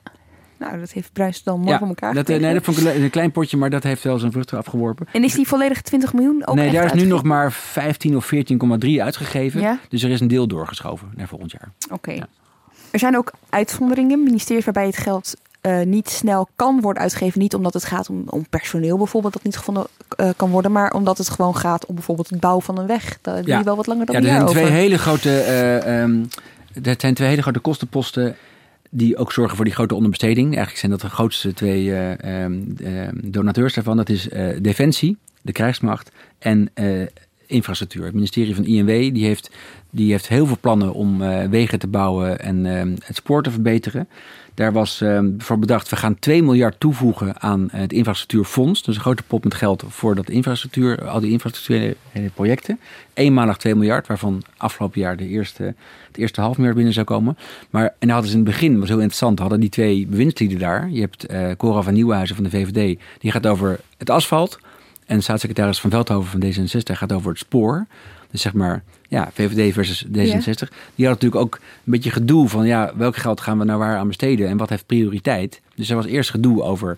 Nou, 0.62 0.80
dat 0.80 0.92
heeft 0.92 1.14
Bruis 1.14 1.44
dan 1.44 1.60
mooi 1.60 1.72
ja, 1.72 1.78
voor 1.78 1.88
elkaar 1.88 2.14
dat, 2.14 2.28
Nee, 2.28 2.54
dat 2.54 2.64
vond 2.64 2.80
ik 2.80 2.96
een 2.96 3.10
klein 3.10 3.32
potje, 3.32 3.58
maar 3.58 3.70
dat 3.70 3.84
heeft 3.84 4.04
wel 4.04 4.20
zijn 4.20 4.32
vruchten 4.32 4.58
afgeworpen. 4.58 5.08
En 5.12 5.24
is 5.24 5.34
die 5.34 5.48
volledige 5.48 5.82
20 5.82 6.14
miljoen 6.14 6.48
ook 6.48 6.56
Nee, 6.56 6.72
daar 6.72 6.86
is 6.86 6.94
nu 6.94 7.06
nog 7.06 7.24
maar 7.24 7.52
15 7.52 8.16
of 8.16 8.32
14,3 8.36 8.40
uitgegeven. 9.02 9.62
Ja? 9.62 9.80
Dus 9.90 10.04
er 10.04 10.10
is 10.10 10.20
een 10.20 10.28
deel 10.28 10.48
doorgeschoven 10.48 11.12
naar 11.16 11.28
volgend 11.28 11.52
jaar. 11.52 11.72
Oké. 11.92 12.12
Ja. 12.12 12.28
Er 12.92 13.00
zijn 13.00 13.18
ook 13.18 13.32
uitzonderingen, 13.50 14.24
ministeries 14.24 14.66
waarbij 14.66 14.86
het 14.86 14.98
geld 14.98 15.36
uh, 15.62 15.82
niet 15.82 16.10
snel 16.10 16.48
kan 16.56 16.82
worden 16.82 17.02
uitgegeven. 17.02 17.40
Niet 17.40 17.56
omdat 17.56 17.74
het 17.74 17.84
gaat 17.84 18.10
om, 18.10 18.24
om 18.30 18.46
personeel 18.50 18.98
bijvoorbeeld 18.98 19.34
dat 19.34 19.44
niet 19.44 19.58
gevonden 19.58 19.88
uh, 20.20 20.30
kan 20.36 20.50
worden, 20.50 20.72
maar 20.72 20.94
omdat 20.94 21.18
het 21.18 21.30
gewoon 21.30 21.56
gaat 21.56 21.86
om 21.86 21.96
bijvoorbeeld 21.96 22.30
het 22.30 22.40
bouwen 22.40 22.64
van 22.64 22.78
een 22.78 22.88
weg. 22.88 23.18
Daar 23.22 23.46
ja. 23.46 23.64
wel 23.64 23.76
wat 23.76 23.88
langer 23.88 24.06
dan 24.06 24.16
ja, 24.16 24.22
een 24.22 24.28
jaar 24.28 24.42
er 24.42 24.50
zijn 24.50 24.58
over. 24.58 24.72
twee 24.72 24.82
hele 24.82 24.98
grote, 24.98 25.30
uh, 25.86 26.02
um, 26.02 26.28
er 26.84 26.96
zijn 26.98 27.14
twee 27.14 27.30
hele 27.30 27.42
grote 27.42 27.60
kostenposten 27.60 28.36
die 28.94 29.18
ook 29.18 29.32
zorgen 29.32 29.56
voor 29.56 29.66
die 29.66 29.74
grote 29.74 29.96
onderbesteding. 29.96 30.48
Eigenlijk 30.48 30.78
zijn 30.78 30.92
dat 30.92 31.02
de 31.02 31.10
grootste 31.10 31.54
twee 31.54 31.86
uh, 31.86 33.08
donateurs 33.14 33.74
daarvan. 33.74 33.98
Dat 33.98 34.10
is 34.10 34.30
uh, 34.30 34.50
Defensie, 34.62 35.18
de 35.42 35.52
krijgsmacht 35.52 36.12
en 36.40 36.72
infrastructuur. 37.46 38.04
Het 38.04 38.14
ministerie 38.14 38.56
van 38.56 38.66
INW 38.66 38.88
die 38.88 39.26
heeft, 39.26 39.52
die 39.90 40.12
heeft 40.12 40.28
heel 40.28 40.46
veel 40.46 40.58
plannen 40.62 40.94
om 40.94 41.18
wegen 41.50 41.80
te 41.80 41.88
bouwen 41.88 42.40
en 42.40 42.66
het 43.04 43.16
spoor 43.16 43.44
te 43.44 43.52
verbeteren. 43.52 44.08
Daar 44.62 44.74
was 44.74 45.02
uh, 45.02 45.20
voor 45.38 45.60
bedacht, 45.60 45.90
we 45.90 45.96
gaan 45.96 46.20
2 46.20 46.44
miljard 46.44 46.80
toevoegen 46.80 47.42
aan 47.42 47.68
het 47.72 47.94
infrastructuurfonds. 47.94 48.84
Dus 48.84 48.96
een 48.96 49.02
grote 49.02 49.24
pot 49.24 49.44
met 49.44 49.54
geld 49.54 49.84
voor 49.88 50.16
dat 50.16 50.30
infrastructuur, 50.30 51.08
al 51.08 51.20
die 51.20 51.32
infrastructurele 51.32 51.96
projecten. 52.34 52.80
Eenmalig 53.14 53.58
2 53.58 53.76
miljard, 53.76 54.08
waarvan 54.08 54.44
afgelopen 54.58 55.02
jaar 55.02 55.18
de 55.18 55.28
eerste, 55.28 55.64
het 56.08 56.18
eerste 56.18 56.42
half 56.42 56.56
miljard 56.56 56.76
binnen 56.76 56.94
zou 56.94 57.06
komen. 57.06 57.38
Maar, 57.70 57.84
en 57.84 57.94
dan 58.00 58.10
hadden 58.10 58.30
ze 58.30 58.38
in 58.38 58.44
het 58.44 58.52
begin, 58.52 58.80
was 58.80 58.88
heel 58.88 58.98
interessant, 58.98 59.40
hadden 59.40 59.60
die 59.60 59.70
twee 59.70 60.08
bewindslieden 60.08 60.60
daar. 60.60 60.90
Je 60.90 61.02
hebt 61.02 61.32
uh, 61.32 61.52
Cora 61.58 61.82
van 61.82 61.94
Nieuwenhuizen 61.94 62.36
van 62.36 62.44
de 62.44 62.50
VVD, 62.50 63.00
die 63.20 63.32
gaat 63.32 63.48
over 63.48 63.80
het 63.98 64.10
asfalt. 64.10 64.60
En 65.06 65.24
staatssecretaris 65.24 65.80
van 65.80 65.90
Veldhoven 65.90 66.32
van 66.32 66.52
D66 66.52 66.98
gaat 66.98 67.12
over 67.12 67.30
het 67.30 67.40
spoor. 67.40 67.88
Dus 68.32 68.42
zeg 68.42 68.54
maar, 68.54 68.84
ja, 69.08 69.30
VVD 69.34 69.74
versus 69.74 70.06
D66. 70.06 70.10
Ja. 70.14 70.68
Die 70.96 71.06
had 71.06 71.22
natuurlijk 71.22 71.42
ook 71.42 71.56
een 71.56 71.92
beetje 71.92 72.12
gedoe 72.12 72.50
van, 72.50 72.66
ja, 72.66 72.92
welk 72.96 73.16
geld 73.16 73.42
gaan 73.42 73.58
we 73.58 73.66
nou 73.66 73.80
waar 73.80 73.98
aan 73.98 74.08
besteden 74.08 74.48
en 74.48 74.58
wat 74.58 74.70
heeft 74.70 74.86
prioriteit? 74.86 75.62
Dus 75.76 75.90
er 75.90 75.96
was 75.96 76.06
eerst 76.06 76.30
gedoe 76.30 76.64
over, 76.64 76.98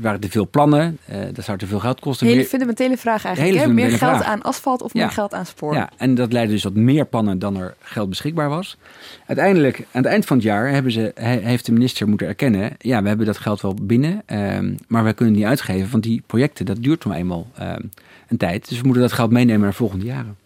waren 0.00 0.20
te 0.20 0.30
veel 0.30 0.48
plannen, 0.50 0.98
uh, 1.10 1.16
dat 1.32 1.44
zou 1.44 1.58
te 1.58 1.66
veel 1.66 1.78
geld 1.78 2.00
kosten. 2.00 2.26
Hele 2.26 2.38
meer, 2.38 2.48
fundamentele 2.48 2.96
vraag 2.96 3.24
eigenlijk. 3.24 3.56
Hele 3.56 3.72
meer 3.72 3.88
geld 3.88 3.98
vraag. 3.98 4.22
aan 4.22 4.42
asfalt 4.42 4.82
of 4.82 4.92
ja. 4.92 5.00
meer 5.00 5.10
geld 5.12 5.34
aan 5.34 5.46
spoor? 5.46 5.74
Ja, 5.74 5.90
en 5.96 6.14
dat 6.14 6.32
leidde 6.32 6.52
dus 6.52 6.62
tot 6.62 6.74
meer 6.74 7.06
plannen 7.06 7.38
dan 7.38 7.56
er 7.56 7.74
geld 7.80 8.08
beschikbaar 8.08 8.48
was. 8.48 8.76
Uiteindelijk, 9.26 9.78
aan 9.78 10.02
het 10.02 10.06
eind 10.06 10.26
van 10.26 10.36
het 10.36 10.46
jaar, 10.46 10.68
hebben 10.70 10.92
ze, 10.92 11.12
heeft 11.20 11.66
de 11.66 11.72
minister 11.72 12.08
moeten 12.08 12.26
erkennen, 12.26 12.72
ja, 12.78 13.02
we 13.02 13.08
hebben 13.08 13.26
dat 13.26 13.38
geld 13.38 13.60
wel 13.60 13.76
binnen, 13.82 14.22
um, 14.26 14.76
maar 14.88 15.04
we 15.04 15.12
kunnen 15.12 15.34
het 15.34 15.42
niet 15.42 15.50
uitgeven, 15.50 15.90
want 15.90 16.02
die 16.02 16.22
projecten, 16.26 16.66
dat 16.66 16.82
duurt 16.82 17.04
nog 17.04 17.14
eenmaal 17.14 17.46
um, 17.60 17.90
een 18.28 18.36
tijd. 18.36 18.68
Dus 18.68 18.78
we 18.78 18.84
moeten 18.84 19.02
dat 19.02 19.12
geld 19.12 19.30
meenemen 19.30 19.60
naar 19.60 19.74
volgende 19.74 20.04
jaren. 20.04 20.36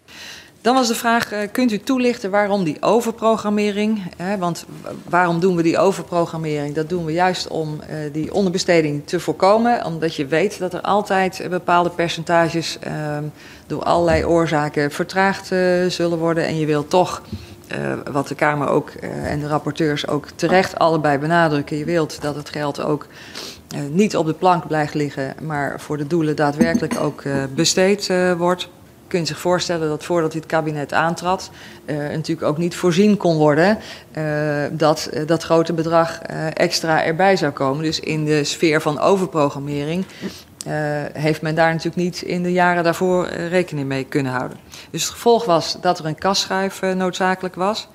Dan 0.67 0.75
was 0.75 0.89
de 0.89 0.95
vraag, 0.95 1.33
kunt 1.53 1.73
u 1.73 1.79
toelichten 1.79 2.31
waarom 2.31 2.65
die 2.65 2.77
overprogrammering? 2.81 4.03
Want 4.39 4.65
waarom 5.09 5.41
doen 5.41 5.57
we 5.57 5.63
die 5.63 5.79
overprogrammering? 5.79 6.75
Dat 6.75 6.89
doen 6.89 7.05
we 7.05 7.13
juist 7.13 7.49
om 7.49 7.81
uh, 7.81 7.97
die 8.13 8.35
onderbesteding 8.35 9.03
te 9.05 9.21
voorkomen. 9.21 9.85
Omdat 9.85 10.15
je 10.15 10.27
weet 10.27 10.59
dat 10.59 10.75
er 10.75 10.81
altijd 10.81 11.47
bepaalde 11.51 11.91
percentages 11.91 12.79
uh, 12.87 13.19
door 13.67 13.83
allerlei 13.83 14.25
oorzaken 14.25 14.91
vertraagd 14.91 15.47
zullen 15.89 16.19
worden. 16.19 16.47
En 16.47 16.59
je 16.59 16.67
wilt 16.67 16.91
toch, 16.91 17.23
wat 18.11 18.29
de 18.29 18.35
Kamer 18.35 18.69
ook 18.69 18.91
en 19.25 19.41
de 19.41 19.49
rapporteurs 19.49 20.09
ook 20.09 20.27
terecht 20.35 20.79
allebei 20.79 21.19
benadrukken... 21.19 21.77
je 21.77 21.85
wilt 21.85 22.23
dat 22.23 22.35
het 22.35 22.49
geld 22.49 22.83
ook 22.83 23.07
niet 23.91 24.17
op 24.17 24.27
de 24.27 24.35
plank 24.35 24.67
blijft 24.67 24.95
liggen... 24.95 25.35
maar 25.43 25.81
voor 25.81 25.97
de 25.97 26.07
doelen 26.07 26.37
daadwerkelijk 26.37 27.01
ook 27.01 27.23
besteed 27.55 28.13
wordt 28.37 28.69
kun 29.09 29.21
je 29.21 29.27
zich 29.27 29.39
voorstellen 29.39 29.89
dat 29.89 30.05
voordat 30.05 30.33
dit 30.33 30.47
kabinet 30.47 30.93
aantrad, 30.93 31.51
uh, 31.87 31.97
natuurlijk 31.97 32.47
ook 32.47 32.59
niet 32.59 32.77
voorzien 32.77 33.17
kon 33.17 33.37
worden 33.37 33.79
uh, 34.19 34.65
dat 34.71 35.11
uh, 35.13 35.27
dat 35.27 35.43
grote 35.43 35.73
bedrag 35.73 36.21
extra 36.53 37.05
erbij 37.05 37.37
zou 37.37 37.53
komen. 37.53 37.85
Dus 37.85 38.01
in 38.01 38.25
de 38.25 38.45
sfeer 38.45 38.81
van 38.81 39.01
overprogrammering 39.01 40.05
heeft 41.13 41.43
men 41.43 41.55
daar 41.55 41.69
natuurlijk 41.69 41.97
niet 41.97 42.23
in 42.23 42.43
de 42.43 42.53
jaren 42.53 42.85
daarvoor 42.85 43.27
rekening 43.29 43.89
mee 43.89 44.05
kunnen 44.05 44.33
houden. 44.33 44.59
Dus 44.91 45.03
het 45.03 45.13
gevolg 45.13 45.45
was 45.45 45.79
dat 45.81 45.99
er 45.99 46.07
een 46.07 46.19
kasschuif 46.19 46.81
noodzakelijk 46.81 47.55
was 47.55 47.89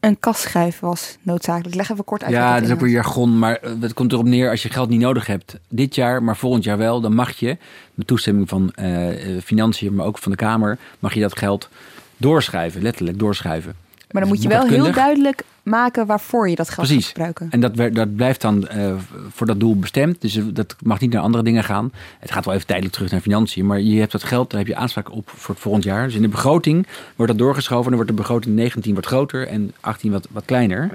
een 0.00 0.20
kasschijf 0.20 0.80
was 0.80 1.16
noodzakelijk. 1.22 1.74
Leg 1.74 1.90
even 1.90 2.04
kort 2.04 2.22
uit. 2.22 2.32
Ja, 2.32 2.54
dat 2.54 2.68
is 2.68 2.74
ook 2.74 2.80
weer 2.80 2.90
jargon, 2.90 3.38
maar 3.38 3.58
het 3.80 3.94
komt 3.94 4.12
erop 4.12 4.24
neer 4.24 4.50
als 4.50 4.62
je 4.62 4.68
geld 4.68 4.88
niet 4.88 5.00
nodig 5.00 5.26
hebt 5.26 5.58
dit 5.68 5.94
jaar, 5.94 6.22
maar 6.22 6.36
volgend 6.36 6.64
jaar 6.64 6.78
wel, 6.78 7.00
dan 7.00 7.14
mag 7.14 7.32
je 7.32 7.56
met 7.94 8.06
toestemming 8.06 8.48
van 8.48 8.72
uh, 8.80 9.08
financiën, 9.44 9.94
maar 9.94 10.06
ook 10.06 10.18
van 10.18 10.30
de 10.32 10.38
Kamer, 10.38 10.78
mag 10.98 11.14
je 11.14 11.20
dat 11.20 11.38
geld 11.38 11.68
doorschrijven, 12.16 12.82
letterlijk 12.82 13.18
doorschrijven. 13.18 13.74
Maar 14.10 14.22
dan 14.22 14.30
moet 14.30 14.42
je 14.42 14.48
wel 14.48 14.66
heel 14.66 14.92
duidelijk 14.92 15.42
maken 15.68 16.06
waarvoor 16.06 16.48
je 16.48 16.56
dat 16.56 16.70
geld 16.70 16.86
Precies. 16.86 17.04
gaat 17.04 17.12
gebruiken. 17.12 17.46
En 17.50 17.60
dat, 17.60 17.94
dat 17.94 18.16
blijft 18.16 18.40
dan 18.40 18.68
uh, 18.74 18.94
voor 19.30 19.46
dat 19.46 19.60
doel 19.60 19.78
bestemd. 19.78 20.20
Dus 20.20 20.40
dat 20.52 20.76
mag 20.82 21.00
niet 21.00 21.12
naar 21.12 21.22
andere 21.22 21.44
dingen 21.44 21.64
gaan. 21.64 21.92
Het 22.18 22.30
gaat 22.30 22.44
wel 22.44 22.54
even 22.54 22.66
tijdelijk 22.66 22.94
terug 22.94 23.10
naar 23.10 23.20
financiën. 23.20 23.66
Maar 23.66 23.80
je 23.80 23.98
hebt 23.98 24.12
dat 24.12 24.24
geld, 24.24 24.50
daar 24.50 24.58
heb 24.58 24.68
je 24.68 24.76
aanspraak 24.76 25.12
op 25.12 25.30
voor 25.34 25.54
het 25.54 25.62
volgend 25.62 25.84
jaar. 25.84 26.04
Dus 26.04 26.14
in 26.14 26.22
de 26.22 26.28
begroting 26.28 26.86
wordt 27.16 27.32
dat 27.32 27.40
doorgeschoven. 27.40 27.84
Dan 27.84 27.94
wordt 27.94 28.10
de 28.10 28.16
begroting 28.16 28.54
19 28.54 28.94
wat 28.94 29.06
groter 29.06 29.46
en 29.46 29.72
18 29.80 30.12
wat, 30.12 30.28
wat 30.30 30.44
kleiner. 30.44 30.90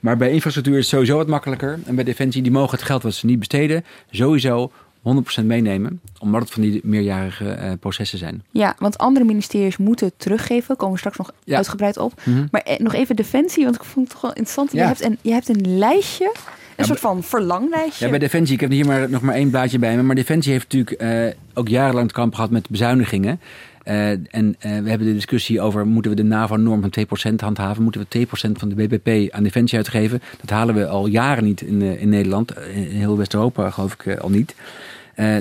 Maar 0.00 0.16
bij 0.16 0.30
infrastructuur 0.30 0.74
is 0.74 0.80
het 0.80 0.88
sowieso 0.88 1.16
wat 1.16 1.26
makkelijker. 1.26 1.78
En 1.84 1.94
bij 1.94 2.04
Defensie, 2.04 2.42
die 2.42 2.52
mogen 2.52 2.76
het 2.78 2.86
geld 2.86 3.02
wat 3.02 3.14
ze 3.14 3.26
niet 3.26 3.38
besteden, 3.38 3.84
sowieso 4.10 4.70
100% 5.42 5.44
meenemen, 5.44 6.00
omdat 6.18 6.40
het 6.40 6.50
van 6.50 6.62
die 6.62 6.80
meerjarige 6.84 7.44
uh, 7.44 7.72
processen 7.80 8.18
zijn. 8.18 8.42
Ja, 8.50 8.74
want 8.78 8.98
andere 8.98 9.24
ministeries 9.24 9.76
moeten 9.76 10.12
teruggeven, 10.16 10.76
komen 10.76 10.92
we 10.92 10.98
straks 10.98 11.16
nog 11.16 11.32
ja. 11.44 11.56
uitgebreid 11.56 11.96
op. 11.96 12.12
Mm 12.24 12.34
-hmm. 12.34 12.48
Maar 12.50 12.60
eh, 12.60 12.78
nog 12.78 12.94
even 12.94 13.16
Defensie, 13.16 13.64
want 13.64 13.76
ik 13.76 13.84
vond 13.84 14.04
het 14.06 14.12
toch 14.12 14.20
wel 14.20 14.32
interessant. 14.32 14.72
Ja. 14.72 14.80
Je, 14.82 14.86
hebt 14.86 15.04
een, 15.04 15.18
je 15.22 15.32
hebt 15.32 15.48
een 15.48 15.78
lijstje, 15.78 16.24
een 16.24 16.74
ja, 16.76 16.84
soort 16.84 17.00
van 17.00 17.22
verlanglijstje. 17.22 18.04
Ja, 18.04 18.10
bij 18.10 18.18
Defensie, 18.18 18.54
ik 18.54 18.60
heb 18.60 18.70
hier 18.70 18.86
maar, 18.86 19.10
nog 19.10 19.22
maar 19.22 19.34
één 19.34 19.50
blaadje 19.50 19.78
bij 19.78 19.96
me, 19.96 20.02
maar 20.02 20.14
Defensie 20.14 20.52
heeft 20.52 20.72
natuurlijk 20.72 21.02
uh, 21.02 21.32
ook 21.54 21.68
jarenlang 21.68 22.06
het 22.06 22.14
kamp 22.14 22.34
gehad 22.34 22.50
met 22.50 22.68
bezuinigingen. 22.68 23.40
Uh, 23.88 24.10
en 24.10 24.46
uh, 24.46 24.54
we 24.60 24.88
hebben 24.88 25.06
de 25.06 25.12
discussie 25.12 25.60
over 25.60 25.86
moeten 25.86 26.10
we 26.10 26.16
de 26.16 26.22
NAVO-norm 26.22 26.80
van 26.80 27.30
2% 27.32 27.34
handhaven? 27.36 27.82
Moeten 27.82 28.06
we 28.08 28.26
2% 28.26 28.30
van 28.30 28.68
de 28.68 28.74
BBP 28.74 29.32
aan 29.32 29.42
defensie 29.42 29.78
uitgeven? 29.78 30.22
Dat 30.40 30.50
halen 30.50 30.74
we 30.74 30.86
al 30.86 31.06
jaren 31.06 31.44
niet 31.44 31.60
in, 31.60 31.80
uh, 31.80 32.00
in 32.00 32.08
Nederland. 32.08 32.58
In 32.74 32.82
heel 32.82 33.16
West-Europa 33.16 33.70
geloof 33.70 33.92
ik 33.92 34.18
al 34.18 34.30
niet. 34.30 34.54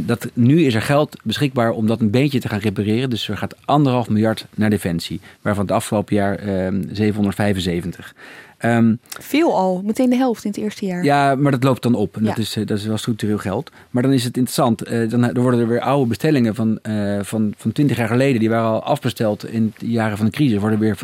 Dat, 0.06 0.30
nu 0.34 0.64
is 0.64 0.74
er 0.74 0.82
geld 0.82 1.18
beschikbaar 1.24 1.72
om 1.72 1.88
dat 1.88 2.00
een 2.00 2.12
beetje 2.12 2.40
te 2.40 2.50
gaan 2.50 2.60
repareren. 2.60 3.10
Dus 3.10 3.30
er 3.30 3.38
gaat 3.38 3.56
anderhalf 3.66 4.10
miljard 4.10 4.46
naar 4.56 4.70
defensie. 4.70 5.20
Waarvan 5.42 5.64
het 5.64 5.74
afgelopen 5.74 6.16
jaar 6.16 6.44
uh, 6.44 6.82
775. 6.92 8.14
Ehm, 8.58 8.96
Veel 9.20 9.56
al, 9.56 9.82
meteen 9.86 10.10
de 10.10 10.16
helft 10.16 10.44
in 10.44 10.50
het 10.50 10.60
eerste 10.60 10.86
jaar. 10.86 11.04
ja, 11.04 11.36
maar 11.36 11.52
dat 11.52 11.64
loopt 11.64 11.82
dan 11.84 11.96
op. 11.96 12.16
En 12.16 12.22
Ja. 12.24 12.28
dat, 12.30 12.38
is, 12.38 12.56
eh, 12.56 12.66
dat 12.66 12.78
is 12.78 12.86
wel 12.86 12.98
structureel 12.98 13.38
geld. 13.38 13.72
Maar 13.90 14.04
dan 14.04 14.12
is 14.14 14.24
het 14.24 14.38
interessant. 14.38 14.82
eh, 14.82 15.10
dan, 15.10 15.22
dan 15.22 15.42
worden 15.42 15.60
er 15.60 15.68
weer 15.68 15.80
oude 15.82 16.08
bestellingen 16.08 16.56
van, 16.56 16.80
eh, 16.82 17.20
van, 17.22 17.54
van 17.58 17.72
20 17.72 17.98
jaar 17.98 18.08
geleden. 18.08 18.40
Die 18.40 18.50
waren 18.50 18.68
al 18.70 18.84
afbesteld 18.84 19.46
in 19.52 19.74
de 19.78 19.90
jaren 19.90 20.18
van 20.18 20.26
de 20.26 20.32
crisis. 20.32 20.60
Worden 20.60 20.80
weer 20.80 20.98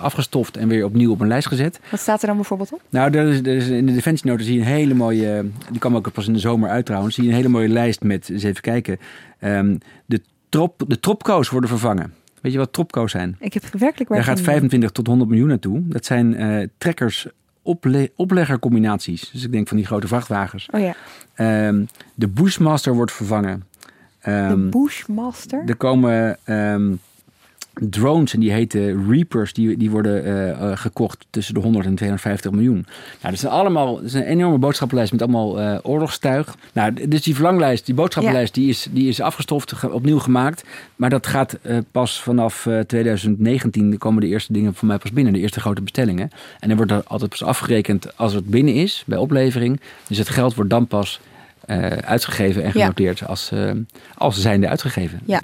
afgestoft 0.00 0.56
en 0.56 0.68
weer 0.68 0.84
opnieuw 0.84 1.10
op 1.10 1.20
een 1.20 1.28
lijst 1.28 1.46
gezet. 1.48 1.80
Wat 1.90 2.00
staat 2.00 2.20
er 2.20 2.26
dan 2.26 2.36
bijvoorbeeld 2.36 2.72
op? 2.72 2.80
Nou, 2.88 3.14
er 3.16 3.26
is, 3.28 3.38
er 3.38 3.46
is 3.56 3.68
in 3.68 3.86
de 3.86 3.92
defensienota 3.92 4.42
zie 4.42 4.54
je 4.54 4.60
een 4.60 4.66
hele 4.66 4.94
mooie... 4.94 5.44
Die 5.70 5.78
kwam 5.80 5.96
ook 5.96 6.12
pas 6.12 6.26
in 6.26 6.32
de 6.32 6.38
zomer 6.38 6.70
uit 6.70 6.86
trouwens. 6.86 7.14
Zie 7.14 7.24
je 7.24 7.30
een 7.30 7.36
hele 7.36 7.48
mooie 7.48 7.68
lijst 7.68 8.02
met, 8.02 8.28
eens 8.28 8.42
even 8.42 8.62
kijken. 8.62 8.98
Ehm, 9.38 9.76
de, 10.06 10.20
trop, 10.48 10.84
de 10.86 11.00
tropco's 11.00 11.48
worden 11.48 11.70
vervangen. 11.70 12.12
Weet 12.42 12.52
je 12.52 12.58
wat 12.58 12.72
tropco's 12.72 13.10
zijn? 13.10 13.36
Ik 13.40 13.54
heb 13.54 13.62
werkelijk 13.62 14.08
waar 14.08 14.18
Daar 14.18 14.26
gaat 14.26 14.36
geen- 14.36 14.44
25 14.44 14.90
tot 14.90 15.06
100 15.06 15.30
miljoen 15.30 15.48
naartoe. 15.48 15.82
Dat 15.88 16.04
zijn 16.04 16.36
eh, 16.36 16.66
trekkers 16.78 17.26
ople 17.62 18.10
opleggercombinaties. 18.16 19.30
Dus 19.30 19.44
ik 19.44 19.52
denk 19.52 19.68
van 19.68 19.76
die 19.76 19.86
grote 19.86 20.06
vrachtwagens. 20.08 20.68
Oh 20.72 20.80
ja, 20.80 20.94
Ehm, 21.34 21.84
de 22.14 22.28
Bushmaster 22.28 22.94
wordt 22.94 23.12
vervangen. 23.12 23.64
de 24.22 24.30
Ehm, 24.30 24.70
Bushmaster. 24.70 25.62
er 25.66 25.76
komen 25.76 26.38
ehm, 26.44 26.92
drones 27.80 28.34
en 28.34 28.40
die 28.40 28.52
heten 28.52 29.10
Reapers. 29.10 29.52
Die, 29.52 29.76
die 29.76 29.90
worden 29.90 30.24
eh, 30.24 30.50
eh, 30.50 30.76
gekocht 30.78 31.26
tussen 31.30 31.54
de 31.54 31.60
100 31.60 31.86
en 31.86 31.94
250 31.94 32.50
miljoen. 32.50 32.86
Nou, 33.20 33.30
dat 33.30 33.38
zijn 33.38 33.52
allemaal, 33.52 33.94
dat 33.94 34.04
is 34.04 34.14
een 34.14 34.22
enorme 34.22 34.58
boodschappenlijst 34.58 35.12
met 35.12 35.22
allemaal 35.22 35.60
eh, 35.60 35.78
oorlogstuig. 35.82 36.56
Nou, 36.72 37.08
dus 37.08 37.22
die 37.22 37.34
verlanglijst, 37.34 37.86
die 37.86 37.94
boodschappenlijst, 37.94 38.54
die, 38.54 38.68
is, 38.68 38.88
die 38.90 39.08
is 39.08 39.20
afgestoft, 39.20 39.72
ge- 39.72 39.92
opnieuw 39.92 40.18
gemaakt. 40.18 40.64
Maar 40.96 41.10
dat 41.10 41.26
gaat 41.26 41.58
pas 41.92 42.22
vanaf 42.22 42.66
eh, 42.66 42.78
2019, 42.80 43.92
er 43.92 43.98
komen 43.98 44.20
de 44.20 44.26
eerste 44.28 44.52
dingen 44.52 44.74
voor 44.74 44.88
mij 44.88 44.98
pas 44.98 45.12
binnen. 45.12 45.32
De 45.32 45.38
eerste 45.40 45.60
grote 45.60 45.82
bestellingen. 45.82 46.30
En 46.60 46.68
dan 46.68 46.76
wordt 46.76 46.92
er 46.92 47.02
altijd 47.06 47.30
pas 47.30 47.42
afgerekend 47.44 48.16
als 48.16 48.32
het 48.32 48.46
binnen 48.46 48.74
is, 48.74 49.02
bij 49.06 49.18
oplevering. 49.18 49.80
Dus 50.08 50.18
het 50.18 50.28
geld 50.28 50.54
wordt 50.54 50.70
dan 50.70 50.86
pas 50.86 51.20
uitgegeven 52.04 52.62
en 52.62 52.70
Ja. 52.74 52.80
genoteerd 52.80 53.26
als, 53.26 53.50
eh, 53.52 53.70
als 54.14 54.34
ze 54.34 54.40
zijnde 54.40 54.68
uitgegeven. 54.68 55.20
Ja. 55.24 55.40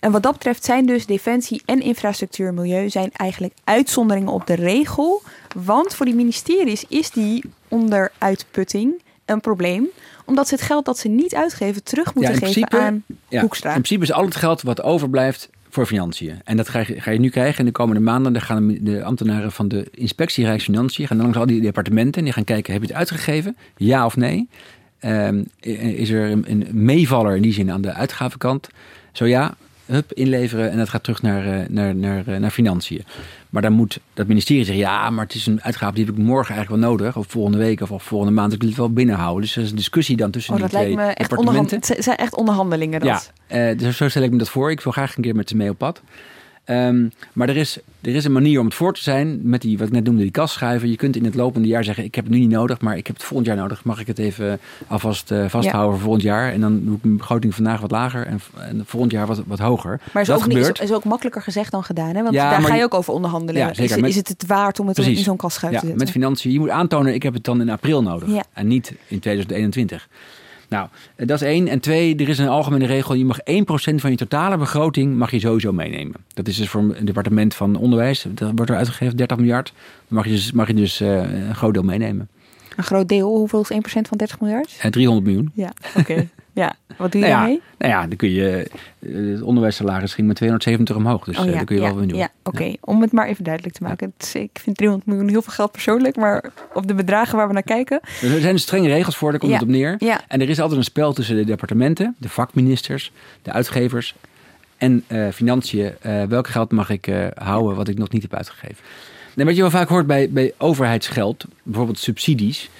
En 0.00 0.12
wat 0.12 0.22
dat 0.22 0.32
betreft 0.32 0.64
zijn 0.64 0.86
dus 0.86 1.06
defensie 1.06 1.62
en 1.64 1.80
infrastructuur 1.80 2.48
en 2.48 2.54
milieu 2.54 2.88
zijn 2.88 3.10
eigenlijk 3.12 3.54
uitzonderingen 3.64 4.32
op 4.32 4.46
de 4.46 4.54
regel. 4.54 5.22
Want 5.64 5.94
voor 5.94 6.06
die 6.06 6.14
ministeries 6.14 6.84
is 6.88 7.10
die 7.10 7.44
onderuitputting 7.68 9.02
een 9.24 9.40
probleem. 9.40 9.88
Omdat 10.24 10.48
ze 10.48 10.54
het 10.54 10.64
geld 10.64 10.84
dat 10.84 10.98
ze 10.98 11.08
niet 11.08 11.34
uitgeven 11.34 11.84
terug 11.84 12.14
moeten 12.14 12.34
geven 12.34 12.50
principe- 12.50 12.78
aan 12.78 13.04
Ja, 13.28 13.40
Hoekstra. 13.40 13.68
In 13.68 13.82
principe 13.82 14.02
is 14.02 14.12
al 14.12 14.24
het 14.24 14.36
geld 14.36 14.62
wat 14.62 14.82
overblijft 14.82 15.50
voor 15.68 15.86
financiën. 15.86 16.40
En 16.44 16.56
dat 16.56 16.68
ga 16.68 16.78
je, 16.78 17.00
ga 17.00 17.10
je 17.10 17.18
nu 17.18 17.28
krijgen. 17.28 17.58
In 17.58 17.64
de 17.64 17.72
komende 17.72 18.00
maanden 18.00 18.32
dan 18.32 18.42
gaan 18.42 18.78
de, 18.80 19.04
ambtenaren 19.04 19.52
van 19.52 19.68
de 19.68 19.88
inspectie 19.90 20.44
Rijksfinanciën... 20.44 21.06
gaan 21.06 21.16
dan 21.16 21.26
langs 21.26 21.40
al 21.40 21.46
die 21.46 21.60
departementen 21.60 22.18
en 22.18 22.24
die 22.24 22.32
gaan 22.32 22.44
kijken... 22.44 22.72
heb 22.72 22.82
je 22.82 22.88
het 22.88 22.96
uitgegeven? 22.96 23.56
Ja 23.76 24.04
of 24.04 24.16
nee? 24.16 24.48
Ehm, 24.98 25.44
is 25.60 26.10
er 26.10 26.30
een, 26.30 26.44
een 26.50 26.68
meevaller 26.72 27.36
in 27.36 27.42
die 27.42 27.52
zin 27.52 27.70
aan 27.70 27.82
de 27.82 27.92
uitgavenkant? 27.92 28.68
Zo 29.12 29.26
ja, 29.26 29.54
hup, 29.90 30.12
inleveren 30.12 30.70
en 30.70 30.78
dat 30.78 30.88
gaat 30.88 31.02
terug 31.02 31.22
naar, 31.22 31.46
eh, 31.46 31.68
naar, 31.68 31.94
naar, 31.94 32.26
eh, 32.26 32.36
naar 32.36 32.50
financiën. 32.50 33.04
Maar 33.50 33.62
dan 33.62 33.72
moet 33.72 33.98
dat 34.14 34.26
ministerie 34.26 34.64
zeggen... 34.64 34.84
ja, 34.84 35.10
maar 35.10 35.24
het 35.24 35.34
is 35.34 35.46
een 35.46 35.62
uitgave 35.62 35.94
die 35.94 36.04
heb 36.04 36.14
ik 36.14 36.20
morgen 36.20 36.54
eigenlijk 36.54 36.82
wel 36.82 36.90
nodig... 36.90 37.16
of 37.16 37.26
volgende 37.28 37.58
week 37.58 37.80
of, 37.80 37.90
of 37.90 38.02
volgende 38.02 38.34
maand. 38.34 38.52
Ik 38.52 38.60
wil 38.60 38.68
het 38.68 38.78
wel 38.78 38.92
binnenhouden. 38.92 39.42
Dus 39.42 39.56
er 39.56 39.62
is 39.62 39.70
een 39.70 39.76
discussie 39.76 40.16
dan 40.16 40.30
tussen 40.30 40.54
Oh, 40.54 40.60
die 40.60 40.68
dat 40.68 40.80
lijkt 40.80 40.94
twee 40.94 41.06
me 41.06 41.12
echt 41.12 41.90
het 41.90 42.04
zijn 42.04 42.16
echt 42.16 42.36
onderhandelingen. 42.36 43.00
Dat. 43.00 43.32
Ja, 43.48 43.56
eh, 43.56 43.78
dus 43.78 43.96
zo 43.96 44.08
stel 44.08 44.22
ik 44.22 44.30
me 44.30 44.38
dat 44.38 44.48
voor. 44.48 44.70
Ik 44.70 44.80
wil 44.80 44.92
graag 44.92 45.16
een 45.16 45.22
keer 45.22 45.34
met 45.34 45.48
ze 45.48 45.56
mee 45.56 45.70
op 45.70 45.78
pad. 45.78 46.02
Ehm, 46.70 47.08
maar 47.32 47.48
er 47.48 47.56
is, 47.56 47.78
er 48.00 48.14
is 48.14 48.24
een 48.24 48.32
manier 48.32 48.58
om 48.60 48.64
het 48.66 48.74
voor 48.74 48.94
te 48.94 49.02
zijn. 49.02 49.40
Met 49.42 49.60
die, 49.62 49.78
wat 49.78 49.86
ik 49.86 49.92
net 49.92 50.04
noemde, 50.04 50.22
die 50.22 50.30
kastschuiven. 50.30 50.90
Je 50.90 50.96
kunt 50.96 51.16
in 51.16 51.24
het 51.24 51.34
lopende 51.34 51.68
jaar 51.68 51.84
zeggen: 51.84 52.04
Ik 52.04 52.14
heb 52.14 52.24
het 52.24 52.32
nu 52.34 52.40
niet 52.40 52.50
nodig, 52.50 52.80
maar 52.80 52.96
ik 52.96 53.06
heb 53.06 53.16
het 53.16 53.24
volgend 53.24 53.46
jaar 53.48 53.56
nodig. 53.56 53.84
Mag 53.84 54.00
ik 54.00 54.06
het 54.06 54.18
even 54.18 54.58
alvast 54.86 55.30
eh, 55.30 55.44
vasthouden 55.48 55.92
voor 55.92 56.02
volgend 56.02 56.22
jaar? 56.22 56.52
En 56.52 56.60
dan 56.60 56.84
doe 56.84 56.96
ik 56.96 57.04
mijn 57.04 57.16
begroting 57.16 57.54
vandaag 57.54 57.80
wat 57.80 57.90
lager 57.90 58.26
en, 58.26 58.40
en 58.68 58.82
volgend 58.86 59.12
jaar 59.12 59.26
wat, 59.26 59.42
wat 59.46 59.58
hoger. 59.58 60.00
Maar 60.12 60.22
is 60.22 60.28
dat 60.28 60.36
ook, 60.36 60.42
gebeurt. 60.42 60.78
is, 60.80 60.90
is 60.90 60.94
ook 60.96 61.04
makkelijker 61.04 61.42
gezegd 61.42 61.70
dan 61.70 61.84
gedaan. 61.84 62.14
Hè? 62.14 62.22
Want 62.22 62.34
Ja, 62.34 62.50
daar 62.50 62.60
ga 62.62 62.72
je 62.72 62.78
je- 62.78 62.84
ook 62.84 62.94
over 62.94 63.12
onderhandelen. 63.14 63.60
Ja, 63.62 63.74
zeker. 63.74 63.98
is, 63.98 64.08
is 64.08 64.16
het 64.16 64.28
het 64.28 64.46
waard 64.46 64.80
om 64.80 64.86
het 64.86 64.94
Precies. 64.96 65.18
in 65.18 65.24
zo'n 65.24 65.36
kastschuif 65.36 65.72
te 65.72 65.78
zetten? 65.80 65.98
met 65.98 66.10
financiën. 66.10 66.52
Je 66.52 66.58
moet 66.58 66.68
aantonen, 66.70 67.14
ik 67.14 67.22
heb 67.22 67.34
het 67.34 67.44
dan 67.44 67.60
in 67.60 67.70
april 67.70 68.02
nodig. 68.02 68.28
En 68.52 68.66
niet 68.66 68.92
in 69.06 69.18
2021. 69.18 70.08
Nou, 70.70 70.88
eh, 71.16 71.26
dat 71.26 71.40
is 71.40 71.46
één. 71.46 71.68
En 71.68 71.80
twee, 71.80 72.16
er 72.16 72.28
is 72.28 72.38
een 72.38 72.48
algemene 72.48 72.86
regel. 72.86 73.14
Je 73.14 73.24
mag 73.24 73.38
1% 73.44 74.00
van 74.00 74.10
je 74.10 74.16
totale 74.16 74.56
begroting 74.56 75.16
mag 75.16 75.30
je 75.30 75.40
sowieso 75.40 75.72
meenemen. 75.72 76.14
Dat 76.34 76.48
is 76.48 76.56
dus 76.56 76.68
voor 76.68 76.80
een 76.80 77.04
departement 77.04 77.54
van 77.54 77.76
onderwijs. 77.76 78.26
Dat 78.28 78.52
wordt 78.54 78.70
er 78.70 78.76
uitgegeven, 78.76 79.16
30 79.16 79.36
miljard. 79.36 79.72
Dan 80.08 80.16
mag 80.16 80.24
je 80.24 80.30
dus, 80.30 80.52
mag 80.52 80.66
je 80.66 80.74
dus 80.74 81.00
eh, 81.00 81.48
een 81.48 81.54
groot 81.54 81.74
deel 81.74 81.82
meenemen. 81.82 82.28
Een 82.76 82.84
groot 82.84 83.08
deel. 83.08 83.36
Hoeveel 83.36 83.60
is 83.60 83.72
1% 83.72 83.78
van 83.82 84.18
30 84.18 84.40
miljard? 84.40 84.76
Eh, 84.80 84.90
300 84.90 85.26
miljoen. 85.26 85.50
Ja, 85.54 85.72
oké. 85.96 86.28
ja. 86.52 86.74
Wat 86.96 87.12
doe 87.12 87.20
je 87.20 87.26
Nou 87.26 87.30
ja, 87.30 87.36
daarmee? 87.38 87.60
nou 87.78 87.92
ja, 87.92 88.06
dan 88.06 88.16
kun 88.16 88.30
je... 88.30 88.70
eh, 89.00 89.10
Het 89.32 89.42
onderwijssalaris 89.42 90.14
ging 90.14 90.26
met 90.26 90.36
270 90.36 90.96
omhoog. 90.96 91.24
Dus 91.24 91.36
Oh 91.38 91.42
eh, 91.44 91.50
ja, 91.50 91.56
daar 91.56 91.64
kun 91.64 91.76
je 91.76 91.82
ja, 91.82 91.88
wel 91.88 91.96
mee 91.98 92.06
doen. 92.06 92.18
Ja, 92.18 92.28
oké. 92.42 92.72
Om 92.80 93.00
het 93.02 93.12
maar 93.12 93.26
even 93.26 93.44
duidelijk 93.44 93.74
te 93.74 93.82
maken. 93.82 94.12
Ik 94.32 94.50
vind 94.60 94.76
300 94.76 95.08
miljoen 95.10 95.28
heel 95.28 95.42
veel 95.42 95.52
geld 95.52 95.72
persoonlijk, 95.72 96.16
maar 96.16 96.44
op 96.74 96.86
de 96.86 96.94
bedragen 96.94 97.36
waar 97.36 97.46
we 97.46 97.52
naar 97.52 97.62
kijken. 97.62 98.00
Er 98.22 98.40
zijn 98.40 98.58
strenge 98.58 98.88
regels 98.88 99.16
voor, 99.16 99.30
daar 99.30 99.40
komt 99.40 99.52
het 99.52 99.62
op 99.62 99.68
neer. 99.68 99.94
Ja. 99.98 100.20
En 100.28 100.40
er 100.40 100.48
is 100.48 100.60
altijd 100.60 100.78
een 100.78 100.84
spel 100.84 101.12
tussen 101.12 101.36
de 101.36 101.44
departementen, 101.44 102.14
de 102.18 102.28
vakministers, 102.28 103.12
de 103.42 103.52
uitgevers 103.52 104.14
en 104.76 105.04
eh, 105.06 105.28
financiën. 105.28 105.92
Eh, 106.00 106.22
welk 106.22 106.48
geld 106.48 106.70
mag 106.72 106.90
ik 106.90 107.12
houden 107.34 107.76
wat 107.76 107.88
ik 107.88 107.98
nog 107.98 108.10
niet 108.10 108.22
heb 108.22 108.34
uitgegeven? 108.34 108.84
Nee, 109.34 109.46
wat 109.46 109.54
je 109.54 109.60
wel 109.60 109.70
vaak 109.70 109.88
hoort 109.88 110.06
bij, 110.06 110.30
bij 110.30 110.52
overheidsgeld, 110.58 111.44
bijvoorbeeld 111.62 111.98
subsidies. 111.98 112.70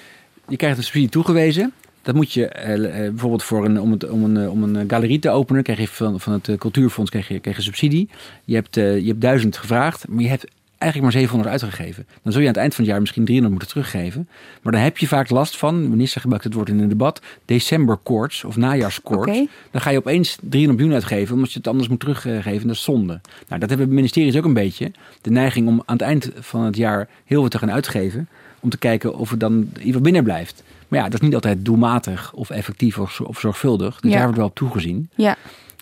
Je 0.49 0.57
krijgt 0.57 0.77
een 0.77 0.83
subsidie 0.83 1.09
toegewezen. 1.09 1.73
Dat 2.11 2.19
moet 2.19 2.33
je 2.33 2.49
eh, 2.49 2.75
eh, 2.75 3.11
bijvoorbeeld 3.11 3.43
voor 3.43 3.65
een, 3.65 3.81
om, 3.81 3.91
het, 3.91 4.11
om, 4.11 4.25
een, 4.25 4.37
eh, 4.37 4.51
om 4.51 4.63
een 4.63 4.91
galerie 4.91 5.19
te 5.19 5.31
openen, 5.31 5.63
krijg 5.63 5.79
je 5.79 5.89
van, 5.89 6.21
van 6.21 6.33
het 6.33 6.59
cultuurfonds 6.59 7.11
krijg 7.11 7.29
je, 7.29 7.39
krijg 7.39 7.63
subsidie. 7.63 8.09
Je 8.45 8.55
hebt, 8.55 8.75
je 8.75 9.05
hebt 9.07 9.21
duizend 9.21 9.57
gevraagd, 9.57 10.09
maar 10.09 10.23
je 10.23 10.29
hebt 10.29 10.47
eigenlijk 10.81 11.13
maar 11.13 11.23
700 11.23 11.51
uitgegeven. 11.51 12.07
Dan 12.23 12.33
zul 12.33 12.41
je 12.41 12.47
aan 12.47 12.53
het 12.53 12.63
eind 12.63 12.75
van 12.75 12.83
het 12.85 12.93
jaar 12.93 13.01
misschien 13.01 13.25
300 13.25 13.51
moeten 13.61 13.83
teruggeven. 13.83 14.29
Maar 14.63 14.73
dan 14.73 14.83
heb 14.83 14.99
je 14.99 15.07
vaak 15.09 15.31
last 15.31 15.57
van, 15.57 15.83
de 15.83 15.89
minister 15.89 16.21
gebruikt 16.21 16.45
het 16.45 16.55
woord 16.55 16.69
in 16.69 16.79
een 16.79 16.89
debat, 16.89 17.21
decemberkoorts 17.45 18.45
of 18.45 18.57
najaarskoorts. 18.57 19.39
Dan 19.71 19.81
ga 19.81 19.91
je 19.91 19.99
opeens 19.99 20.37
300 20.41 20.77
miljoen 20.79 20.95
uitgeven, 20.95 21.35
omdat 21.35 21.53
je 21.53 21.59
het 21.59 21.69
anders 21.69 21.89
moet 21.89 22.01
teruggeven. 22.01 22.67
Dat 22.67 22.77
is 22.77 22.83
zonde. 22.83 23.21
Nou, 23.49 23.61
dat 23.61 23.69
hebben 23.69 23.95
ministeries 23.95 24.37
ook 24.37 24.45
een 24.45 24.55
beetje. 24.55 24.93
De 25.21 25.31
neiging 25.31 25.69
om 25.69 25.83
aan 25.85 25.97
het 25.97 26.03
eind 26.07 26.31
van 26.39 26.61
het 26.61 26.77
jaar 26.77 27.09
heel 27.25 27.41
veel 27.41 27.49
te 27.51 27.59
gaan 27.59 27.71
uitgeven. 27.71 28.29
Om 28.61 28.71
te 28.71 28.79
kijken 28.79 29.15
of 29.15 29.31
het 29.31 29.41
dan 29.41 29.71
geval 29.81 30.01
binnen 30.01 30.25
blijft. 30.25 30.63
Maar 30.89 30.99
ja, 30.99 31.05
dat 31.05 31.15
is 31.15 31.21
niet 31.21 31.35
altijd 31.35 31.65
doelmatig 31.65 32.33
of 32.33 32.51
effectief 32.51 32.99
of, 32.99 33.21
zorgvuldig. 33.39 34.01
Dus 34.01 34.11
Ja. 34.11 34.17
daar 34.17 34.25
wordt 34.25 34.39
wel 34.39 34.49
op 34.49 34.55
toegezien. 34.55 35.09
Ja, 35.15 35.37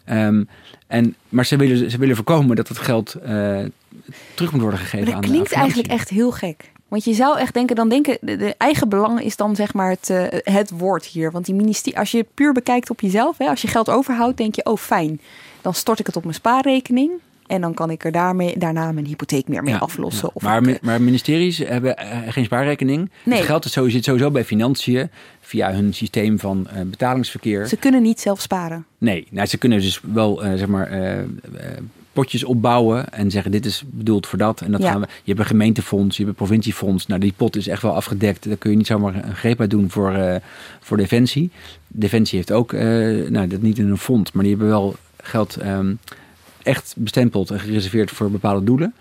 Ehm, 0.09 0.45
en, 0.87 1.15
maar 1.29 1.47
ze 1.47 1.57
willen, 1.57 1.91
ze 1.91 1.99
willen 1.99 2.17
voorkomen 2.17 2.57
dat 2.57 2.69
het 2.69 2.79
geld 2.79 3.15
eh, 3.15 3.59
terug 4.35 4.53
moet 4.53 4.61
worden 4.61 4.81
gegeven 4.81 5.05
maar 5.05 5.15
dat 5.15 5.25
aan 5.25 5.31
klinkt 5.31 5.53
eigenlijk 5.53 5.89
echt 5.89 6.09
heel 6.09 6.31
gek. 6.31 6.71
Want 6.89 7.05
je 7.05 7.15
zou 7.15 7.39
echt 7.39 7.55
denken, 7.55 7.77
dan 7.77 7.89
denken, 7.89 8.19
de, 8.21 8.37
de 8.37 8.55
eigen 8.59 8.89
belang 8.89 9.21
is 9.21 9.37
dan 9.37 9.57
zeg 9.57 9.75
maar 9.75 9.91
het, 9.91 10.11
eh, 10.11 10.55
het 10.55 10.71
woord 10.71 11.05
hier. 11.05 11.31
Want 11.31 11.45
die 11.45 11.55
ministerie, 11.55 11.99
als 11.99 12.11
je 12.11 12.19
het 12.19 12.35
puur 12.35 12.53
bekijkt 12.53 12.91
op 12.91 13.01
jezelf, 13.01 13.39
hè, 13.39 13.47
als 13.47 13.63
je 13.63 13.69
geld 13.69 13.89
overhoudt, 13.89 14.37
denk 14.37 14.55
je, 14.55 14.65
oh 14.65 14.77
fijn, 14.77 15.21
dan 15.61 15.75
stort 15.75 15.99
ik 15.99 16.07
het 16.07 16.17
op 16.17 16.23
mijn 16.23 16.35
spaarrekening. 16.35 17.11
En 17.49 17.61
dan 17.61 17.75
kan 17.75 17.91
ik 17.91 18.05
er 18.05 18.13
daarmee, 18.13 18.59
daarna 18.59 18.93
mijn 18.93 19.07
hypotheek 19.07 19.49
meer 19.49 19.63
mee 19.63 19.73
Ja, 19.75 19.79
aflossen. 19.79 20.23
ja. 20.27 20.31
Of 20.35 20.43
maar, 20.43 20.63
ik, 20.69 20.75
eh, 20.77 20.83
maar 20.83 21.03
ministeries 21.03 21.59
hebben 21.59 21.97
eh, 21.97 22.19
geen 22.29 22.45
spaarrekening. 22.45 23.11
Nee. 23.25 23.39
Het 23.39 23.47
geld 23.47 23.65
is 23.65 23.73
sowieso, 23.73 23.97
zit 23.97 24.05
sowieso 24.05 24.31
bij 24.31 24.45
financiën 24.45 25.11
via 25.41 25.73
hun 25.73 25.95
systeem 25.95 26.39
van 26.39 26.67
eh, 26.69 26.83
betalingsverkeer. 26.83 27.67
ze 27.67 27.77
kunnen 27.77 28.03
niet 28.03 28.21
zelf 28.21 28.41
sparen. 28.41 28.85
Nee, 28.99 29.27
nou, 29.31 29.47
ze 29.47 29.59
kunnen 29.59 29.81
dus 29.81 30.01
wel 30.13 30.37
zeg 30.57 30.67
maar 30.67 30.91
potjes 32.13 32.45
opbouwen 32.45 33.13
en 33.13 33.31
zeggen 33.31 33.51
dit 33.51 33.67
is 33.67 33.83
bedoeld 33.87 34.27
voor 34.27 34.39
dat. 34.39 34.61
En 34.61 34.71
dat 34.73 34.83
Ja. 34.83 34.91
gaan 34.91 35.01
we. 35.01 35.07
Je 35.07 35.23
hebt 35.25 35.39
een 35.41 35.47
gemeentefonds, 35.47 36.17
je 36.17 36.25
hebt 36.25 36.39
een 36.41 36.47
provinciefonds. 36.47 37.07
Nou, 37.07 37.21
die 37.21 37.33
pot 37.37 37.57
is 37.57 37.69
echt 37.69 37.83
wel 37.83 37.95
afgedekt. 37.95 38.49
Daar 38.49 38.57
kun 38.57 38.71
je 38.71 38.77
niet 38.77 38.87
zomaar 38.87 39.15
een 39.15 39.35
greep 39.37 39.61
uit 39.61 39.71
doen 39.71 39.91
voor, 39.91 40.41
voor 40.81 40.97
Defensie. 40.97 41.51
Defensie 41.87 42.37
heeft 42.39 42.53
ook, 42.53 42.73
nou 43.29 43.47
dat 43.47 43.63
niet 43.63 43.79
in 43.79 43.89
een 43.91 43.99
fonds, 43.99 44.33
maar 44.33 44.43
die 44.43 44.53
hebben 44.53 44.71
wel 44.71 44.97
geld 45.23 45.57
ehm, 45.57 45.95
echt 46.69 46.95
bestempeld 46.97 47.51
en 47.51 47.61
gereserveerd 47.61 48.11
voor 48.11 48.31
bepaalde 48.31 48.65
doelen. 48.65 48.95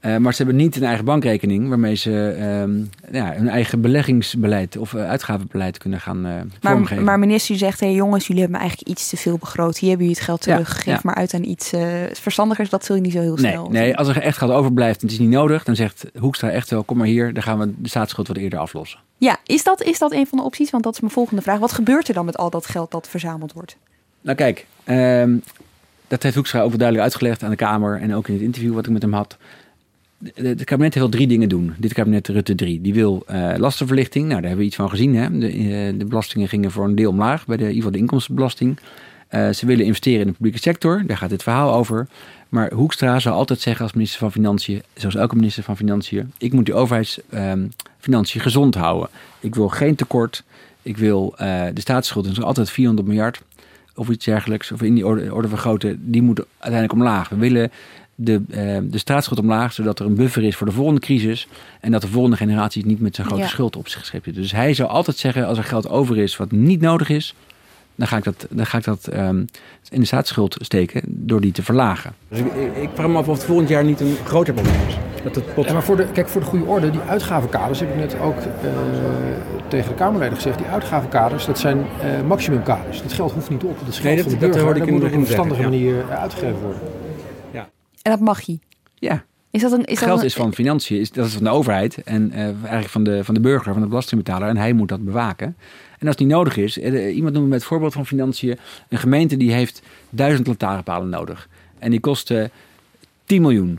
Eh, 0.00 0.16
maar 0.16 0.34
ze 0.34 0.42
hebben 0.42 0.62
niet 0.62 0.76
een 0.76 0.82
eigen 0.82 1.04
bankrekening 1.04 1.68
waarmee 1.68 1.94
ze 1.94 2.36
ehm, 2.38 2.80
ja, 3.16 3.32
hun 3.32 3.48
eigen 3.48 3.80
beleggingsbeleid 3.80 4.76
of 4.76 4.94
eh, 4.94 5.08
uitgavenbeleid 5.08 5.78
kunnen 5.78 6.00
gaan 6.00 6.26
eh 6.26 6.32
Maar, 6.60 6.72
vormgeven. 6.72 7.04
maar 7.04 7.18
minister 7.18 7.56
zegt, 7.56 7.80
hé 7.80 7.86
hey, 7.86 7.94
jongens, 7.94 8.26
jullie 8.26 8.42
hebben 8.42 8.60
eigenlijk 8.60 8.90
iets 8.90 9.08
te 9.08 9.16
veel 9.16 9.38
begroot. 9.38 9.78
Hier 9.78 9.88
hebben 9.88 10.06
jullie 10.06 10.20
het 10.20 10.30
geld 10.30 10.44
Ja, 10.44 10.52
terug. 10.56 10.74
Geef 10.76 10.84
ja. 10.84 11.00
maar 11.02 11.14
uit 11.14 11.34
aan 11.34 11.44
iets 11.44 11.72
verstandigers. 12.12 12.68
Dat 12.70 12.84
zul 12.84 12.94
je 12.96 13.00
niet 13.00 13.12
zo 13.12 13.20
heel 13.20 13.34
Nee, 13.36 13.50
snel. 13.52 13.68
nee, 13.70 13.96
als 13.96 14.08
er 14.08 14.20
echt 14.20 14.38
geld 14.38 14.50
overblijft 14.50 15.00
en 15.00 15.06
het 15.06 15.12
is 15.12 15.18
niet 15.22 15.30
nodig, 15.30 15.64
dan 15.64 15.76
zegt 15.76 16.04
Hoekstra 16.18 16.50
echt 16.50 16.70
wel, 16.70 16.82
kom 16.84 16.96
maar 16.96 17.06
hier, 17.06 17.32
dan 17.34 17.42
gaan 17.42 17.58
we 17.58 17.72
de 17.76 17.88
staatsschuld 17.88 18.28
wat 18.28 18.36
eerder 18.36 18.58
aflossen. 18.58 18.98
Ja, 19.16 19.36
is 19.44 19.64
dat, 19.64 19.82
is 19.82 19.98
dat 19.98 20.12
een 20.12 20.26
van 20.26 20.38
de 20.38 20.44
opties? 20.44 20.70
Want 20.70 20.84
dat 20.84 20.94
is 20.94 21.00
mijn 21.00 21.12
volgende 21.12 21.42
vraag. 21.42 21.58
Wat 21.58 21.72
gebeurt 21.72 22.08
er 22.08 22.14
dan 22.14 22.24
met 22.24 22.36
al 22.36 22.50
dat 22.50 22.66
geld 22.66 22.90
dat 22.90 23.08
verzameld 23.08 23.52
wordt? 23.52 23.76
Nou 24.20 24.36
kijk, 24.36 24.66
ehm, 24.84 25.36
dat 26.10 26.22
heeft 26.22 26.34
Hoekstra 26.34 26.60
ook 26.60 26.78
duidelijk 26.78 27.02
uitgelegd 27.02 27.42
aan 27.42 27.50
de 27.50 27.56
Kamer 27.56 28.00
en 28.00 28.14
ook 28.14 28.28
in 28.28 28.34
het 28.34 28.42
interview 28.42 28.74
wat 28.74 28.86
ik 28.86 28.92
met 28.92 29.02
hem 29.02 29.12
had. 29.12 29.36
het 30.34 30.64
kabinet 30.64 30.94
wil 30.94 31.08
drie 31.08 31.26
dingen 31.26 31.48
doen. 31.48 31.74
Dit 31.78 31.92
kabinet 31.92 32.28
Rutte 32.28 32.54
3. 32.54 32.80
Die 32.80 32.94
wil 32.94 33.24
uh, 33.30 33.52
lastenverlichting. 33.56 34.24
Nou, 34.24 34.40
daar 34.40 34.48
hebben 34.48 34.60
we 34.60 34.66
iets 34.66 34.76
van 34.76 34.90
gezien. 34.90 35.14
Hè? 35.14 35.38
De, 35.38 35.56
uh, 35.56 35.98
de 35.98 36.04
belastingen 36.04 36.48
gingen 36.48 36.70
voor 36.70 36.84
een 36.84 36.94
deel 36.94 37.10
omlaag. 37.10 37.46
Bij 37.46 37.56
de, 37.56 37.74
in 37.74 37.92
de 37.92 37.98
inkomstenbelasting. 37.98 38.78
Uh, 39.30 39.50
ze 39.50 39.66
willen 39.66 39.84
investeren 39.84 40.20
in 40.20 40.26
de 40.26 40.32
publieke 40.32 40.58
sector. 40.58 41.06
Daar 41.06 41.16
gaat 41.16 41.30
dit 41.30 41.42
verhaal 41.42 41.74
over. 41.74 42.06
Maar 42.48 42.72
Hoekstra 42.72 43.18
zou 43.18 43.34
altijd 43.34 43.60
zeggen 43.60 43.84
als 43.84 43.92
minister 43.92 44.18
van 44.18 44.32
Financiën, 44.32 44.82
zoals 44.94 45.14
elke 45.14 45.36
minister 45.36 45.62
van 45.62 45.76
Financiën, 45.76 46.32
ik 46.38 46.52
moet 46.52 46.66
de 46.66 46.74
overheidsfinanciën 46.74 48.40
um, 48.40 48.46
gezond 48.46 48.74
houden. 48.74 49.08
Ik 49.40 49.54
wil 49.54 49.68
geen 49.68 49.94
tekort. 49.94 50.42
Ik 50.82 50.96
wil 50.96 51.34
de 51.74 51.80
staatsschuld, 51.80 52.26
is 52.26 52.42
altijd 52.42 52.70
400 52.70 53.08
miljard 53.08 53.42
of 54.00 54.08
iets 54.08 54.24
dergelijks, 54.24 54.72
of 54.72 54.82
in 54.82 54.94
die 54.94 55.06
orde, 55.06 55.34
orde 55.34 55.48
van 55.48 55.58
grootte, 55.58 55.96
die 55.98 56.22
moet 56.22 56.44
uiteindelijk 56.58 56.92
omlaag. 56.92 57.28
We 57.28 57.36
willen 57.36 57.70
de, 58.14 58.42
uh, 58.48 58.90
de 58.90 58.98
staatsschuld 58.98 59.40
omlaag, 59.40 59.72
zodat 59.72 59.98
er 59.98 60.06
een 60.06 60.14
buffer 60.14 60.42
is 60.42 60.56
voor 60.56 60.66
de 60.66 60.72
volgende 60.72 61.00
crisis. 61.00 61.48
En 61.80 61.90
dat 61.90 62.00
de 62.00 62.08
volgende 62.08 62.36
generatie 62.36 62.86
niet 62.86 63.00
met 63.00 63.14
zijn 63.14 63.26
grote 63.26 63.42
ja. 63.42 63.48
schuld 63.48 63.76
op 63.76 63.88
zich 63.88 64.04
schept. 64.04 64.34
Dus 64.34 64.52
hij 64.52 64.74
zou 64.74 64.88
altijd 64.88 65.16
zeggen, 65.16 65.46
als 65.46 65.58
er 65.58 65.64
geld 65.64 65.88
over 65.88 66.18
is 66.18 66.36
wat 66.36 66.50
niet 66.50 66.80
nodig 66.80 67.08
is, 67.08 67.34
dan 68.00 68.08
ga 68.08 68.16
ik 68.16 68.24
dat, 68.24 68.46
dan 68.50 68.66
ga 68.66 68.78
ik 68.78 68.84
dat 68.84 69.08
um, 69.14 69.44
in 69.88 70.00
de 70.00 70.06
staatsschuld 70.06 70.56
steken 70.60 71.02
door 71.06 71.40
die 71.40 71.52
te 71.52 71.62
verlagen. 71.62 72.14
Dus 72.28 72.38
ik, 72.38 72.76
ik, 72.76 72.88
vraag 72.94 73.08
me 73.08 73.18
af 73.18 73.28
of 73.28 73.36
het 73.36 73.44
volgend 73.44 73.68
jaar 73.68 73.84
niet 73.84 74.00
een 74.00 74.16
groter 74.24 74.54
probleem 74.54 74.80
is. 74.88 74.96
Dat 75.22 75.34
het 75.34 75.54
pot... 75.54 75.64
ja, 75.64 75.72
maar 75.72 75.82
voor 75.82 75.96
de, 75.96 76.06
kijk, 76.12 76.28
voor 76.28 76.40
de 76.40 76.46
goede 76.46 76.64
orde, 76.64 76.90
die 76.90 77.00
uitgavenkaders, 77.00 77.80
heb 77.80 77.90
ik 77.90 77.96
net 77.96 78.18
ook 78.18 78.36
uh, 78.38 78.44
tegen 79.68 79.88
de 79.88 79.94
Kamerleden 79.94 80.34
gezegd, 80.34 80.58
die 80.58 80.66
uitgavenkaders, 80.66 81.46
dat 81.46 81.58
zijn 81.58 81.78
uh, 81.78 82.26
maximumkaders. 82.26 83.02
Dat 83.02 83.12
geld 83.12 83.32
hoeft 83.32 83.50
niet 83.50 83.62
op. 83.62 83.78
Dat 83.78 83.88
is 83.88 83.98
geld 83.98 84.04
nee, 84.04 84.16
dat, 84.16 84.24
van 84.24 84.32
de 84.32 84.46
burger. 84.46 84.64
Dat 84.64 84.76
ik 84.76 84.82
dat 84.82 84.90
moet 84.90 85.04
op 85.04 85.12
een 85.12 85.24
verstandige 85.24 85.62
manier 85.62 85.94
uh, 85.94 86.20
uitgegeven 86.20 86.60
worden. 86.60 86.82
Ja. 87.50 87.68
En 88.02 88.10
dat 88.10 88.20
mag 88.20 88.40
je. 88.40 88.58
Ja. 88.94 89.24
Is 89.50 89.60
dat 89.60 89.72
een, 89.72 89.84
is 89.84 89.98
geld 89.98 90.10
dat 90.10 90.20
een, 90.20 90.26
is 90.26 90.34
van 90.34 90.54
financiën, 90.54 91.00
is, 91.00 91.10
dat 91.10 91.26
is 91.26 91.32
van 91.32 91.44
de 91.44 91.50
overheid 91.50 92.02
en 92.02 92.30
uh, 92.34 92.44
eigenlijk 92.44 92.88
van 92.88 93.04
de, 93.04 93.24
van 93.24 93.34
de 93.34 93.40
burger, 93.40 93.72
van 93.72 93.82
de 93.82 93.88
belastingbetaler. 93.88 94.48
En 94.48 94.56
hij 94.56 94.72
moet 94.72 94.88
dat 94.88 95.04
bewaken. 95.04 95.56
En 95.98 96.06
als 96.06 96.16
het 96.16 96.18
niet 96.18 96.28
nodig 96.28 96.56
is, 96.56 96.78
uh, 96.78 97.14
iemand 97.14 97.34
noemde 97.34 97.48
met 97.48 97.58
het 97.58 97.68
voorbeeld 97.68 97.92
van 97.92 98.06
financiën, 98.06 98.58
een 98.88 98.98
gemeente 98.98 99.36
die 99.36 99.52
heeft 99.52 99.82
duizend 100.10 100.46
lantaarnpalen 100.46 101.08
nodig. 101.08 101.48
En 101.78 101.90
die 101.90 102.00
kosten 102.00 102.50
10 103.24 103.42
miljoen. 103.42 103.78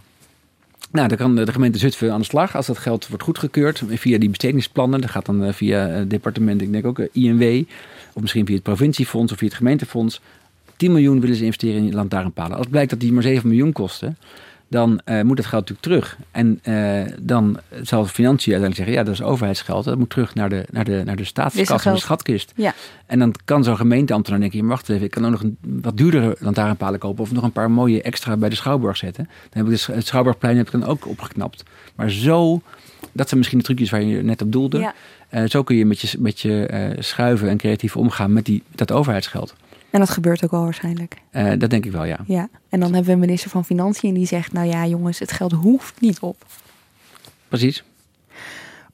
Nou, 0.91 1.07
dan 1.07 1.17
kan 1.17 1.35
de 1.35 1.51
gemeente 1.51 1.79
Zutphen 1.79 2.11
aan 2.13 2.19
de 2.19 2.25
slag 2.25 2.55
als 2.55 2.65
dat 2.65 2.77
geld 2.77 3.07
wordt 3.07 3.23
goedgekeurd 3.23 3.83
via 3.87 4.17
die 4.17 4.29
bestedingsplannen. 4.29 5.01
Dat 5.01 5.09
gaat 5.09 5.25
dan 5.25 5.53
via 5.53 5.87
het 5.87 6.09
departement, 6.09 6.61
ik 6.61 6.71
denk 6.71 6.85
ook 6.85 6.99
INW, 6.99 7.63
of 8.13 8.21
misschien 8.21 8.45
via 8.45 8.55
het 8.55 8.63
provinciefonds 8.63 9.31
of 9.31 9.37
via 9.37 9.47
het 9.47 9.57
gemeentefonds. 9.57 10.21
10 10.75 10.91
miljoen 10.91 11.19
willen 11.19 11.35
ze 11.35 11.43
investeren 11.43 11.83
in 11.83 11.93
lantaarnpalen. 11.93 12.57
Als 12.57 12.67
blijkt 12.67 12.89
dat 12.89 12.99
die 12.99 13.13
maar 13.13 13.23
7 13.23 13.47
miljoen 13.47 13.71
kosten, 13.71 14.17
dan 14.71 15.01
uh, 15.05 15.21
moet 15.21 15.37
dat 15.37 15.45
geld 15.45 15.69
natuurlijk 15.69 15.81
terug. 15.81 16.17
En 16.31 16.59
uh, 16.63 17.13
dan 17.19 17.59
zal 17.81 18.03
de 18.03 18.09
financiën 18.09 18.53
uiteindelijk 18.53 18.75
zeggen, 18.75 18.93
ja, 18.93 19.03
dat 19.03 19.13
is 19.13 19.21
overheidsgeld. 19.21 19.85
Dat 19.85 19.97
moet 19.97 20.09
terug 20.09 20.35
naar 20.35 20.49
de, 20.49 20.65
naar 20.69 20.83
de, 20.83 21.01
naar 21.05 21.15
de 21.15 21.23
staatskas, 21.23 21.83
naar 21.83 21.93
de 21.93 21.99
schatkist. 21.99 22.53
Ja. 22.55 22.73
En 23.05 23.19
dan 23.19 23.35
kan 23.45 23.63
zo'n 23.63 23.75
gemeenteambtenaar 23.75 24.39
denken, 24.39 24.59
maar 24.59 24.69
wacht 24.69 24.89
even, 24.89 25.03
ik 25.03 25.11
kan 25.11 25.25
ook 25.25 25.31
nog 25.31 25.43
een 25.43 25.57
wat 25.61 25.97
duurdere 25.97 26.35
lantaarnpalen 26.39 26.99
kopen 26.99 27.23
of 27.23 27.31
nog 27.31 27.43
een 27.43 27.51
paar 27.51 27.71
mooie 27.71 28.01
extra 28.01 28.37
bij 28.37 28.49
de 28.49 28.55
Schouwburg 28.55 28.97
zetten. 28.97 29.29
Dan 29.49 29.65
heb 29.65 29.73
ik 29.73 29.81
het 29.81 30.07
Schouwburgplein 30.07 30.57
heb 30.57 30.65
ik 30.65 30.71
dan 30.71 30.85
ook 30.85 31.07
opgeknapt. 31.07 31.63
Maar 31.95 32.09
zo, 32.09 32.61
dat 33.11 33.27
zijn 33.27 33.37
misschien 33.39 33.59
de 33.59 33.65
trucjes 33.65 33.89
waar 33.89 34.01
je 34.01 34.23
net 34.23 34.41
op 34.41 34.51
doelde. 34.51 34.79
Ja. 34.79 34.93
Uh, 35.31 35.49
zo 35.49 35.63
kun 35.63 35.75
je 35.75 35.85
met 35.85 35.99
je, 35.99 36.17
met 36.19 36.39
je 36.39 36.95
schuiven 36.99 37.49
en 37.49 37.57
creatief 37.57 37.97
omgaan 37.97 38.33
met, 38.33 38.45
die, 38.45 38.63
met 38.67 38.77
dat 38.77 38.91
overheidsgeld. 38.91 39.55
En 39.91 39.99
dat 39.99 40.09
gebeurt 40.09 40.43
ook 40.43 40.51
wel 40.51 40.63
waarschijnlijk. 40.63 41.21
Uh, 41.31 41.51
dat 41.57 41.69
denk 41.69 41.85
ik 41.85 41.91
wel, 41.91 42.03
ja. 42.03 42.19
Ja, 42.25 42.49
en 42.69 42.79
dan 42.79 42.89
hebben 42.93 43.05
we 43.05 43.11
een 43.11 43.19
minister 43.19 43.49
van 43.49 43.65
Financiën 43.65 44.13
die 44.13 44.25
zegt, 44.25 44.53
nou 44.53 44.67
ja 44.67 44.85
jongens, 44.85 45.19
het 45.19 45.31
geld 45.31 45.51
hoeft 45.51 46.01
niet 46.01 46.19
op. 46.19 46.45
Precies. 47.47 47.83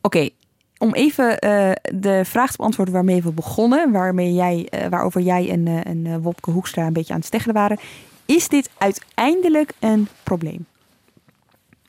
Oké, 0.02 0.18
okay, 0.18 0.32
om 0.78 0.94
even 0.94 1.30
uh, 1.30 1.72
de 1.94 2.22
vraag 2.26 2.52
te 2.52 2.58
beantwoorden 2.58 2.94
waarmee 2.94 3.24
we 3.24 3.32
begonnen, 3.32 3.92
waarmee 3.92 4.34
jij, 4.34 4.68
uh, 4.74 4.88
waarover 4.88 5.22
jij 5.22 5.50
en, 5.50 5.68
en 5.84 6.22
Wopke 6.22 6.52
Hoekstra 6.52 6.86
een 6.86 6.94
beetje 6.94 7.14
aan 7.14 7.20
het 7.20 7.28
steggelen 7.28 7.56
waren. 7.56 7.78
Is 8.26 8.48
dit 8.48 8.70
uiteindelijk 8.78 9.74
een 9.80 10.08
probleem? 10.24 10.66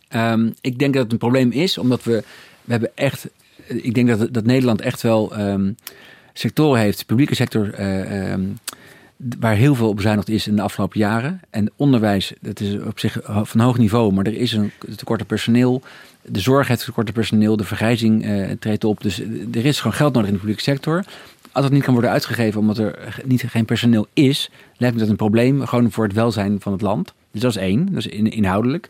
Um, 0.09 0.55
ik 0.61 0.79
denk 0.79 0.95
dat 0.95 1.03
het 1.03 1.13
een 1.13 1.19
probleem 1.19 1.51
is, 1.51 1.79
omdat 1.79 2.05
we, 2.05 2.25
we 2.65 2.71
hebben 2.71 2.91
echt, 2.95 3.29
ik 3.67 3.95
denk 3.95 4.09
dat, 4.09 4.35
dat 4.35 4.45
Nederland 4.45 4.81
echt 4.81 5.03
wel 5.03 5.41
um, 5.41 5.77
sectoren 6.33 6.81
heeft, 6.81 6.99
de 6.99 7.05
publieke 7.05 7.35
sector, 7.35 7.81
um, 8.31 8.59
waar 9.39 9.55
heel 9.55 9.75
veel 9.75 9.89
op 9.89 9.97
bezuinigd 9.97 10.29
is 10.29 10.47
in 10.47 10.57
de 10.57 10.63
afgelopen 10.63 10.99
jaren. 10.99 11.41
En 11.51 11.71
onderwijs, 11.77 12.33
dat 12.41 12.61
is 12.61 12.83
op 12.83 12.99
zich 12.99 13.19
van 13.25 13.61
hoog 13.61 13.79
niveau, 13.79 14.13
maar 14.13 14.27
er 14.27 14.37
is 14.37 14.53
een 14.53 14.73
tekort 14.97 15.21
aan 15.21 15.27
personeel. 15.27 15.83
De 16.23 16.41
zorg 16.41 16.69
heeft 16.69 16.85
tekort 16.85 17.07
aan 17.07 17.15
personeel, 17.15 17.57
de 17.57 17.65
vergrijzing 17.65 18.25
uh, 18.25 18.51
treedt 18.51 18.85
op. 18.85 19.03
Dus 19.03 19.21
er 19.53 19.65
is 19.65 19.81
gewoon 19.81 19.97
geld 19.97 20.13
nodig 20.13 20.29
in 20.29 20.35
de 20.35 20.41
publieke 20.41 20.63
sector. 20.63 21.05
Als 21.53 21.65
dat 21.65 21.73
niet 21.73 21.83
kan 21.83 21.93
worden 21.93 22.11
uitgegeven 22.11 22.61
omdat 22.61 22.79
er 22.79 23.21
niet, 23.25 23.45
geen 23.47 23.65
personeel 23.65 24.07
is, 24.13 24.51
lijkt 24.77 24.95
me 24.95 25.01
dat 25.01 25.11
een 25.11 25.17
probleem 25.17 25.67
gewoon 25.67 25.91
voor 25.91 26.05
het 26.05 26.13
welzijn 26.13 26.61
van 26.61 26.73
het 26.73 26.81
land. 26.81 27.15
Dus 27.31 27.41
dat 27.41 27.51
is 27.51 27.57
één, 27.57 27.87
dat 27.87 27.97
is 27.97 28.07
in, 28.07 28.31
inhoudelijk. 28.31 28.89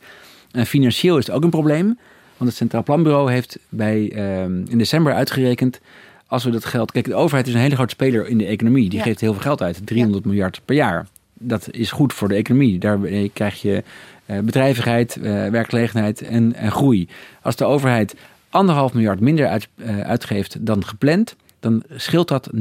En 0.51 0.67
financieel 0.67 1.19
is 1.19 1.27
het 1.27 1.35
ook 1.35 1.43
een 1.43 1.51
probleem, 1.51 1.99
want 2.37 2.51
het 2.51 2.55
Centraal 2.55 2.83
Planbureau 2.83 3.33
heeft 3.33 3.59
bij, 3.69 4.13
uh, 4.15 4.43
in 4.43 4.79
december 4.79 5.13
uitgerekend 5.13 5.81
als 6.29 6.45
we 6.45 6.51
dat 6.51 6.65
geld. 6.65 6.93
Kijk, 6.93 7.05
de 7.05 7.15
overheid 7.15 7.47
is 7.47 7.55
een 7.55 7.61
hele 7.61 7.75
grote 7.75 7.95
speler 7.95 8.27
in 8.27 8.39
de 8.39 8.47
economie. 8.47 8.89
Die 8.89 8.99
ja. 8.99 9.05
geeft 9.05 9.21
heel 9.21 9.33
veel 9.33 9.43
geld 9.43 9.63
uit, 9.63 9.87
300 9.87 10.25
ja. 10.25 10.31
miljard 10.31 10.61
per 10.65 10.75
jaar. 10.75 11.07
Dat 11.35 11.69
is 11.71 11.91
goed 11.91 12.13
voor 12.13 12.29
de 12.29 12.35
economie. 12.35 12.79
Daarmee 12.79 13.31
krijg 13.35 13.63
je 13.63 13.83
uh, 14.27 14.39
bedrijvigheid, 14.39 15.17
uh, 15.17 15.49
werkgelegenheid 15.49 16.23
en, 16.23 16.55
en, 16.55 16.71
groei. 16.71 17.09
Als 17.43 17.57
de 17.57 17.65
overheid 17.65 18.15
anderhalf 18.51 18.93
miljard 18.93 19.21
minder 19.21 19.47
uit, 19.47 19.69
uh, 19.77 20.01
uitgeeft 20.01 20.67
dan 20.67 20.85
gepland, 20.85 21.37
dan 21.61 21.83
scheelt 21.97 22.29
dat 22.29 22.51
0,2% 22.55 22.61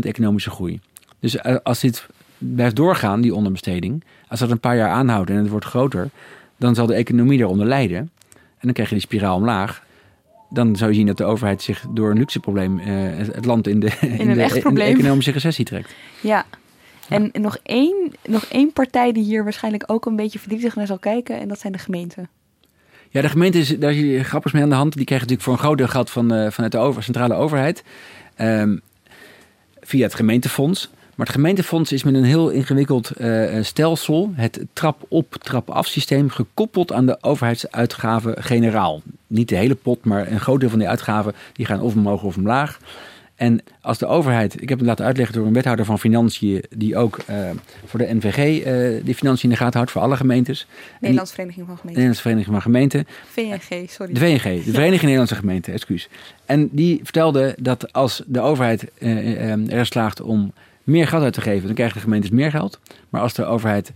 economische 0.00 0.50
groei. 0.50 0.80
Dus 1.20 1.42
als 1.42 1.80
dit 1.80 2.06
blijft 2.38 2.76
doorgaan, 2.76 3.20
die 3.20 3.34
onderbesteding, 3.34 4.04
als 4.28 4.40
dat 4.40 4.50
een 4.50 4.60
paar 4.60 4.76
jaar 4.76 4.90
aanhoudt 4.90 5.30
en 5.30 5.36
het 5.36 5.48
wordt 5.48 5.64
groter, 5.64 6.08
dan 6.56 6.74
zal 6.74 6.86
de 6.86 6.94
economie 6.94 7.38
daaronder 7.38 7.66
lijden. 7.66 7.98
En 8.32 8.64
dan 8.64 8.72
krijg 8.72 8.88
je 8.88 8.94
die 8.94 9.04
spiraal 9.04 9.36
omlaag 9.36 9.82
dan 10.48 10.76
zou 10.76 10.90
je 10.90 10.96
zien 10.96 11.06
dat 11.06 11.16
de 11.16 11.24
overheid 11.24 11.62
zich 11.62 11.84
door 11.90 12.10
een 12.10 12.18
luxe 12.18 12.40
probleem 12.40 12.78
uh, 12.78 12.86
het 13.16 13.44
land 13.44 13.66
in 13.66 13.80
de, 13.80 13.92
in, 14.00 14.08
in, 14.08 14.34
de, 14.34 14.60
in 14.64 14.74
de, 14.74 14.82
economische 14.82 15.30
recessie 15.30 15.64
trekt. 15.64 15.94
Ja. 16.20 16.46
En 17.08 17.30
nog 17.32 17.58
één, 17.62 18.12
nog 18.24 18.44
één 18.44 18.72
partij 18.72 19.12
die 19.12 19.24
hier 19.24 19.44
waarschijnlijk 19.44 19.84
ook 19.86 20.06
een 20.06 20.16
beetje 20.16 20.38
verdrietig 20.38 20.76
naar 20.76 20.86
zal 20.86 20.98
kijken, 20.98 21.40
en 21.40 21.48
dat 21.48 21.58
zijn 21.58 21.72
de 21.72 21.78
gemeenten. 21.78 22.28
Ja, 23.10 23.20
de 23.20 23.28
gemeente 23.28 23.58
is 23.58 23.78
daar 23.78 23.92
is 23.92 23.98
je 23.98 24.24
grappigs 24.24 24.54
mee 24.54 24.62
aan 24.62 24.68
de 24.68 24.74
hand. 24.74 24.96
Die 24.96 25.04
krijgen 25.04 25.28
natuurlijk 25.28 25.42
voor 25.42 25.52
een 25.52 25.68
groot 25.68 25.78
deel 25.78 25.88
geld 25.88 26.10
van, 26.10 26.34
uh, 26.34 26.50
vanuit 26.50 26.72
de 26.72 26.78
over, 26.78 27.02
centrale 27.02 27.34
overheid. 27.34 27.84
Um, 28.40 28.80
via 29.80 30.02
het 30.02 30.14
gemeentefonds. 30.14 30.90
Maar 31.18 31.26
het 31.26 31.36
gemeentefonds 31.36 31.92
is 31.92 32.02
met 32.02 32.14
een 32.14 32.24
heel 32.24 32.48
ingewikkeld 32.48 33.10
uh, 33.20 33.62
stelsel, 33.62 34.32
het 34.34 34.64
trap-op, 34.72 35.34
trap-af 35.34 35.86
systeem, 35.86 36.30
gekoppeld 36.30 36.92
aan 36.92 37.06
de 37.06 37.18
overheidsuitgaven 37.20 38.42
generaal. 38.42 39.02
Niet 39.26 39.48
de 39.48 39.56
hele 39.56 39.74
pot, 39.74 40.04
maar 40.04 40.30
een 40.30 40.40
groot 40.40 40.60
deel 40.60 40.68
van 40.68 40.78
die 40.78 40.88
uitgaven 40.88 41.34
die 41.52 41.66
gaan 41.66 41.80
of 41.80 41.94
omhoog 41.94 42.22
of 42.22 42.36
omlaag. 42.36 42.78
En 43.34 43.60
als 43.80 43.98
de 43.98 44.06
overheid, 44.06 44.62
ik 44.62 44.68
heb 44.68 44.78
het 44.78 44.86
laten 44.86 45.04
uitleggen 45.04 45.34
door 45.34 45.46
een 45.46 45.52
wethouder 45.52 45.84
van 45.84 45.98
Financiën, 45.98 46.64
die 46.76 46.96
ook 46.96 47.18
uh, 47.30 47.50
voor 47.84 47.98
de 47.98 48.14
NVG 48.14 48.66
uh, 48.66 49.04
die 49.04 49.14
financiën 49.14 49.50
in 49.50 49.56
de 49.56 49.62
gaten 49.62 49.76
houdt 49.76 49.90
voor 49.90 50.02
alle 50.02 50.16
gemeentes. 50.16 50.66
Nederlandse 51.00 51.34
Vereniging 51.34 51.66
van 51.66 51.76
Gemeenten. 51.76 52.02
Nederlandse 52.02 52.22
Vereniging 52.22 52.54
van 52.54 52.62
Gemeenten. 52.62 53.06
VNG, 53.30 53.90
sorry. 53.90 54.12
De 54.12 54.20
VNG, 54.20 54.64
de 54.64 54.72
Vereniging 54.72 55.02
Nederlandse 55.02 55.34
Gemeenten, 55.34 55.72
excuus. 55.72 56.08
En 56.46 56.68
die 56.72 57.00
vertelde 57.02 57.56
dat 57.58 57.92
als 57.92 58.22
de 58.26 58.40
overheid 58.40 58.90
uh, 58.98 59.72
er 59.72 59.86
slaagt 59.86 60.20
om 60.20 60.52
meer 60.88 61.06
geld 61.06 61.22
uit 61.22 61.32
te 61.32 61.40
geven, 61.40 61.66
dan 61.66 61.74
krijgen 61.74 61.96
de 61.96 62.02
gemeentes 62.02 62.30
meer 62.30 62.50
geld. 62.50 62.80
Maar 63.08 63.20
als 63.20 63.34
de 63.34 63.44
overheid 63.44 63.92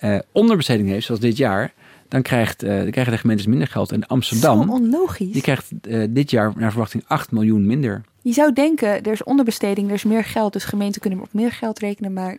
uh, 0.00 0.18
onderbesteding 0.32 0.88
heeft, 0.88 1.06
zoals 1.06 1.20
dit 1.20 1.36
jaar, 1.36 1.72
dan, 2.08 2.22
krijgt, 2.22 2.64
uh, 2.64 2.68
dan 2.68 2.90
krijgen 2.90 3.12
de 3.12 3.18
gemeentes 3.18 3.46
minder 3.46 3.68
geld. 3.68 3.92
En 3.92 4.06
Amsterdam, 4.06 4.62
Zo 4.62 4.72
onlogisch. 4.72 5.32
die 5.32 5.42
krijgt 5.42 5.70
uh, 5.88 6.04
dit 6.10 6.30
jaar 6.30 6.52
naar 6.56 6.70
verwachting 6.70 7.04
8 7.06 7.30
miljoen 7.30 7.66
minder. 7.66 8.02
Je 8.22 8.32
zou 8.32 8.52
denken, 8.52 9.02
er 9.02 9.12
is 9.12 9.24
onderbesteding, 9.24 9.88
er 9.88 9.94
is 9.94 10.04
meer 10.04 10.24
geld, 10.24 10.52
dus 10.52 10.64
gemeenten 10.64 11.00
kunnen 11.00 11.20
op 11.20 11.28
meer 11.32 11.52
geld 11.52 11.78
rekenen, 11.78 12.12
maar... 12.12 12.38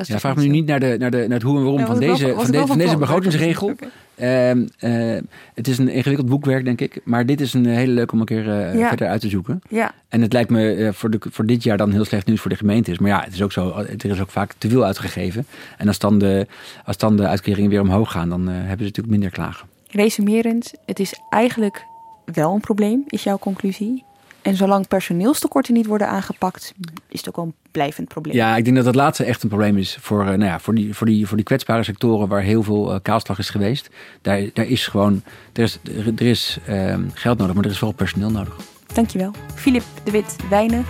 Dat 0.00 0.08
is 0.08 0.14
ja, 0.14 0.20
vraag 0.20 0.36
me 0.36 0.42
nu 0.42 0.48
niet 0.48 0.66
naar, 0.66 0.80
de, 0.80 0.96
naar, 0.98 1.10
de, 1.10 1.16
naar 1.16 1.28
het 1.30 1.42
hoe 1.42 1.56
en 1.56 1.62
waarom 1.62 1.80
Ja, 1.80 1.86
van, 1.86 1.98
wel- 1.98 2.08
deze, 2.08 2.26
van, 2.26 2.34
wel 2.36 2.46
de, 2.46 2.58
van 2.58 2.66
van 2.66 2.78
deze 2.78 2.96
begrotingsregel. 2.96 3.72
Ehm, 4.14 4.66
eh, 4.78 5.16
het 5.54 5.68
is 5.68 5.78
een 5.78 5.88
ingewikkeld 5.88 6.28
boekwerk, 6.28 6.64
denk 6.64 6.80
ik. 6.80 7.00
Maar 7.04 7.26
dit 7.26 7.40
is 7.40 7.54
een 7.54 7.66
hele 7.66 7.92
leuk 7.92 8.12
om 8.12 8.20
een 8.20 8.26
keer 8.26 8.48
eh, 8.50 8.78
Ja. 8.78 8.88
verder 8.88 9.08
uit 9.08 9.20
te 9.20 9.28
zoeken. 9.28 9.60
Ja, 9.68 9.92
En 10.08 10.20
het 10.22 10.32
lijkt 10.32 10.50
me 10.50 10.74
eh, 10.74 10.92
voor, 10.92 11.10
de, 11.10 11.18
voor 11.30 11.46
dit 11.46 11.62
jaar 11.62 11.76
dan 11.76 11.90
heel 11.90 12.04
slecht 12.04 12.26
nieuws 12.26 12.40
voor 12.40 12.50
de 12.50 12.56
gemeentes. 12.56 12.98
Maar 12.98 13.10
ja, 13.10 13.20
het 13.24 13.32
is 13.32 13.42
ook 13.42 13.52
zo, 13.52 13.72
er 13.76 14.04
is 14.10 14.20
ook 14.20 14.30
vaak 14.30 14.52
te 14.58 14.68
veel 14.68 14.84
uitgegeven. 14.84 15.46
En 15.78 15.86
als 15.86 15.98
dan 15.98 16.18
de, 16.18 16.46
als 16.84 16.96
dan 16.96 17.16
de 17.16 17.26
uitkeringen 17.26 17.70
weer 17.70 17.80
omhoog 17.80 18.10
gaan, 18.10 18.28
dan 18.28 18.40
eh, 18.48 18.54
hebben 18.54 18.68
ze 18.78 18.84
natuurlijk 18.84 19.08
minder 19.10 19.30
klagen. 19.30 19.66
resumerend, 19.90 20.72
het 20.86 20.98
is 20.98 21.14
eigenlijk 21.30 21.84
wel 22.24 22.54
een 22.54 22.60
probleem, 22.60 23.04
is 23.08 23.22
jouw 23.22 23.38
conclusie. 23.38 24.04
En 24.42 24.56
zolang 24.56 24.88
personeelstekorten 24.88 25.74
niet 25.74 25.86
worden 25.86 26.08
aangepakt, 26.08 26.74
is 27.08 27.18
het 27.18 27.28
ook 27.28 27.44
een 27.44 27.54
blijvend 27.70 28.08
probleem. 28.08 28.34
Ja, 28.34 28.56
ik 28.56 28.64
denk 28.64 28.76
dat 28.76 28.84
dat 28.84 28.94
laatste 28.94 29.24
echt 29.24 29.42
een 29.42 29.48
probleem 29.48 29.76
is 29.76 29.98
voor, 30.00 30.20
uh, 30.20 30.26
nou 30.26 30.44
ja, 30.44 30.58
voor, 30.58 30.74
die, 30.74 30.94
voor, 30.94 31.06
die, 31.06 31.26
voor 31.26 31.36
die 31.36 31.46
kwetsbare 31.46 31.82
sectoren 31.82 32.28
waar 32.28 32.42
heel 32.42 32.62
veel 32.62 32.92
uh, 32.92 32.98
kaalslag 33.02 33.38
is 33.38 33.50
geweest. 33.50 33.90
Daar, 34.22 34.42
daar 34.52 34.66
is 34.66 34.86
gewoon, 34.86 35.22
er 35.52 35.62
is, 35.62 35.78
er 36.16 36.22
is 36.22 36.58
uh, 36.68 36.94
geld 37.14 37.38
nodig, 37.38 37.54
maar 37.54 37.64
er 37.64 37.70
is 37.70 37.78
vooral 37.78 37.96
personeel 37.96 38.30
nodig. 38.30 38.56
Dankjewel. 38.92 39.32
Filip 39.54 39.84
de 40.04 40.10
Wit 40.10 40.36
Wijnen. 40.48 40.84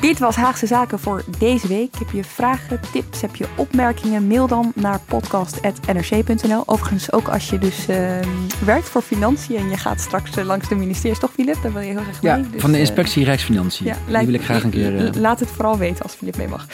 Dit 0.00 0.18
was 0.18 0.36
Haagse 0.36 0.66
Zaken 0.66 0.98
voor 0.98 1.24
deze 1.38 1.68
week. 1.68 1.98
Heb 1.98 2.10
je 2.10 2.24
vragen, 2.24 2.80
tips, 2.92 3.20
heb 3.20 3.36
je 3.36 3.46
opmerkingen? 3.56 4.26
Mail 4.26 4.46
dan 4.46 4.72
naar 4.74 5.00
podcast.nrc.nl. 5.00 6.62
Overigens 6.66 7.12
ook 7.12 7.28
als 7.28 7.50
je 7.50 7.58
dus 7.58 7.88
uh, 7.88 7.96
werkt 8.64 8.88
voor 8.88 9.02
financiën 9.02 9.56
en 9.56 9.68
je 9.68 9.76
gaat 9.76 10.00
straks 10.00 10.36
uh, 10.36 10.44
langs 10.44 10.68
de 10.68 10.74
ministeries, 10.74 11.18
toch 11.18 11.32
Filip? 11.32 11.56
Daar 11.62 11.72
wil 11.72 11.82
je 11.82 11.90
heel 11.90 12.02
graag 12.02 12.22
ja, 12.22 12.36
mee. 12.36 12.50
Dus, 12.50 12.60
van 12.60 12.72
de 12.72 12.78
inspectie 12.78 13.20
uh, 13.20 13.26
Rijksfinanciën. 13.26 13.86
Ja, 13.86 14.18
Die 14.18 14.26
wil 14.26 14.34
ik 14.34 14.44
graag 14.44 14.62
een 14.62 14.70
keer... 14.70 15.10
Laat 15.14 15.40
het 15.40 15.48
vooral 15.48 15.78
weten 15.78 16.02
als 16.02 16.14
Filip 16.14 16.36
mee 16.36 16.48
mag. 16.48 16.66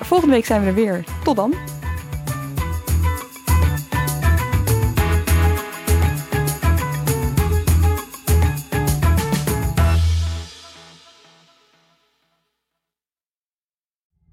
Volgende 0.00 0.34
week 0.34 0.46
zijn 0.46 0.60
we 0.60 0.66
er 0.66 0.74
weer. 0.74 1.04
Tot 1.24 1.36
dan. 1.36 1.54